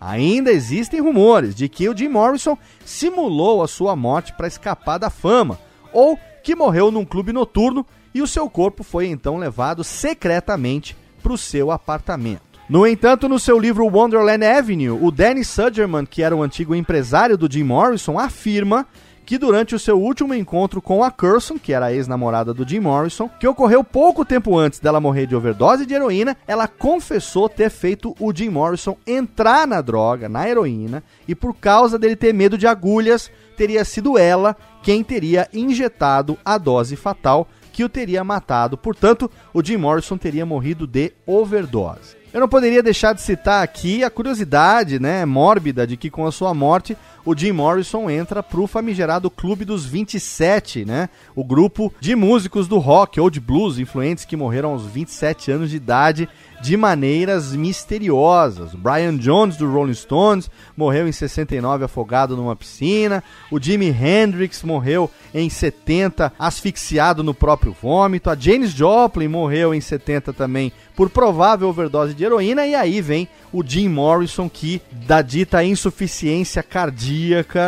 Ainda 0.00 0.50
existem 0.50 1.00
rumores 1.00 1.54
de 1.54 1.68
que 1.68 1.88
o 1.88 1.96
Jim 1.96 2.08
Morrison 2.08 2.58
simulou 2.84 3.62
a 3.62 3.68
sua 3.68 3.94
morte 3.94 4.34
para 4.36 4.48
escapar 4.48 4.98
da 4.98 5.08
fama, 5.08 5.58
ou 5.92 6.18
que 6.42 6.56
morreu 6.56 6.90
num 6.90 7.04
clube 7.04 7.32
noturno 7.32 7.86
e 8.14 8.22
o 8.22 8.26
seu 8.26 8.48
corpo 8.48 8.84
foi 8.84 9.08
então 9.08 9.36
levado 9.36 9.82
secretamente 9.82 10.96
para 11.22 11.32
o 11.32 11.38
seu 11.38 11.70
apartamento. 11.70 12.54
No 12.68 12.86
entanto, 12.86 13.28
no 13.28 13.38
seu 13.38 13.58
livro 13.58 13.86
Wonderland 13.86 14.44
Avenue, 14.46 14.90
o 14.90 15.10
Danny 15.10 15.44
Sugerman, 15.44 16.06
que 16.06 16.22
era 16.22 16.34
o 16.34 16.42
antigo 16.42 16.74
empresário 16.74 17.36
do 17.36 17.50
Jim 17.50 17.64
Morrison, 17.64 18.18
afirma 18.18 18.86
que 19.24 19.38
durante 19.38 19.74
o 19.74 19.78
seu 19.78 20.00
último 20.00 20.34
encontro 20.34 20.80
com 20.80 21.02
a 21.02 21.10
Curson, 21.10 21.58
que 21.58 21.72
era 21.72 21.86
a 21.86 21.92
ex-namorada 21.92 22.52
do 22.52 22.66
Jim 22.66 22.80
Morrison, 22.80 23.28
que 23.40 23.48
ocorreu 23.48 23.82
pouco 23.82 24.24
tempo 24.24 24.56
antes 24.56 24.80
dela 24.80 25.00
morrer 25.00 25.26
de 25.26 25.34
overdose 25.34 25.86
de 25.86 25.94
heroína, 25.94 26.36
ela 26.46 26.68
confessou 26.68 27.48
ter 27.48 27.70
feito 27.70 28.14
o 28.20 28.34
Jim 28.34 28.50
Morrison 28.50 28.96
entrar 29.06 29.66
na 29.66 29.80
droga, 29.80 30.28
na 30.28 30.48
heroína, 30.48 31.02
e 31.26 31.34
por 31.34 31.54
causa 31.54 31.98
dele 31.98 32.16
ter 32.16 32.32
medo 32.32 32.58
de 32.58 32.66
agulhas, 32.66 33.30
teria 33.56 33.84
sido 33.84 34.18
ela 34.18 34.56
quem 34.82 35.02
teria 35.02 35.48
injetado 35.52 36.38
a 36.44 36.58
dose 36.58 36.96
fatal 36.96 37.48
que 37.74 37.82
o 37.82 37.88
teria 37.88 38.22
matado. 38.22 38.78
Portanto, 38.78 39.28
o 39.52 39.60
Jim 39.62 39.76
Morrison 39.76 40.16
teria 40.16 40.46
morrido 40.46 40.86
de 40.86 41.12
overdose. 41.26 42.16
Eu 42.32 42.40
não 42.40 42.48
poderia 42.48 42.82
deixar 42.82 43.12
de 43.12 43.20
citar 43.20 43.64
aqui 43.64 44.04
a 44.04 44.10
curiosidade, 44.10 45.00
né, 45.00 45.24
mórbida 45.24 45.84
de 45.84 45.96
que 45.96 46.08
com 46.08 46.24
a 46.24 46.32
sua 46.32 46.54
morte 46.54 46.96
o 47.24 47.34
Jim 47.36 47.52
Morrison 47.52 48.10
entra 48.10 48.42
pro 48.42 48.66
famigerado 48.66 49.30
Clube 49.30 49.64
dos 49.64 49.86
27, 49.86 50.84
né? 50.84 51.08
O 51.34 51.42
grupo 51.42 51.92
de 51.98 52.14
músicos 52.14 52.68
do 52.68 52.78
rock 52.78 53.18
ou 53.18 53.30
de 53.30 53.40
blues 53.40 53.78
influentes 53.78 54.24
que 54.24 54.36
morreram 54.36 54.72
aos 54.72 54.84
27 54.84 55.50
anos 55.50 55.70
de 55.70 55.76
idade 55.76 56.28
de 56.64 56.76
maneiras 56.76 57.54
misteriosas. 57.54 58.72
O 58.72 58.78
Brian 58.78 59.16
Jones 59.18 59.56
do 59.56 59.70
Rolling 59.70 59.92
Stones 59.94 60.50
morreu 60.74 61.06
em 61.06 61.12
69 61.12 61.84
afogado 61.84 62.36
numa 62.36 62.56
piscina. 62.56 63.22
O 63.50 63.60
Jimi 63.60 63.88
Hendrix 63.88 64.62
morreu 64.62 65.10
em 65.34 65.50
70 65.50 66.32
asfixiado 66.38 67.22
no 67.22 67.34
próprio 67.34 67.76
vômito. 67.80 68.30
A 68.30 68.34
Janis 68.34 68.70
Joplin 68.70 69.28
morreu 69.28 69.74
em 69.74 69.80
70 69.80 70.32
também 70.32 70.72
por 70.96 71.10
provável 71.10 71.68
overdose 71.68 72.14
de 72.14 72.24
heroína. 72.24 72.66
E 72.66 72.74
aí 72.74 73.00
vem 73.00 73.28
o 73.52 73.62
Jim 73.62 73.88
Morrison, 73.88 74.48
que 74.48 74.80
da 75.06 75.20
dita 75.20 75.62
insuficiência 75.62 76.62
cardíaca, 76.62 77.13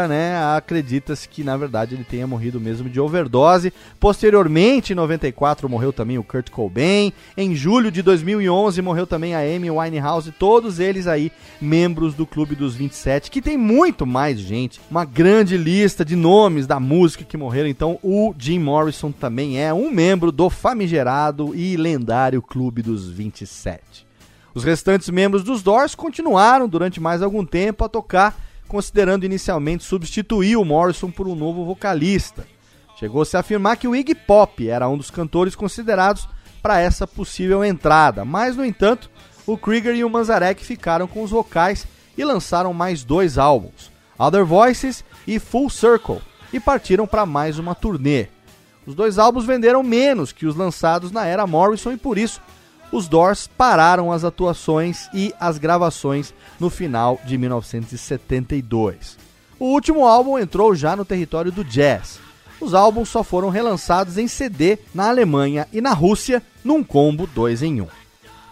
né, 0.08 0.36
acredita-se 0.56 1.28
que 1.28 1.44
na 1.44 1.56
verdade 1.56 1.94
ele 1.94 2.04
tenha 2.04 2.26
morrido 2.26 2.60
mesmo 2.60 2.88
de 2.88 3.00
overdose. 3.00 3.72
Posteriormente, 4.00 4.92
em 4.92 4.96
94, 4.96 5.68
morreu 5.68 5.92
também 5.92 6.18
o 6.18 6.24
Kurt 6.24 6.50
Cobain. 6.50 7.12
Em 7.36 7.54
julho 7.54 7.90
de 7.90 8.02
2011, 8.02 8.80
morreu 8.82 9.06
também 9.06 9.34
a 9.34 9.40
Amy 9.40 9.70
Winehouse. 9.70 10.32
Todos 10.32 10.80
eles 10.80 11.06
aí 11.06 11.30
membros 11.60 12.14
do 12.14 12.26
Clube 12.26 12.54
dos 12.54 12.74
27, 12.74 13.30
que 13.30 13.42
tem 13.42 13.56
muito 13.56 14.06
mais 14.06 14.38
gente, 14.38 14.80
uma 14.90 15.04
grande 15.04 15.56
lista 15.56 16.04
de 16.04 16.16
nomes 16.16 16.66
da 16.66 16.80
música 16.80 17.24
que 17.24 17.36
morreram. 17.36 17.68
Então, 17.68 17.98
o 18.02 18.34
Jim 18.38 18.58
Morrison 18.58 19.12
também 19.12 19.62
é 19.62 19.72
um 19.72 19.90
membro 19.90 20.32
do 20.32 20.48
famigerado 20.50 21.54
e 21.54 21.76
lendário 21.76 22.42
Clube 22.42 22.82
dos 22.82 23.08
27. 23.08 24.06
Os 24.56 24.64
restantes 24.64 25.10
membros 25.10 25.44
dos 25.44 25.62
Doors 25.62 25.94
continuaram 25.94 26.66
durante 26.66 26.98
mais 26.98 27.20
algum 27.20 27.44
tempo 27.44 27.84
a 27.84 27.90
tocar, 27.90 28.34
considerando 28.68 29.24
inicialmente 29.24 29.84
substituir 29.84 30.56
o 30.56 30.64
Morrison 30.64 31.10
por 31.10 31.28
um 31.28 31.34
novo 31.34 31.64
vocalista. 31.64 32.46
Chegou-se 32.98 33.36
a 33.36 33.40
afirmar 33.40 33.76
que 33.76 33.86
o 33.86 33.94
Iggy 33.94 34.14
Pop 34.14 34.68
era 34.68 34.88
um 34.88 34.96
dos 34.96 35.10
cantores 35.10 35.54
considerados 35.54 36.28
para 36.62 36.80
essa 36.80 37.06
possível 37.06 37.64
entrada, 37.64 38.24
mas 38.24 38.56
no 38.56 38.64
entanto, 38.64 39.10
o 39.46 39.56
Krieger 39.56 39.94
e 39.94 40.02
o 40.02 40.10
Manzarek 40.10 40.64
ficaram 40.64 41.06
com 41.06 41.22
os 41.22 41.30
vocais 41.30 41.86
e 42.16 42.24
lançaram 42.24 42.72
mais 42.72 43.04
dois 43.04 43.38
álbuns, 43.38 43.92
Other 44.18 44.44
Voices 44.44 45.04
e 45.26 45.38
Full 45.38 45.70
Circle, 45.70 46.20
e 46.52 46.58
partiram 46.58 47.06
para 47.06 47.26
mais 47.26 47.58
uma 47.58 47.74
turnê. 47.74 48.28
Os 48.86 48.94
dois 48.94 49.18
álbuns 49.18 49.44
venderam 49.44 49.82
menos 49.82 50.32
que 50.32 50.46
os 50.46 50.56
lançados 50.56 51.10
na 51.10 51.26
era 51.26 51.46
Morrison 51.46 51.92
e 51.92 51.96
por 51.96 52.16
isso 52.16 52.40
os 52.92 53.08
Doors 53.08 53.46
pararam 53.46 54.12
as 54.12 54.24
atuações 54.24 55.08
e 55.12 55.34
as 55.38 55.58
gravações 55.58 56.32
no 56.58 56.70
final 56.70 57.20
de 57.24 57.36
1972. 57.36 59.18
O 59.58 59.66
último 59.66 60.06
álbum 60.06 60.38
entrou 60.38 60.74
já 60.74 60.94
no 60.94 61.04
território 61.04 61.50
do 61.50 61.64
jazz. 61.64 62.18
Os 62.60 62.74
álbuns 62.74 63.08
só 63.08 63.22
foram 63.22 63.48
relançados 63.48 64.16
em 64.18 64.28
CD 64.28 64.78
na 64.94 65.08
Alemanha 65.08 65.66
e 65.72 65.80
na 65.80 65.92
Rússia 65.92 66.42
num 66.64 66.82
combo 66.82 67.26
2 67.26 67.62
em 67.62 67.80
1. 67.80 67.84
Um. 67.84 67.88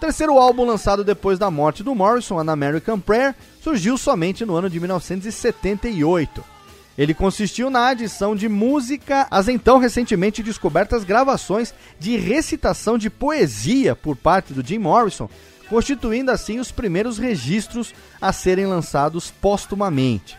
Terceiro 0.00 0.38
álbum 0.38 0.66
lançado 0.66 1.02
depois 1.02 1.38
da 1.38 1.50
morte 1.50 1.82
do 1.82 1.94
Morrison, 1.94 2.38
An 2.38 2.52
American 2.52 3.00
Prayer, 3.00 3.34
surgiu 3.62 3.96
somente 3.96 4.44
no 4.44 4.54
ano 4.54 4.68
de 4.68 4.78
1978. 4.78 6.53
Ele 6.96 7.12
consistiu 7.12 7.70
na 7.70 7.88
adição 7.88 8.36
de 8.36 8.48
música 8.48 9.26
às 9.30 9.48
então 9.48 9.78
recentemente 9.78 10.42
descobertas 10.42 11.02
gravações 11.02 11.74
de 11.98 12.16
recitação 12.16 12.96
de 12.96 13.10
poesia 13.10 13.96
por 13.96 14.16
parte 14.16 14.52
do 14.52 14.64
Jim 14.64 14.78
Morrison, 14.78 15.28
constituindo 15.68 16.30
assim 16.30 16.60
os 16.60 16.70
primeiros 16.70 17.18
registros 17.18 17.92
a 18.20 18.32
serem 18.32 18.66
lançados 18.66 19.30
póstumamente. 19.30 20.36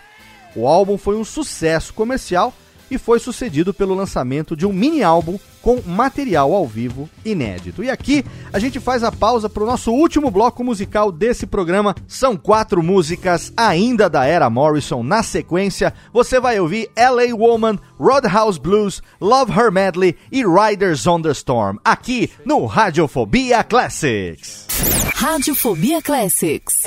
O 0.55 0.65
álbum 0.67 0.97
foi 0.97 1.17
um 1.17 1.25
sucesso 1.25 1.93
comercial 1.93 2.53
e 2.89 2.97
foi 2.97 3.19
sucedido 3.19 3.73
pelo 3.73 3.95
lançamento 3.95 4.55
de 4.55 4.65
um 4.65 4.73
mini 4.73 5.03
álbum 5.03 5.37
com 5.61 5.81
material 5.85 6.53
ao 6.53 6.67
vivo 6.67 7.09
inédito. 7.25 7.83
E 7.83 7.89
aqui 7.89 8.23
a 8.53 8.59
gente 8.59 8.79
faz 8.79 9.03
a 9.03 9.11
pausa 9.11 9.49
para 9.49 9.63
o 9.63 9.65
nosso 9.65 9.91
último 9.91 10.29
bloco 10.29 10.63
musical 10.63 11.11
desse 11.11 11.47
programa. 11.47 11.95
São 12.07 12.37
quatro 12.37 12.83
músicas 12.83 13.51
ainda 13.57 14.07
da 14.07 14.25
era 14.25 14.49
Morrison. 14.49 15.01
Na 15.01 15.23
sequência, 15.23 15.93
você 16.13 16.39
vai 16.39 16.59
ouvir 16.59 16.89
LA 16.95 17.35
Woman, 17.35 17.79
Roadhouse 17.99 18.59
Blues, 18.59 19.01
Love 19.19 19.51
Her 19.51 19.71
Medley 19.71 20.15
e 20.31 20.43
Riders 20.45 21.07
on 21.07 21.21
the 21.21 21.31
Storm, 21.31 21.77
aqui 21.83 22.29
no 22.45 22.65
Radiofobia 22.65 23.63
Classics. 23.63 24.67
Radiofobia 25.15 26.01
Classics. 26.01 26.83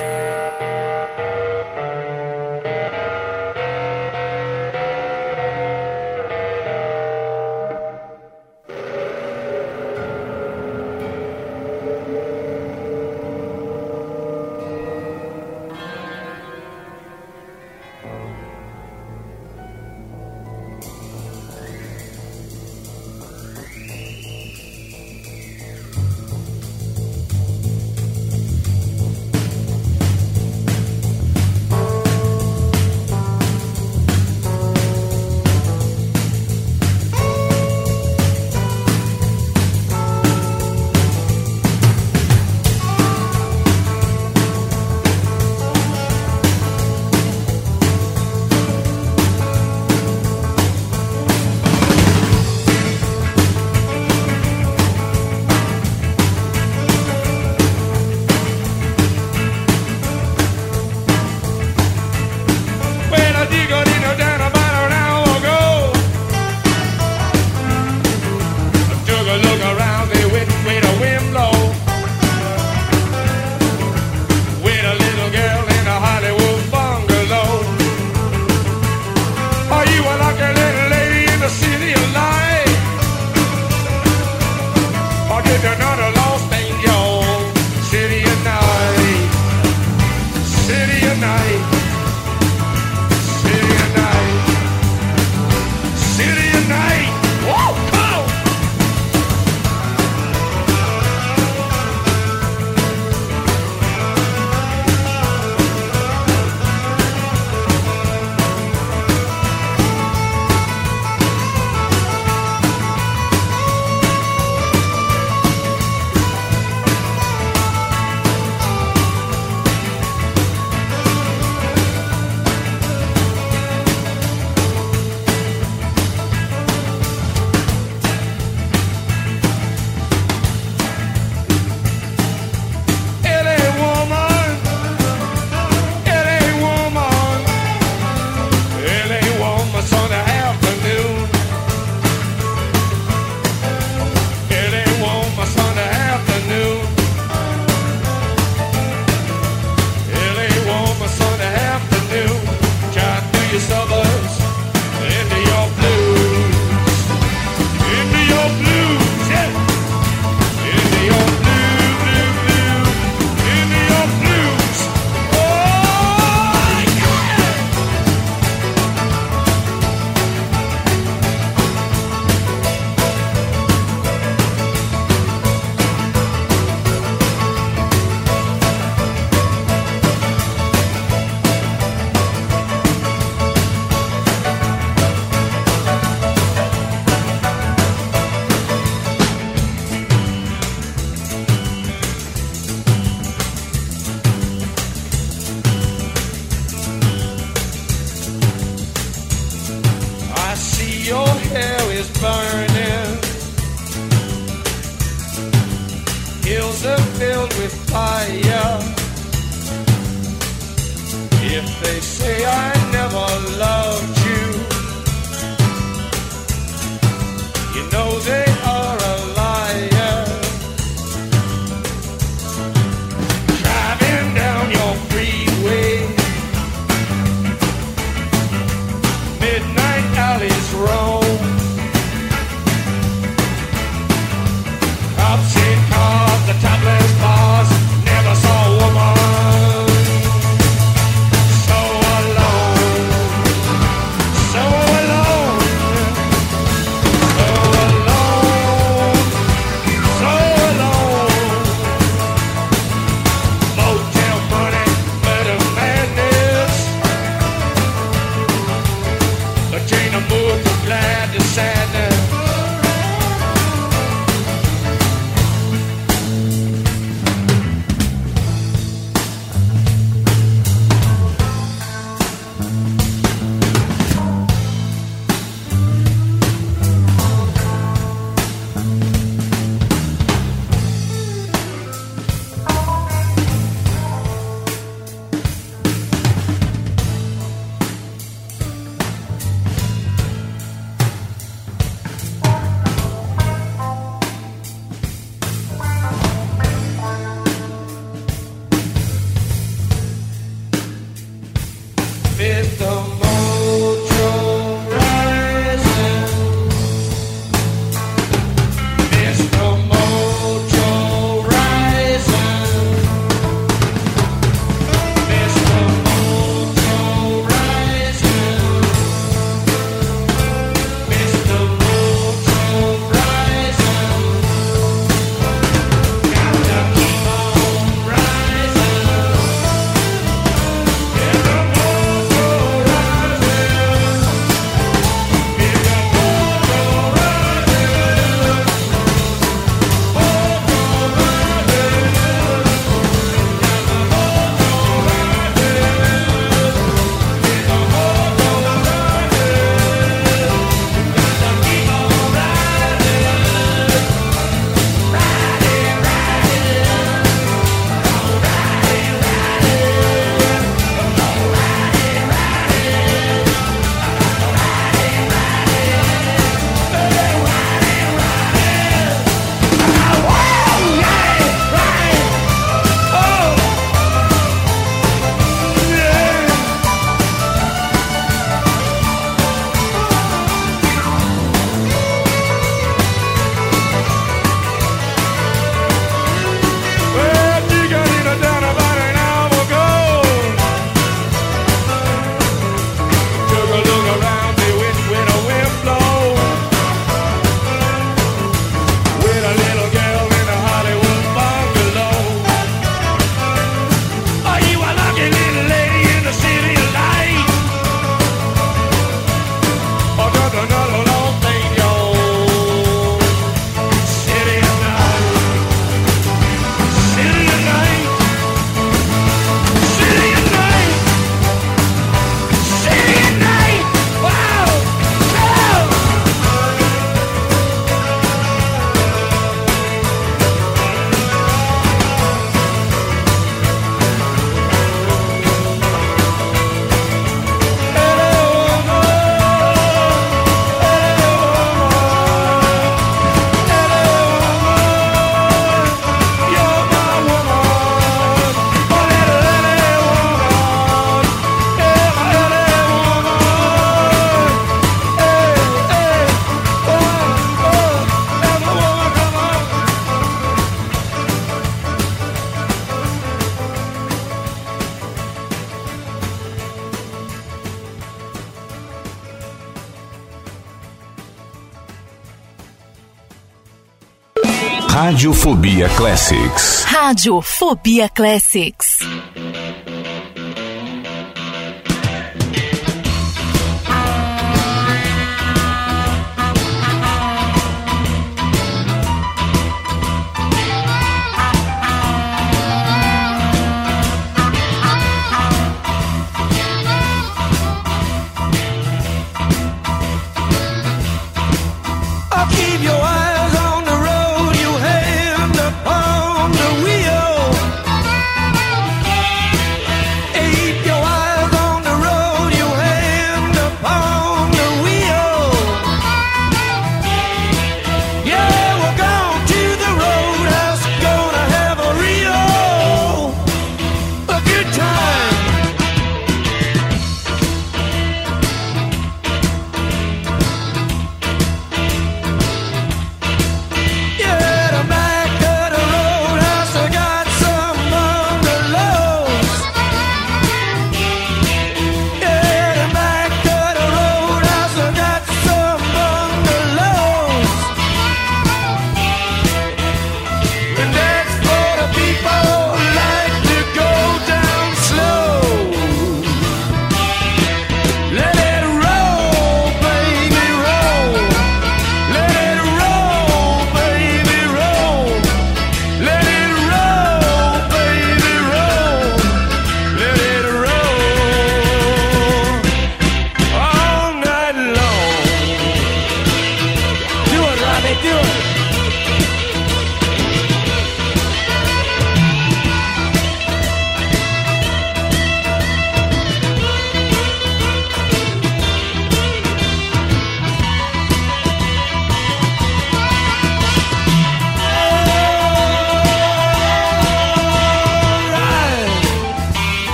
Radiofobia 475.18 475.88
Classics. 475.96 476.84
Rádio 476.84 477.42
Fobia 477.42 478.08
Classics. 478.08 478.87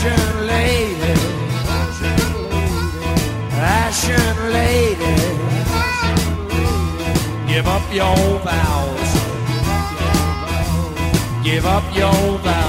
Passion, 0.00 0.46
lady, 0.46 1.14
Passion, 3.50 4.52
lady, 4.52 5.16
give 7.48 7.66
up 7.66 7.82
your 7.92 8.38
vows, 8.46 9.10
give 11.42 11.66
up 11.66 11.82
your 11.96 12.38
vows. 12.38 12.67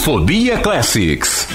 Fobia 0.00 0.56
Classics. 0.62 1.49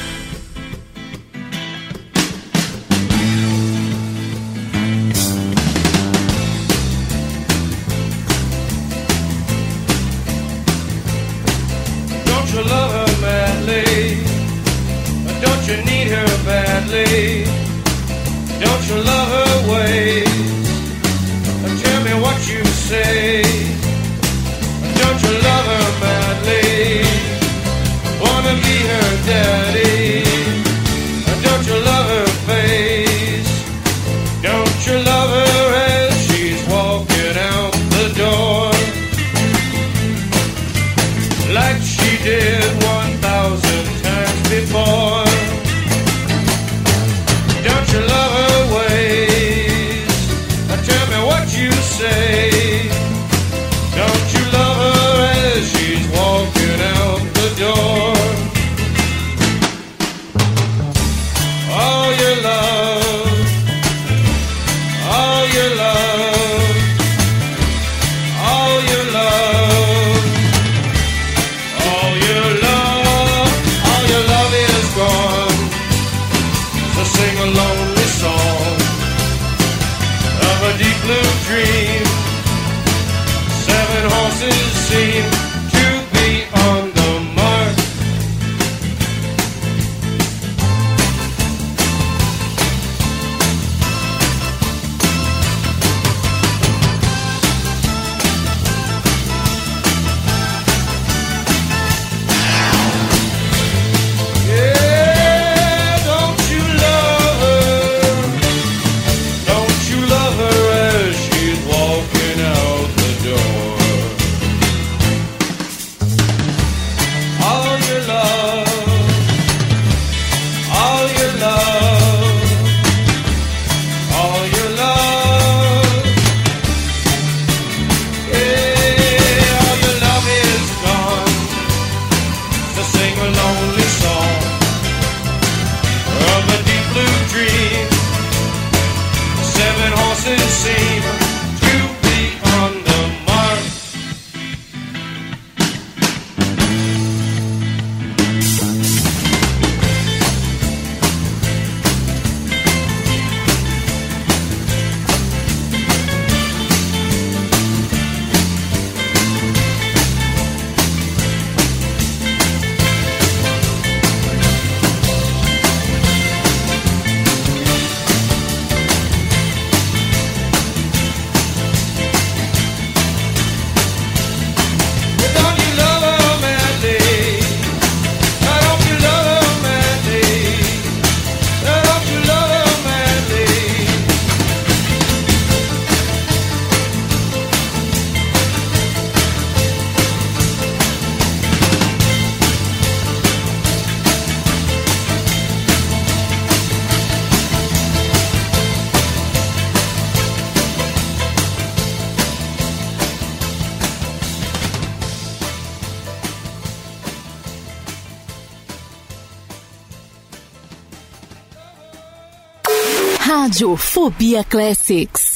Rádio 213.55 213.77
Fobia 213.77 214.43
Classics. 214.43 215.34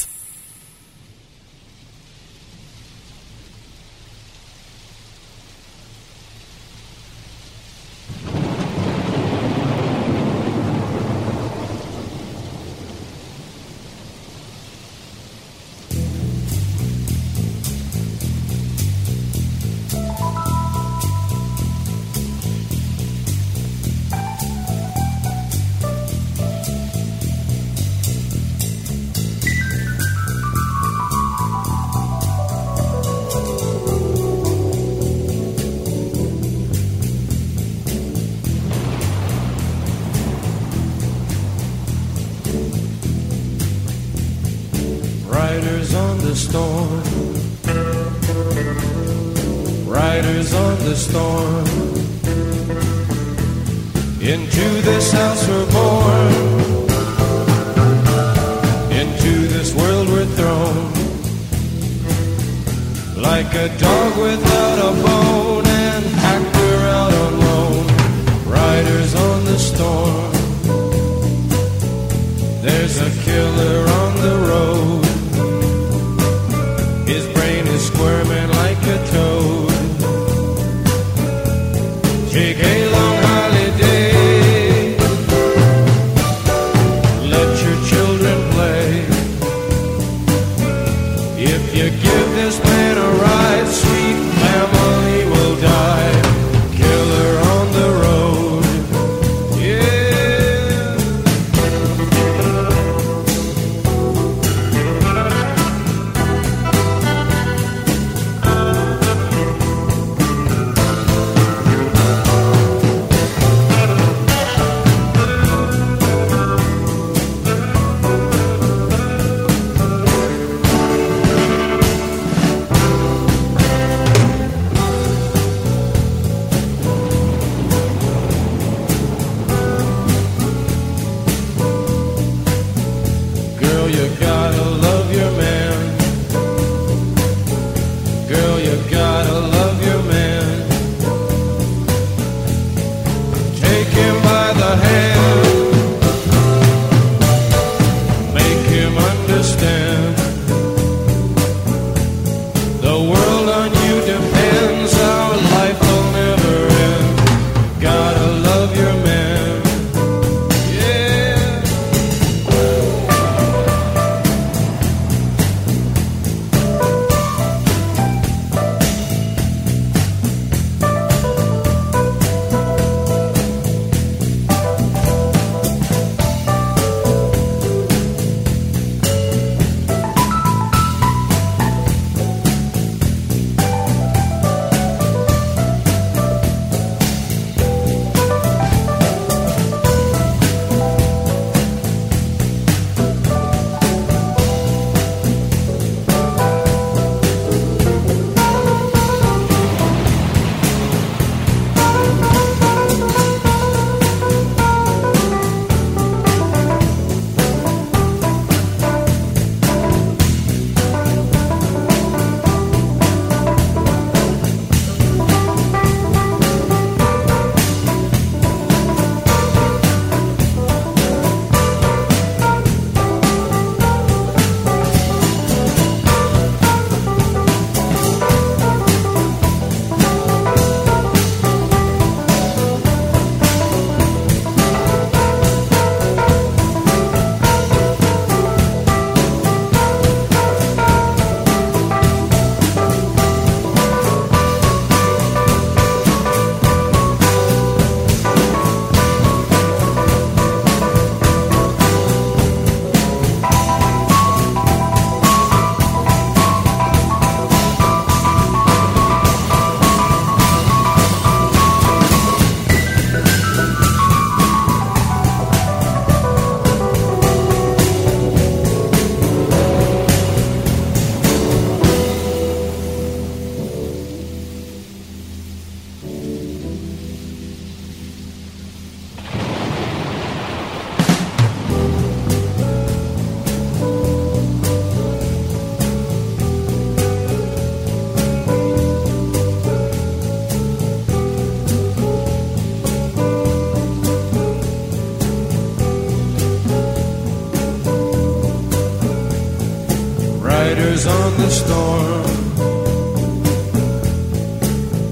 Storm. 301.50 302.26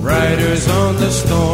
Riders 0.01 0.67
on 0.69 0.95
the 0.97 1.11
storm. 1.11 1.46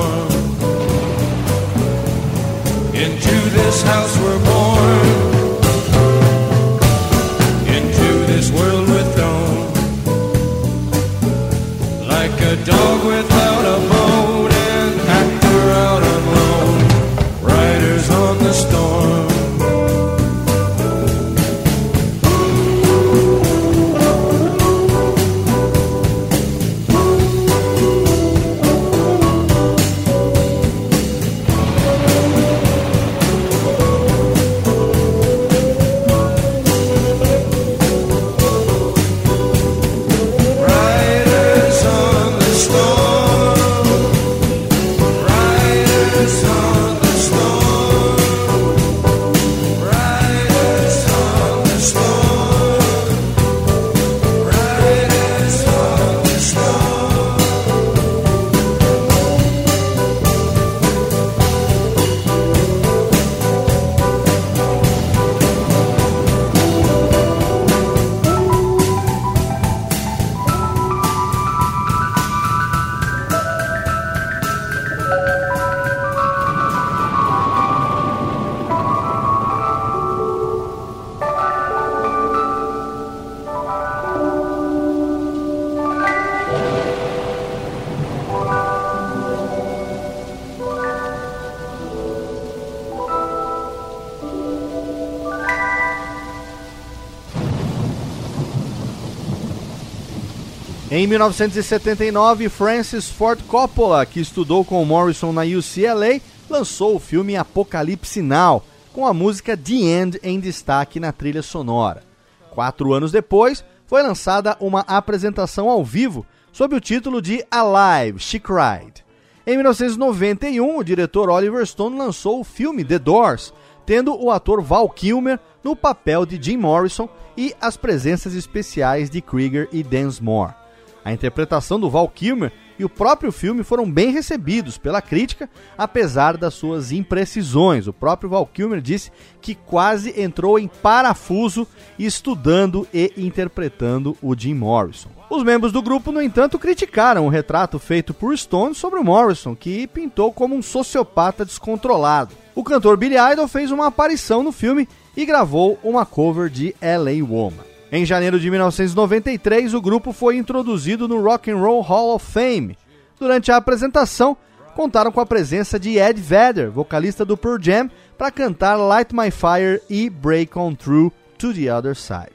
Em 100.96 101.08
1979, 101.08 102.50
Francis 102.50 103.10
Ford 103.10 103.42
Coppola, 103.48 104.06
que 104.06 104.20
estudou 104.20 104.64
com 104.64 104.86
Morrison 104.86 105.34
na 105.34 105.42
UCLA, 105.42 106.22
lançou 106.48 106.96
o 106.96 107.00
filme 107.00 107.36
Apocalipse 107.36 108.22
Now, 108.22 108.64
com 108.94 109.08
a 109.08 109.12
música 109.12 109.58
The 109.58 109.74
End 109.74 110.20
em 110.22 110.40
destaque 110.40 111.00
na 111.00 111.12
trilha 111.12 111.42
sonora. 111.42 112.04
Quatro 112.52 112.94
anos 112.94 113.12
depois, 113.12 113.66
foi 113.88 114.04
lançada 114.04 114.56
uma 114.60 114.82
apresentação 114.82 115.68
ao 115.68 115.84
vivo 115.84 116.28
sob 116.52 116.76
o 116.76 116.80
título 116.80 117.24
de 117.24 117.44
Alive, 117.50 118.20
She 118.20 118.40
Cried. 118.40 119.04
Em 119.48 119.56
1991, 119.56 120.78
o 120.78 120.84
diretor 120.84 121.28
Oliver 121.28 121.66
Stone 121.66 121.98
lançou 121.98 122.40
o 122.40 122.44
filme 122.44 122.86
The 122.86 123.00
Doors, 123.00 123.52
tendo 123.84 124.16
o 124.16 124.30
ator 124.30 124.62
Val 124.62 124.88
Kilmer 124.92 125.40
no 125.64 125.76
papel 125.76 126.24
de 126.24 126.40
Jim 126.40 126.58
Morrison 126.58 127.10
e 127.36 127.52
as 127.60 127.76
presenças 127.76 128.36
especiais 128.36 129.10
de 129.10 129.22
Krieger 129.22 129.68
e 129.72 129.82
Densmore. 129.82 130.62
A 131.06 131.12
interpretação 131.12 131.80
do 131.80 131.90
Val 131.90 132.08
Kilmer 132.08 132.52
e 132.80 132.86
o 132.86 132.90
próprio 132.90 133.32
filme 133.32 133.64
foram 133.64 133.90
bem 133.90 134.12
recebidos 134.12 134.78
pela 134.78 135.02
crítica, 135.02 135.50
apesar 135.78 136.38
das 136.38 136.54
suas 136.54 136.92
imprecisões. 136.92 137.88
O 137.88 137.94
próprio 137.94 138.30
Val 138.30 138.46
Kilmer 138.48 138.82
disse 138.82 139.12
que 139.42 139.54
quase 139.54 140.20
entrou 140.20 140.58
em 140.58 140.68
parafuso 140.68 141.68
estudando 142.00 142.88
e 142.94 143.12
interpretando 143.18 144.18
o 144.22 144.36
Jim 144.38 144.54
Morrison. 144.54 145.10
Os 145.30 145.44
membros 145.44 145.72
do 145.72 145.82
grupo, 145.82 146.12
no 146.12 146.22
entanto, 146.22 146.58
criticaram 146.58 147.26
o 147.26 147.30
retrato 147.30 147.78
feito 147.80 148.14
por 148.14 148.38
Stone 148.38 148.74
sobre 148.74 149.00
o 149.00 149.04
Morrison, 149.04 149.56
que 149.56 149.88
pintou 149.88 150.32
como 150.32 150.56
um 150.56 150.62
sociopata 150.62 151.46
descontrolado. 151.46 152.34
O 152.56 152.64
cantor 152.64 152.98
Billy 152.98 153.16
Idol 153.18 153.48
fez 153.48 153.72
uma 153.72 153.88
aparição 153.88 154.44
no 154.44 154.52
filme 154.52 154.88
e 155.18 155.26
gravou 155.26 155.80
uma 155.84 156.06
cover 156.06 156.50
de 156.50 156.76
LA 156.82 157.26
Woman. 157.28 157.73
Em 157.96 158.08
janeiro 158.08 158.40
de 158.40 158.50
1993, 158.50 159.76
o 159.76 159.80
grupo 159.80 160.12
foi 160.12 160.36
introduzido 160.36 161.08
no 161.08 161.22
Rock 161.22 161.52
and 161.52 161.58
Roll 161.58 161.80
Hall 161.82 162.16
of 162.16 162.26
Fame. 162.26 162.76
Durante 163.20 163.52
a 163.52 163.58
apresentação, 163.58 164.36
contaram 164.76 165.12
com 165.12 165.20
a 165.20 165.26
presença 165.28 165.80
de 165.80 166.00
Ed 166.00 166.20
Vedder, 166.20 166.72
vocalista 166.72 167.24
do 167.24 167.38
Pearl 167.38 167.62
Jam, 167.62 167.92
para 168.18 168.32
cantar 168.32 168.78
Light 168.78 169.14
My 169.14 169.30
Fire 169.30 169.80
e 169.88 170.10
Break 170.10 170.58
On 170.58 170.74
Through 170.74 171.14
to 171.38 171.54
the 171.54 171.72
Other 171.72 171.96
Side. 171.96 172.34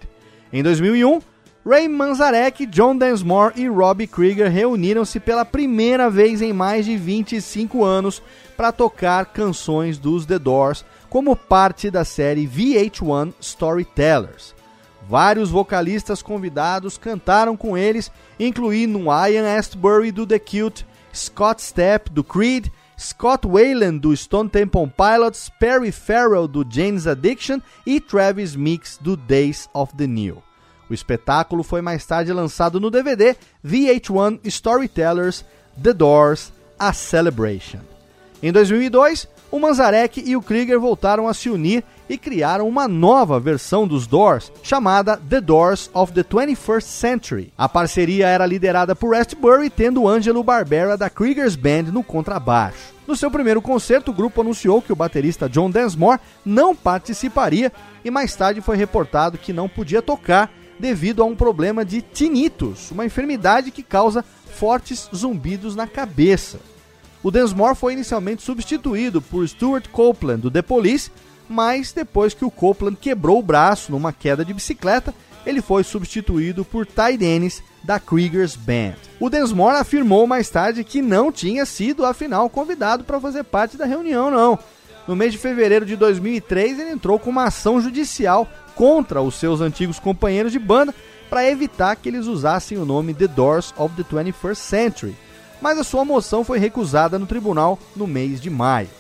Em 0.52 0.62
2001, 0.62 1.20
Ray 1.66 1.88
Manzarek, 1.88 2.64
John 2.64 2.96
Densmore 2.96 3.54
e 3.56 3.66
Robbie 3.66 4.06
Krieger 4.06 4.48
reuniram-se 4.48 5.18
pela 5.18 5.44
primeira 5.44 6.08
vez 6.08 6.40
em 6.40 6.52
mais 6.52 6.86
de 6.86 6.96
25 6.96 7.82
anos 7.82 8.22
para 8.56 8.70
tocar 8.70 9.26
canções 9.26 9.98
dos 9.98 10.24
The 10.24 10.38
Doors 10.38 10.84
como 11.10 11.34
parte 11.34 11.90
da 11.90 12.04
série 12.04 12.46
VH1 12.46 13.34
Storytellers. 13.40 14.56
Vários 15.08 15.48
vocalistas 15.48 16.20
convidados 16.20 16.98
cantaram 16.98 17.56
com 17.56 17.78
eles, 17.78 18.12
incluindo 18.38 19.04
Ian 19.04 19.56
Astbury 19.56 20.12
do 20.12 20.26
The 20.26 20.38
Cute, 20.38 20.86
Scott 21.14 21.62
Stapp 21.62 22.10
do 22.10 22.22
Creed, 22.22 22.66
Scott 22.98 23.46
Wayland 23.46 24.00
do 24.00 24.14
Stone 24.14 24.50
Temple 24.50 24.92
Pilots, 24.94 25.50
Perry 25.58 25.90
Farrell 25.90 26.46
do 26.46 26.62
Jane's 26.68 27.06
Addiction 27.06 27.58
e 27.86 28.00
Travis 28.00 28.54
Mix 28.54 28.98
do 29.00 29.16
Days 29.16 29.70
of 29.72 29.96
the 29.96 30.06
New. 30.06 30.42
O 30.90 30.92
espetáculo 30.92 31.62
foi 31.62 31.80
mais 31.80 32.04
tarde 32.04 32.30
lançado 32.30 32.78
no 32.78 32.90
DVD 32.90 33.34
VH1 33.64 34.40
Storytellers 34.44 35.42
The 35.82 35.94
Doors 35.94 36.52
A 36.78 36.92
Celebration. 36.92 37.80
Em 38.42 38.52
2002, 38.52 39.26
o 39.50 39.58
Manzarek 39.58 40.22
e 40.24 40.36
o 40.36 40.42
Krieger 40.42 40.78
voltaram 40.78 41.26
a 41.26 41.32
se 41.32 41.48
unir 41.48 41.82
e 42.08 42.16
criaram 42.16 42.66
uma 42.66 42.88
nova 42.88 43.38
versão 43.38 43.86
dos 43.86 44.06
Doors, 44.06 44.50
chamada 44.62 45.16
The 45.16 45.40
Doors 45.40 45.90
of 45.92 46.12
the 46.12 46.24
21st 46.24 46.82
Century. 46.82 47.52
A 47.56 47.68
parceria 47.68 48.28
era 48.28 48.46
liderada 48.46 48.96
por 48.96 49.14
Astbury, 49.14 49.70
tendo 49.70 50.08
Angelo 50.08 50.42
Barbera 50.42 50.96
da 50.96 51.10
Krieger's 51.10 51.56
Band 51.56 51.84
no 51.92 52.02
contrabaixo. 52.02 52.94
No 53.06 53.16
seu 53.16 53.30
primeiro 53.30 53.62
concerto, 53.62 54.10
o 54.10 54.14
grupo 54.14 54.40
anunciou 54.40 54.82
que 54.82 54.92
o 54.92 54.96
baterista 54.96 55.48
John 55.48 55.70
Densmore 55.70 56.20
não 56.44 56.76
participaria 56.76 57.72
e 58.04 58.10
mais 58.10 58.34
tarde 58.34 58.60
foi 58.60 58.76
reportado 58.76 59.38
que 59.38 59.52
não 59.52 59.68
podia 59.68 60.02
tocar 60.02 60.50
devido 60.78 61.22
a 61.22 61.26
um 61.26 61.34
problema 61.34 61.84
de 61.84 62.02
tinnitus, 62.02 62.90
uma 62.90 63.04
enfermidade 63.04 63.70
que 63.70 63.82
causa 63.82 64.24
fortes 64.46 65.08
zumbidos 65.14 65.74
na 65.74 65.86
cabeça. 65.86 66.60
O 67.22 67.30
Densmore 67.30 67.74
foi 67.74 67.94
inicialmente 67.94 68.42
substituído 68.42 69.20
por 69.20 69.46
Stuart 69.48 69.88
Copeland 69.88 70.42
do 70.42 70.50
The 70.50 70.62
Police, 70.62 71.10
mas 71.48 71.92
depois 71.92 72.34
que 72.34 72.44
o 72.44 72.50
Copeland 72.50 72.96
quebrou 73.00 73.38
o 73.38 73.42
braço 73.42 73.90
numa 73.90 74.12
queda 74.12 74.44
de 74.44 74.52
bicicleta, 74.52 75.14
ele 75.46 75.62
foi 75.62 75.82
substituído 75.82 76.64
por 76.64 76.84
Ty 76.84 77.16
Dennis 77.16 77.62
da 77.82 77.98
Krieger's 77.98 78.54
Band. 78.54 78.96
O 79.18 79.30
Densmore 79.30 79.76
afirmou 79.76 80.26
mais 80.26 80.50
tarde 80.50 80.84
que 80.84 81.00
não 81.00 81.32
tinha 81.32 81.64
sido 81.64 82.04
afinal 82.04 82.50
convidado 82.50 83.04
para 83.04 83.20
fazer 83.20 83.44
parte 83.44 83.76
da 83.76 83.86
reunião, 83.86 84.30
não. 84.30 84.58
No 85.06 85.16
mês 85.16 85.32
de 85.32 85.38
fevereiro 85.38 85.86
de 85.86 85.96
2003, 85.96 86.80
ele 86.80 86.90
entrou 86.90 87.18
com 87.18 87.30
uma 87.30 87.44
ação 87.44 87.80
judicial 87.80 88.46
contra 88.74 89.22
os 89.22 89.36
seus 89.36 89.60
antigos 89.60 89.98
companheiros 89.98 90.52
de 90.52 90.58
banda 90.58 90.94
para 91.30 91.48
evitar 91.48 91.96
que 91.96 92.08
eles 92.08 92.26
usassem 92.26 92.76
o 92.76 92.84
nome 92.84 93.14
The 93.14 93.26
Doors 93.26 93.72
of 93.76 93.94
the 93.96 94.04
21st 94.04 94.54
Century, 94.56 95.16
mas 95.60 95.78
a 95.78 95.84
sua 95.84 96.04
moção 96.04 96.44
foi 96.44 96.58
recusada 96.58 97.18
no 97.18 97.26
tribunal 97.26 97.78
no 97.96 98.06
mês 98.06 98.40
de 98.40 98.50
maio. 98.50 98.97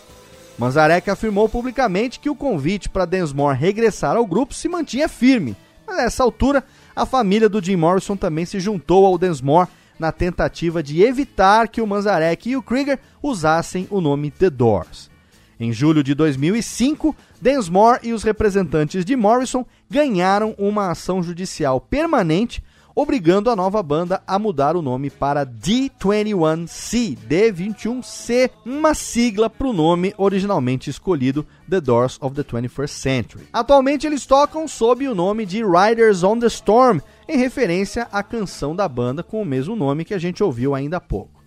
Manzarek 0.58 1.08
afirmou 1.08 1.48
publicamente 1.48 2.18
que 2.18 2.28
o 2.28 2.34
convite 2.34 2.88
para 2.88 3.04
Densmore 3.04 3.56
regressar 3.56 4.16
ao 4.16 4.26
grupo 4.26 4.52
se 4.52 4.68
mantinha 4.68 5.08
firme, 5.08 5.56
mas 5.86 5.98
nessa 5.98 6.24
altura 6.24 6.64
a 6.96 7.06
família 7.06 7.48
do 7.48 7.62
Jim 7.62 7.76
Morrison 7.76 8.16
também 8.16 8.44
se 8.44 8.58
juntou 8.58 9.06
ao 9.06 9.16
Densmore 9.16 9.68
na 10.00 10.10
tentativa 10.10 10.82
de 10.82 11.00
evitar 11.00 11.68
que 11.68 11.80
o 11.80 11.86
Manzarek 11.86 12.50
e 12.50 12.56
o 12.56 12.62
Krieger 12.62 12.98
usassem 13.22 13.86
o 13.88 14.00
nome 14.00 14.32
The 14.32 14.50
Doors. 14.50 15.08
Em 15.60 15.72
julho 15.72 16.02
de 16.02 16.12
2005, 16.12 17.14
Densmore 17.40 18.00
e 18.02 18.12
os 18.12 18.24
representantes 18.24 19.04
de 19.04 19.14
Morrison 19.14 19.64
ganharam 19.88 20.56
uma 20.58 20.90
ação 20.90 21.22
judicial 21.22 21.80
permanente 21.80 22.62
obrigando 23.00 23.48
a 23.48 23.54
nova 23.54 23.80
banda 23.80 24.20
a 24.26 24.40
mudar 24.40 24.74
o 24.74 24.82
nome 24.82 25.08
para 25.08 25.46
D21C, 25.46 27.16
D21C, 27.28 28.50
uma 28.66 28.92
sigla 28.92 29.48
para 29.48 29.68
o 29.68 29.72
nome 29.72 30.12
originalmente 30.18 30.90
escolhido 30.90 31.46
The 31.70 31.80
Doors 31.80 32.18
of 32.20 32.34
the 32.34 32.42
21st 32.42 32.88
Century. 32.88 33.46
Atualmente 33.52 34.04
eles 34.04 34.26
tocam 34.26 34.66
sob 34.66 35.06
o 35.06 35.14
nome 35.14 35.46
de 35.46 35.62
Riders 35.64 36.24
on 36.24 36.40
the 36.40 36.48
Storm, 36.48 36.98
em 37.28 37.38
referência 37.38 38.08
à 38.10 38.20
canção 38.20 38.74
da 38.74 38.88
banda 38.88 39.22
com 39.22 39.40
o 39.40 39.46
mesmo 39.46 39.76
nome 39.76 40.04
que 40.04 40.14
a 40.14 40.18
gente 40.18 40.42
ouviu 40.42 40.74
ainda 40.74 40.96
há 40.96 41.00
pouco. 41.00 41.40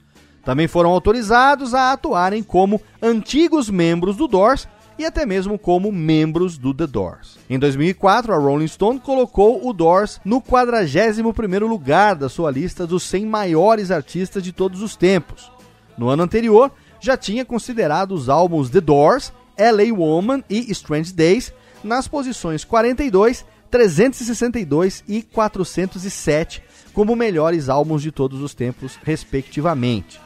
Também 0.46 0.70
foram 0.70 0.92
autorizados 0.92 1.74
a 1.74 1.92
atuarem 1.92 2.42
como 2.44 2.82
antigos 3.02 3.70
membros 3.70 4.16
do 4.16 4.26
Doors 4.26 4.70
e 4.98 5.06
até 5.06 5.26
mesmo 5.26 5.58
como 5.58 5.92
membros 5.92 6.58
do 6.58 6.74
The 6.74 6.88
Doors. 6.88 7.38
Em 7.50 7.58
2004, 7.58 8.34
a 8.34 8.38
Rolling 8.38 8.68
Stone 8.68 9.00
colocou 9.00 9.68
o 9.68 9.74
Doors 9.74 10.20
no 10.24 10.42
41º 10.42 11.68
lugar 11.68 12.16
da 12.16 12.30
sua 12.30 12.52
lista 12.52 12.86
dos 12.86 13.04
100 13.04 13.26
maiores 13.26 13.92
artistas 13.92 14.44
de 14.44 14.52
todos 14.52 14.82
os 14.82 14.96
tempos. 14.96 15.52
No 15.98 16.10
ano 16.10 16.24
anterior, 16.24 16.72
já 17.00 17.18
tinha 17.18 17.44
considerado 17.44 18.12
os 18.12 18.30
álbuns 18.30 18.70
The 18.70 18.82
Doors, 18.82 19.34
LA 19.58 19.96
Woman 19.96 20.44
e 20.50 20.72
Strange 20.72 21.14
Days 21.14 21.54
nas 21.84 22.08
posições 22.08 22.64
42, 22.64 23.46
362 23.70 25.04
e 25.08 25.22
407 25.22 26.64
como 26.94 27.16
melhores 27.16 27.70
álbuns 27.70 28.02
de 28.02 28.12
todos 28.12 28.42
os 28.42 28.54
tempos, 28.54 29.00
respectivamente. 29.04 30.20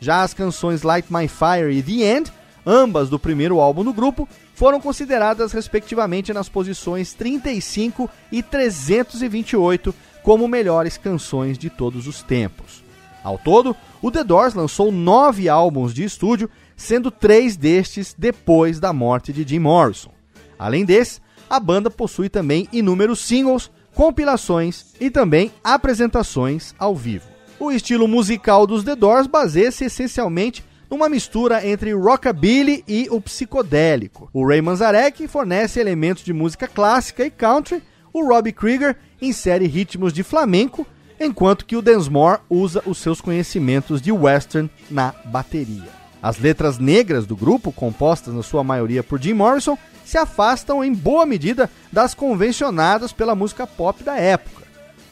Já 0.00 0.22
as 0.22 0.34
canções 0.34 0.82
Light 0.82 1.12
My 1.12 1.28
Fire 1.28 1.72
e 1.72 1.82
The 1.82 2.16
End, 2.16 2.32
ambas 2.66 3.08
do 3.08 3.18
primeiro 3.18 3.60
álbum 3.60 3.84
do 3.84 3.92
grupo, 3.92 4.28
foram 4.54 4.80
consideradas 4.80 5.52
respectivamente 5.52 6.32
nas 6.32 6.48
posições 6.48 7.12
35 7.14 8.08
e 8.30 8.42
328 8.42 9.94
como 10.22 10.46
melhores 10.46 10.96
canções 10.96 11.58
de 11.58 11.68
todos 11.68 12.06
os 12.06 12.22
tempos. 12.22 12.82
Ao 13.22 13.38
todo, 13.38 13.76
o 14.00 14.10
The 14.10 14.24
Doors 14.24 14.54
lançou 14.54 14.90
nove 14.90 15.48
álbuns 15.48 15.94
de 15.94 16.04
estúdio, 16.04 16.50
sendo 16.76 17.10
três 17.10 17.56
destes 17.56 18.14
depois 18.16 18.80
da 18.80 18.92
morte 18.92 19.32
de 19.32 19.46
Jim 19.46 19.60
Morrison. 19.60 20.10
Além 20.58 20.84
desse, 20.84 21.20
a 21.48 21.60
banda 21.60 21.90
possui 21.90 22.28
também 22.28 22.68
inúmeros 22.72 23.20
singles, 23.20 23.70
compilações 23.94 24.86
e 25.00 25.10
também 25.10 25.52
apresentações 25.62 26.74
ao 26.78 26.96
vivo. 26.96 27.26
O 27.60 27.70
estilo 27.70 28.08
musical 28.08 28.66
dos 28.66 28.82
The 28.82 28.96
Doors 28.96 29.26
baseia-se 29.26 29.84
essencialmente 29.84 30.64
numa 30.92 31.08
mistura 31.08 31.66
entre 31.66 31.94
rockabilly 31.94 32.84
e 32.86 33.08
o 33.10 33.18
psicodélico. 33.18 34.28
O 34.30 34.46
Ray 34.46 34.60
Manzarek 34.60 35.26
fornece 35.26 35.80
elementos 35.80 36.22
de 36.22 36.34
música 36.34 36.68
clássica 36.68 37.24
e 37.24 37.30
country, 37.30 37.82
o 38.12 38.22
Robbie 38.22 38.52
Krieger 38.52 38.98
insere 39.18 39.66
ritmos 39.66 40.12
de 40.12 40.22
flamenco, 40.22 40.86
enquanto 41.18 41.64
que 41.64 41.76
o 41.76 41.80
Densmore 41.80 42.42
usa 42.50 42.82
os 42.84 42.98
seus 42.98 43.22
conhecimentos 43.22 44.02
de 44.02 44.12
western 44.12 44.70
na 44.90 45.14
bateria. 45.24 45.88
As 46.22 46.38
letras 46.38 46.78
negras 46.78 47.24
do 47.24 47.34
grupo, 47.34 47.72
compostas 47.72 48.34
na 48.34 48.42
sua 48.42 48.62
maioria 48.62 49.02
por 49.02 49.18
Jim 49.18 49.32
Morrison, 49.32 49.78
se 50.04 50.18
afastam 50.18 50.84
em 50.84 50.92
boa 50.92 51.24
medida 51.24 51.70
das 51.90 52.12
convencionadas 52.12 53.14
pela 53.14 53.34
música 53.34 53.66
pop 53.66 54.04
da 54.04 54.18
época. 54.18 54.61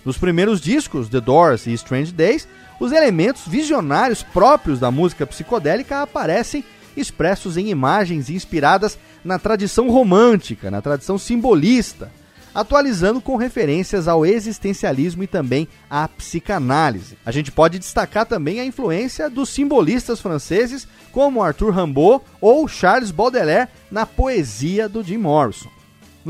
Nos 0.05 0.17
primeiros 0.17 0.61
discos, 0.61 1.09
The 1.09 1.21
Doors 1.21 1.67
e 1.67 1.73
Strange 1.73 2.13
Days, 2.13 2.49
os 2.79 2.93
elementos 2.93 3.47
visionários 3.47 4.23
próprios 4.23 4.81
da 4.81 4.91
música 4.91 5.27
psicodélica 5.27 6.01
aparecem 6.01 6.65
expressos 6.97 7.57
em 7.57 7.69
imagens 7.69 8.31
inspiradas 8.31 8.99
na 9.25 9.39
tradição 9.39 9.91
romântica, 9.91 10.71
na 10.71 10.81
tradição 10.81 11.19
simbolista, 11.19 12.11
atualizando 12.55 13.21
com 13.21 13.37
referências 13.37 14.09
ao 14.09 14.25
existencialismo 14.25 15.23
e 15.23 15.27
também 15.27 15.69
à 15.89 16.09
psicanálise. 16.09 17.17
A 17.25 17.31
gente 17.31 17.53
pode 17.53 17.79
destacar 17.79 18.27
também 18.27 18.59
a 18.59 18.65
influência 18.65 19.29
dos 19.29 19.51
simbolistas 19.51 20.21
franceses 20.21 20.89
como 21.13 21.43
Arthur 21.43 21.71
Rimbaud 21.75 22.25
ou 22.41 22.67
Charles 22.67 23.11
Baudelaire 23.11 23.69
na 23.91 24.07
poesia 24.07 24.89
do 24.89 25.03
Jim 25.03 25.19
Morrison. 25.19 25.71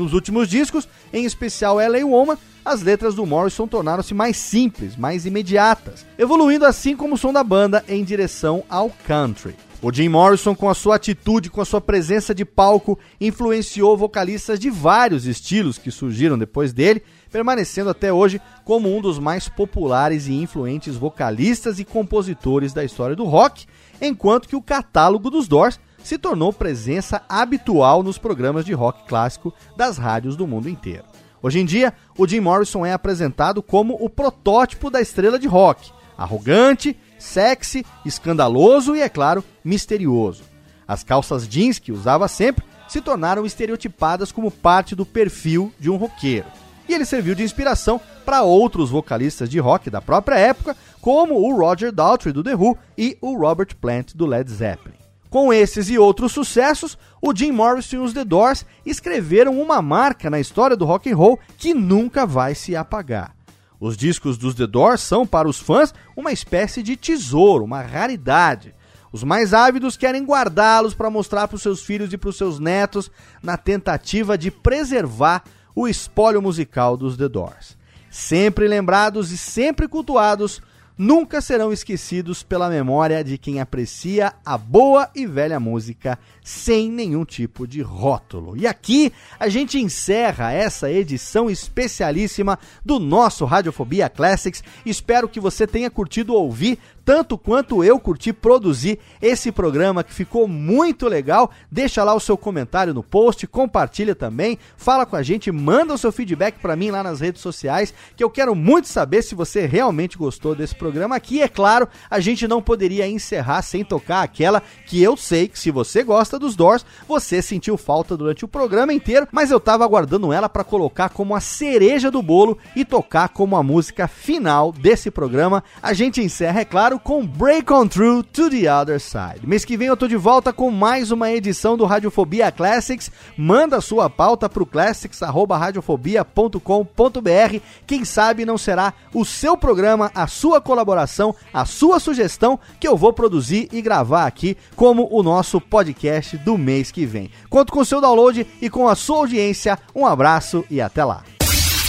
Nos 0.01 0.13
últimos 0.13 0.49
discos, 0.49 0.89
em 1.13 1.25
especial 1.25 1.79
L.A. 1.79 2.03
Woman, 2.03 2.35
as 2.65 2.81
letras 2.81 3.13
do 3.13 3.23
Morrison 3.23 3.67
tornaram-se 3.67 4.15
mais 4.15 4.35
simples, 4.35 4.95
mais 4.95 5.27
imediatas, 5.27 6.07
evoluindo 6.17 6.65
assim 6.65 6.95
como 6.95 7.13
o 7.13 7.17
som 7.19 7.31
da 7.31 7.43
banda 7.43 7.85
em 7.87 8.03
direção 8.03 8.63
ao 8.67 8.89
country. 9.05 9.55
O 9.79 9.93
Jim 9.93 10.09
Morrison, 10.09 10.55
com 10.55 10.67
a 10.67 10.73
sua 10.73 10.95
atitude, 10.95 11.51
com 11.51 11.61
a 11.61 11.65
sua 11.65 11.79
presença 11.79 12.33
de 12.33 12.43
palco, 12.43 12.97
influenciou 13.19 13.95
vocalistas 13.95 14.59
de 14.59 14.71
vários 14.71 15.27
estilos 15.27 15.77
que 15.77 15.91
surgiram 15.91 16.35
depois 16.35 16.73
dele, 16.73 17.03
permanecendo 17.31 17.91
até 17.91 18.11
hoje 18.11 18.41
como 18.65 18.95
um 18.95 19.01
dos 19.01 19.19
mais 19.19 19.47
populares 19.47 20.25
e 20.27 20.33
influentes 20.33 20.95
vocalistas 20.95 21.79
e 21.79 21.85
compositores 21.85 22.73
da 22.73 22.83
história 22.83 23.15
do 23.15 23.25
rock, 23.25 23.67
enquanto 24.01 24.47
que 24.47 24.55
o 24.55 24.61
catálogo 24.63 25.29
dos 25.29 25.47
Doors 25.47 25.79
se 26.03 26.17
tornou 26.17 26.51
presença 26.51 27.21
habitual 27.27 28.03
nos 28.03 28.17
programas 28.17 28.65
de 28.65 28.73
rock 28.73 29.07
clássico 29.07 29.53
das 29.75 29.97
rádios 29.97 30.35
do 30.35 30.47
mundo 30.47 30.69
inteiro. 30.69 31.03
Hoje 31.43 31.59
em 31.59 31.65
dia, 31.65 31.93
o 32.17 32.27
Jim 32.27 32.39
Morrison 32.39 32.85
é 32.85 32.93
apresentado 32.93 33.63
como 33.63 33.97
o 33.99 34.09
protótipo 34.09 34.89
da 34.89 35.01
estrela 35.01 35.39
de 35.39 35.47
rock, 35.47 35.91
arrogante, 36.17 36.95
sexy, 37.17 37.85
escandaloso 38.05 38.95
e, 38.95 39.01
é 39.01 39.09
claro, 39.09 39.43
misterioso. 39.63 40.43
As 40.87 41.03
calças 41.03 41.47
jeans 41.47 41.79
que 41.79 41.91
usava 41.91 42.27
sempre 42.27 42.65
se 42.87 43.01
tornaram 43.01 43.45
estereotipadas 43.45 44.31
como 44.31 44.51
parte 44.51 44.95
do 44.95 45.05
perfil 45.05 45.73
de 45.79 45.89
um 45.89 45.95
roqueiro. 45.95 46.47
E 46.87 46.93
ele 46.93 47.05
serviu 47.05 47.33
de 47.33 47.43
inspiração 47.43 48.01
para 48.25 48.43
outros 48.43 48.89
vocalistas 48.89 49.49
de 49.49 49.59
rock 49.59 49.89
da 49.89 50.01
própria 50.01 50.35
época, 50.35 50.75
como 50.99 51.35
o 51.35 51.57
Roger 51.57 51.91
Daltrey 51.91 52.33
do 52.33 52.43
The 52.43 52.55
Who 52.55 52.77
e 52.97 53.17
o 53.21 53.37
Robert 53.37 53.75
Plant 53.79 54.13
do 54.13 54.25
Led 54.25 54.51
Zeppelin. 54.51 55.00
Com 55.31 55.53
esses 55.53 55.89
e 55.89 55.97
outros 55.97 56.33
sucessos, 56.33 56.97
o 57.21 57.33
Jim 57.33 57.53
Morrison 57.53 57.95
e 57.95 57.99
os 57.99 58.11
The 58.11 58.25
Doors 58.25 58.65
escreveram 58.85 59.61
uma 59.61 59.81
marca 59.81 60.29
na 60.29 60.41
história 60.41 60.75
do 60.75 60.83
rock 60.83 61.09
and 61.09 61.15
roll 61.15 61.39
que 61.57 61.73
nunca 61.73 62.25
vai 62.25 62.53
se 62.53 62.75
apagar. 62.75 63.33
Os 63.79 63.95
discos 63.95 64.37
dos 64.37 64.53
The 64.55 64.67
Doors 64.67 64.99
são, 64.99 65.25
para 65.25 65.47
os 65.47 65.57
fãs, 65.57 65.93
uma 66.17 66.33
espécie 66.33 66.83
de 66.83 66.97
tesouro, 66.97 67.63
uma 67.63 67.81
raridade. 67.81 68.75
Os 69.09 69.23
mais 69.23 69.53
ávidos 69.53 69.95
querem 69.95 70.25
guardá-los 70.25 70.93
para 70.93 71.09
mostrar 71.09 71.47
para 71.47 71.55
os 71.55 71.61
seus 71.61 71.81
filhos 71.81 72.11
e 72.11 72.17
para 72.17 72.29
os 72.29 72.37
seus 72.37 72.59
netos, 72.59 73.09
na 73.41 73.55
tentativa 73.55 74.37
de 74.37 74.51
preservar 74.51 75.45
o 75.73 75.87
espólio 75.87 76.41
musical 76.41 76.97
dos 76.97 77.15
The 77.15 77.29
Doors. 77.29 77.77
Sempre 78.09 78.67
lembrados 78.67 79.31
e 79.31 79.37
sempre 79.37 79.87
cultuados, 79.87 80.61
nunca 80.97 81.41
serão 81.41 81.71
esquecidos 81.71 82.43
pela 82.43 82.69
memória 82.69 83.23
de 83.23 83.37
quem 83.37 83.59
aprecia 83.59 84.33
a 84.45 84.57
boa 84.57 85.09
e 85.15 85.25
velha 85.25 85.59
música 85.59 86.17
sem 86.43 86.89
nenhum 86.89 87.23
tipo 87.23 87.67
de 87.67 87.81
rótulo. 87.81 88.57
E 88.57 88.65
aqui 88.65 89.11
a 89.39 89.47
gente 89.47 89.79
encerra 89.79 90.51
essa 90.51 90.91
edição 90.91 91.49
especialíssima 91.49 92.57
do 92.83 92.99
nosso 92.99 93.45
Radiofobia 93.45 94.09
Classics. 94.09 94.63
Espero 94.85 95.29
que 95.29 95.39
você 95.39 95.67
tenha 95.67 95.89
curtido 95.89 96.33
ouvir 96.33 96.79
tanto 97.03 97.37
quanto 97.37 97.83
eu 97.83 97.99
curti 97.99 98.31
produzir 98.31 98.99
esse 99.21 99.51
programa 99.51 100.03
que 100.03 100.13
ficou 100.13 100.47
muito 100.47 101.07
legal. 101.07 101.51
Deixa 101.69 102.03
lá 102.03 102.13
o 102.13 102.19
seu 102.19 102.37
comentário 102.37 102.93
no 102.93 103.03
post, 103.03 103.45
compartilha 103.47 104.15
também, 104.15 104.57
fala 104.77 105.05
com 105.05 105.15
a 105.15 105.23
gente, 105.23 105.51
manda 105.51 105.93
o 105.93 105.97
seu 105.97 106.11
feedback 106.11 106.59
para 106.59 106.75
mim 106.75 106.91
lá 106.91 107.03
nas 107.03 107.19
redes 107.19 107.41
sociais, 107.41 107.93
que 108.15 108.23
eu 108.23 108.29
quero 108.29 108.55
muito 108.55 108.87
saber 108.87 109.21
se 109.23 109.35
você 109.35 109.65
realmente 109.65 110.17
gostou 110.17 110.55
desse 110.55 110.75
programa 110.75 111.15
aqui. 111.15 111.41
É 111.41 111.47
claro, 111.47 111.87
a 112.09 112.19
gente 112.19 112.47
não 112.47 112.61
poderia 112.61 113.07
encerrar 113.07 113.61
sem 113.61 113.83
tocar 113.83 114.21
aquela 114.21 114.61
que 114.85 115.01
eu 115.01 115.17
sei 115.17 115.47
que 115.47 115.59
se 115.59 115.71
você 115.71 116.03
gosta 116.03 116.30
dos 116.39 116.55
Doors, 116.55 116.85
você 117.07 117.41
sentiu 117.41 117.77
falta 117.77 118.15
durante 118.15 118.45
o 118.45 118.47
programa 118.47 118.93
inteiro, 118.93 119.27
mas 119.31 119.49
eu 119.51 119.59
tava 119.59 119.83
aguardando 119.83 120.31
ela 120.31 120.47
para 120.47 120.63
colocar 120.63 121.09
como 121.09 121.35
a 121.35 121.39
cereja 121.39 122.11
do 122.11 122.21
bolo 122.21 122.57
e 122.75 122.85
tocar 122.85 123.29
como 123.29 123.55
a 123.55 123.63
música 123.63 124.07
final 124.07 124.71
desse 124.71 125.09
programa. 125.09 125.63
A 125.81 125.93
gente 125.93 126.21
encerra, 126.21 126.61
é 126.61 126.65
claro, 126.65 126.99
com 126.99 127.25
Break 127.25 127.73
On 127.73 127.87
Through 127.87 128.21
to 128.23 128.49
the 128.49 128.73
Other 128.73 128.99
Side. 128.99 129.45
Mês 129.45 129.65
que 129.65 129.77
vem 129.77 129.87
eu 129.87 129.97
tô 129.97 130.07
de 130.07 130.15
volta 130.15 130.53
com 130.53 130.71
mais 130.71 131.11
uma 131.11 131.31
edição 131.31 131.75
do 131.75 131.85
Radiofobia 131.85 132.51
Classics. 132.51 133.11
Manda 133.37 133.81
sua 133.81 134.09
pauta 134.09 134.49
pro 134.49 134.65
classics@radiofobia.com.br. 134.65 137.59
Quem 137.85 138.05
sabe 138.05 138.45
não 138.45 138.57
será 138.57 138.93
o 139.13 139.25
seu 139.25 139.57
programa, 139.57 140.11
a 140.13 140.27
sua 140.27 140.61
colaboração, 140.61 141.35
a 141.53 141.65
sua 141.65 141.99
sugestão 141.99 142.59
que 142.79 142.87
eu 142.87 142.95
vou 142.95 143.13
produzir 143.13 143.67
e 143.71 143.81
gravar 143.81 144.25
aqui 144.25 144.55
como 144.75 145.07
o 145.11 145.23
nosso 145.23 145.59
podcast 145.59 146.20
do 146.37 146.57
mês 146.57 146.91
que 146.91 147.05
vem. 147.05 147.31
Conto 147.49 147.71
com 147.71 147.79
o 147.79 147.85
seu 147.85 147.99
download 147.99 148.45
e 148.61 148.69
com 148.69 148.87
a 148.87 148.95
sua 148.95 149.17
audiência. 149.17 149.77
Um 149.95 150.05
abraço 150.05 150.63
e 150.69 150.79
até 150.79 151.03
lá. 151.03 151.23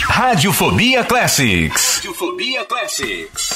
Radiofobia 0.05 1.05
Classics. 1.05 1.97
Radiofobia 1.97 2.65
Classics. 2.65 3.52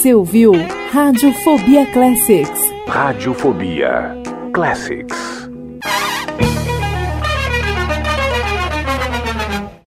Você 0.00 0.14
ouviu 0.14 0.52
Radiofobia 0.90 1.84
Classics. 1.92 2.58
Radiofobia 2.88 4.14
Classics. 4.54 5.46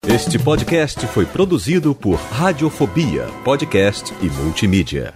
Este 0.08 0.38
podcast 0.38 1.08
foi 1.08 1.26
produzido 1.26 1.96
por 1.96 2.18
Radiofobia, 2.18 3.26
podcast 3.44 4.14
e 4.22 4.30
multimídia. 4.30 5.16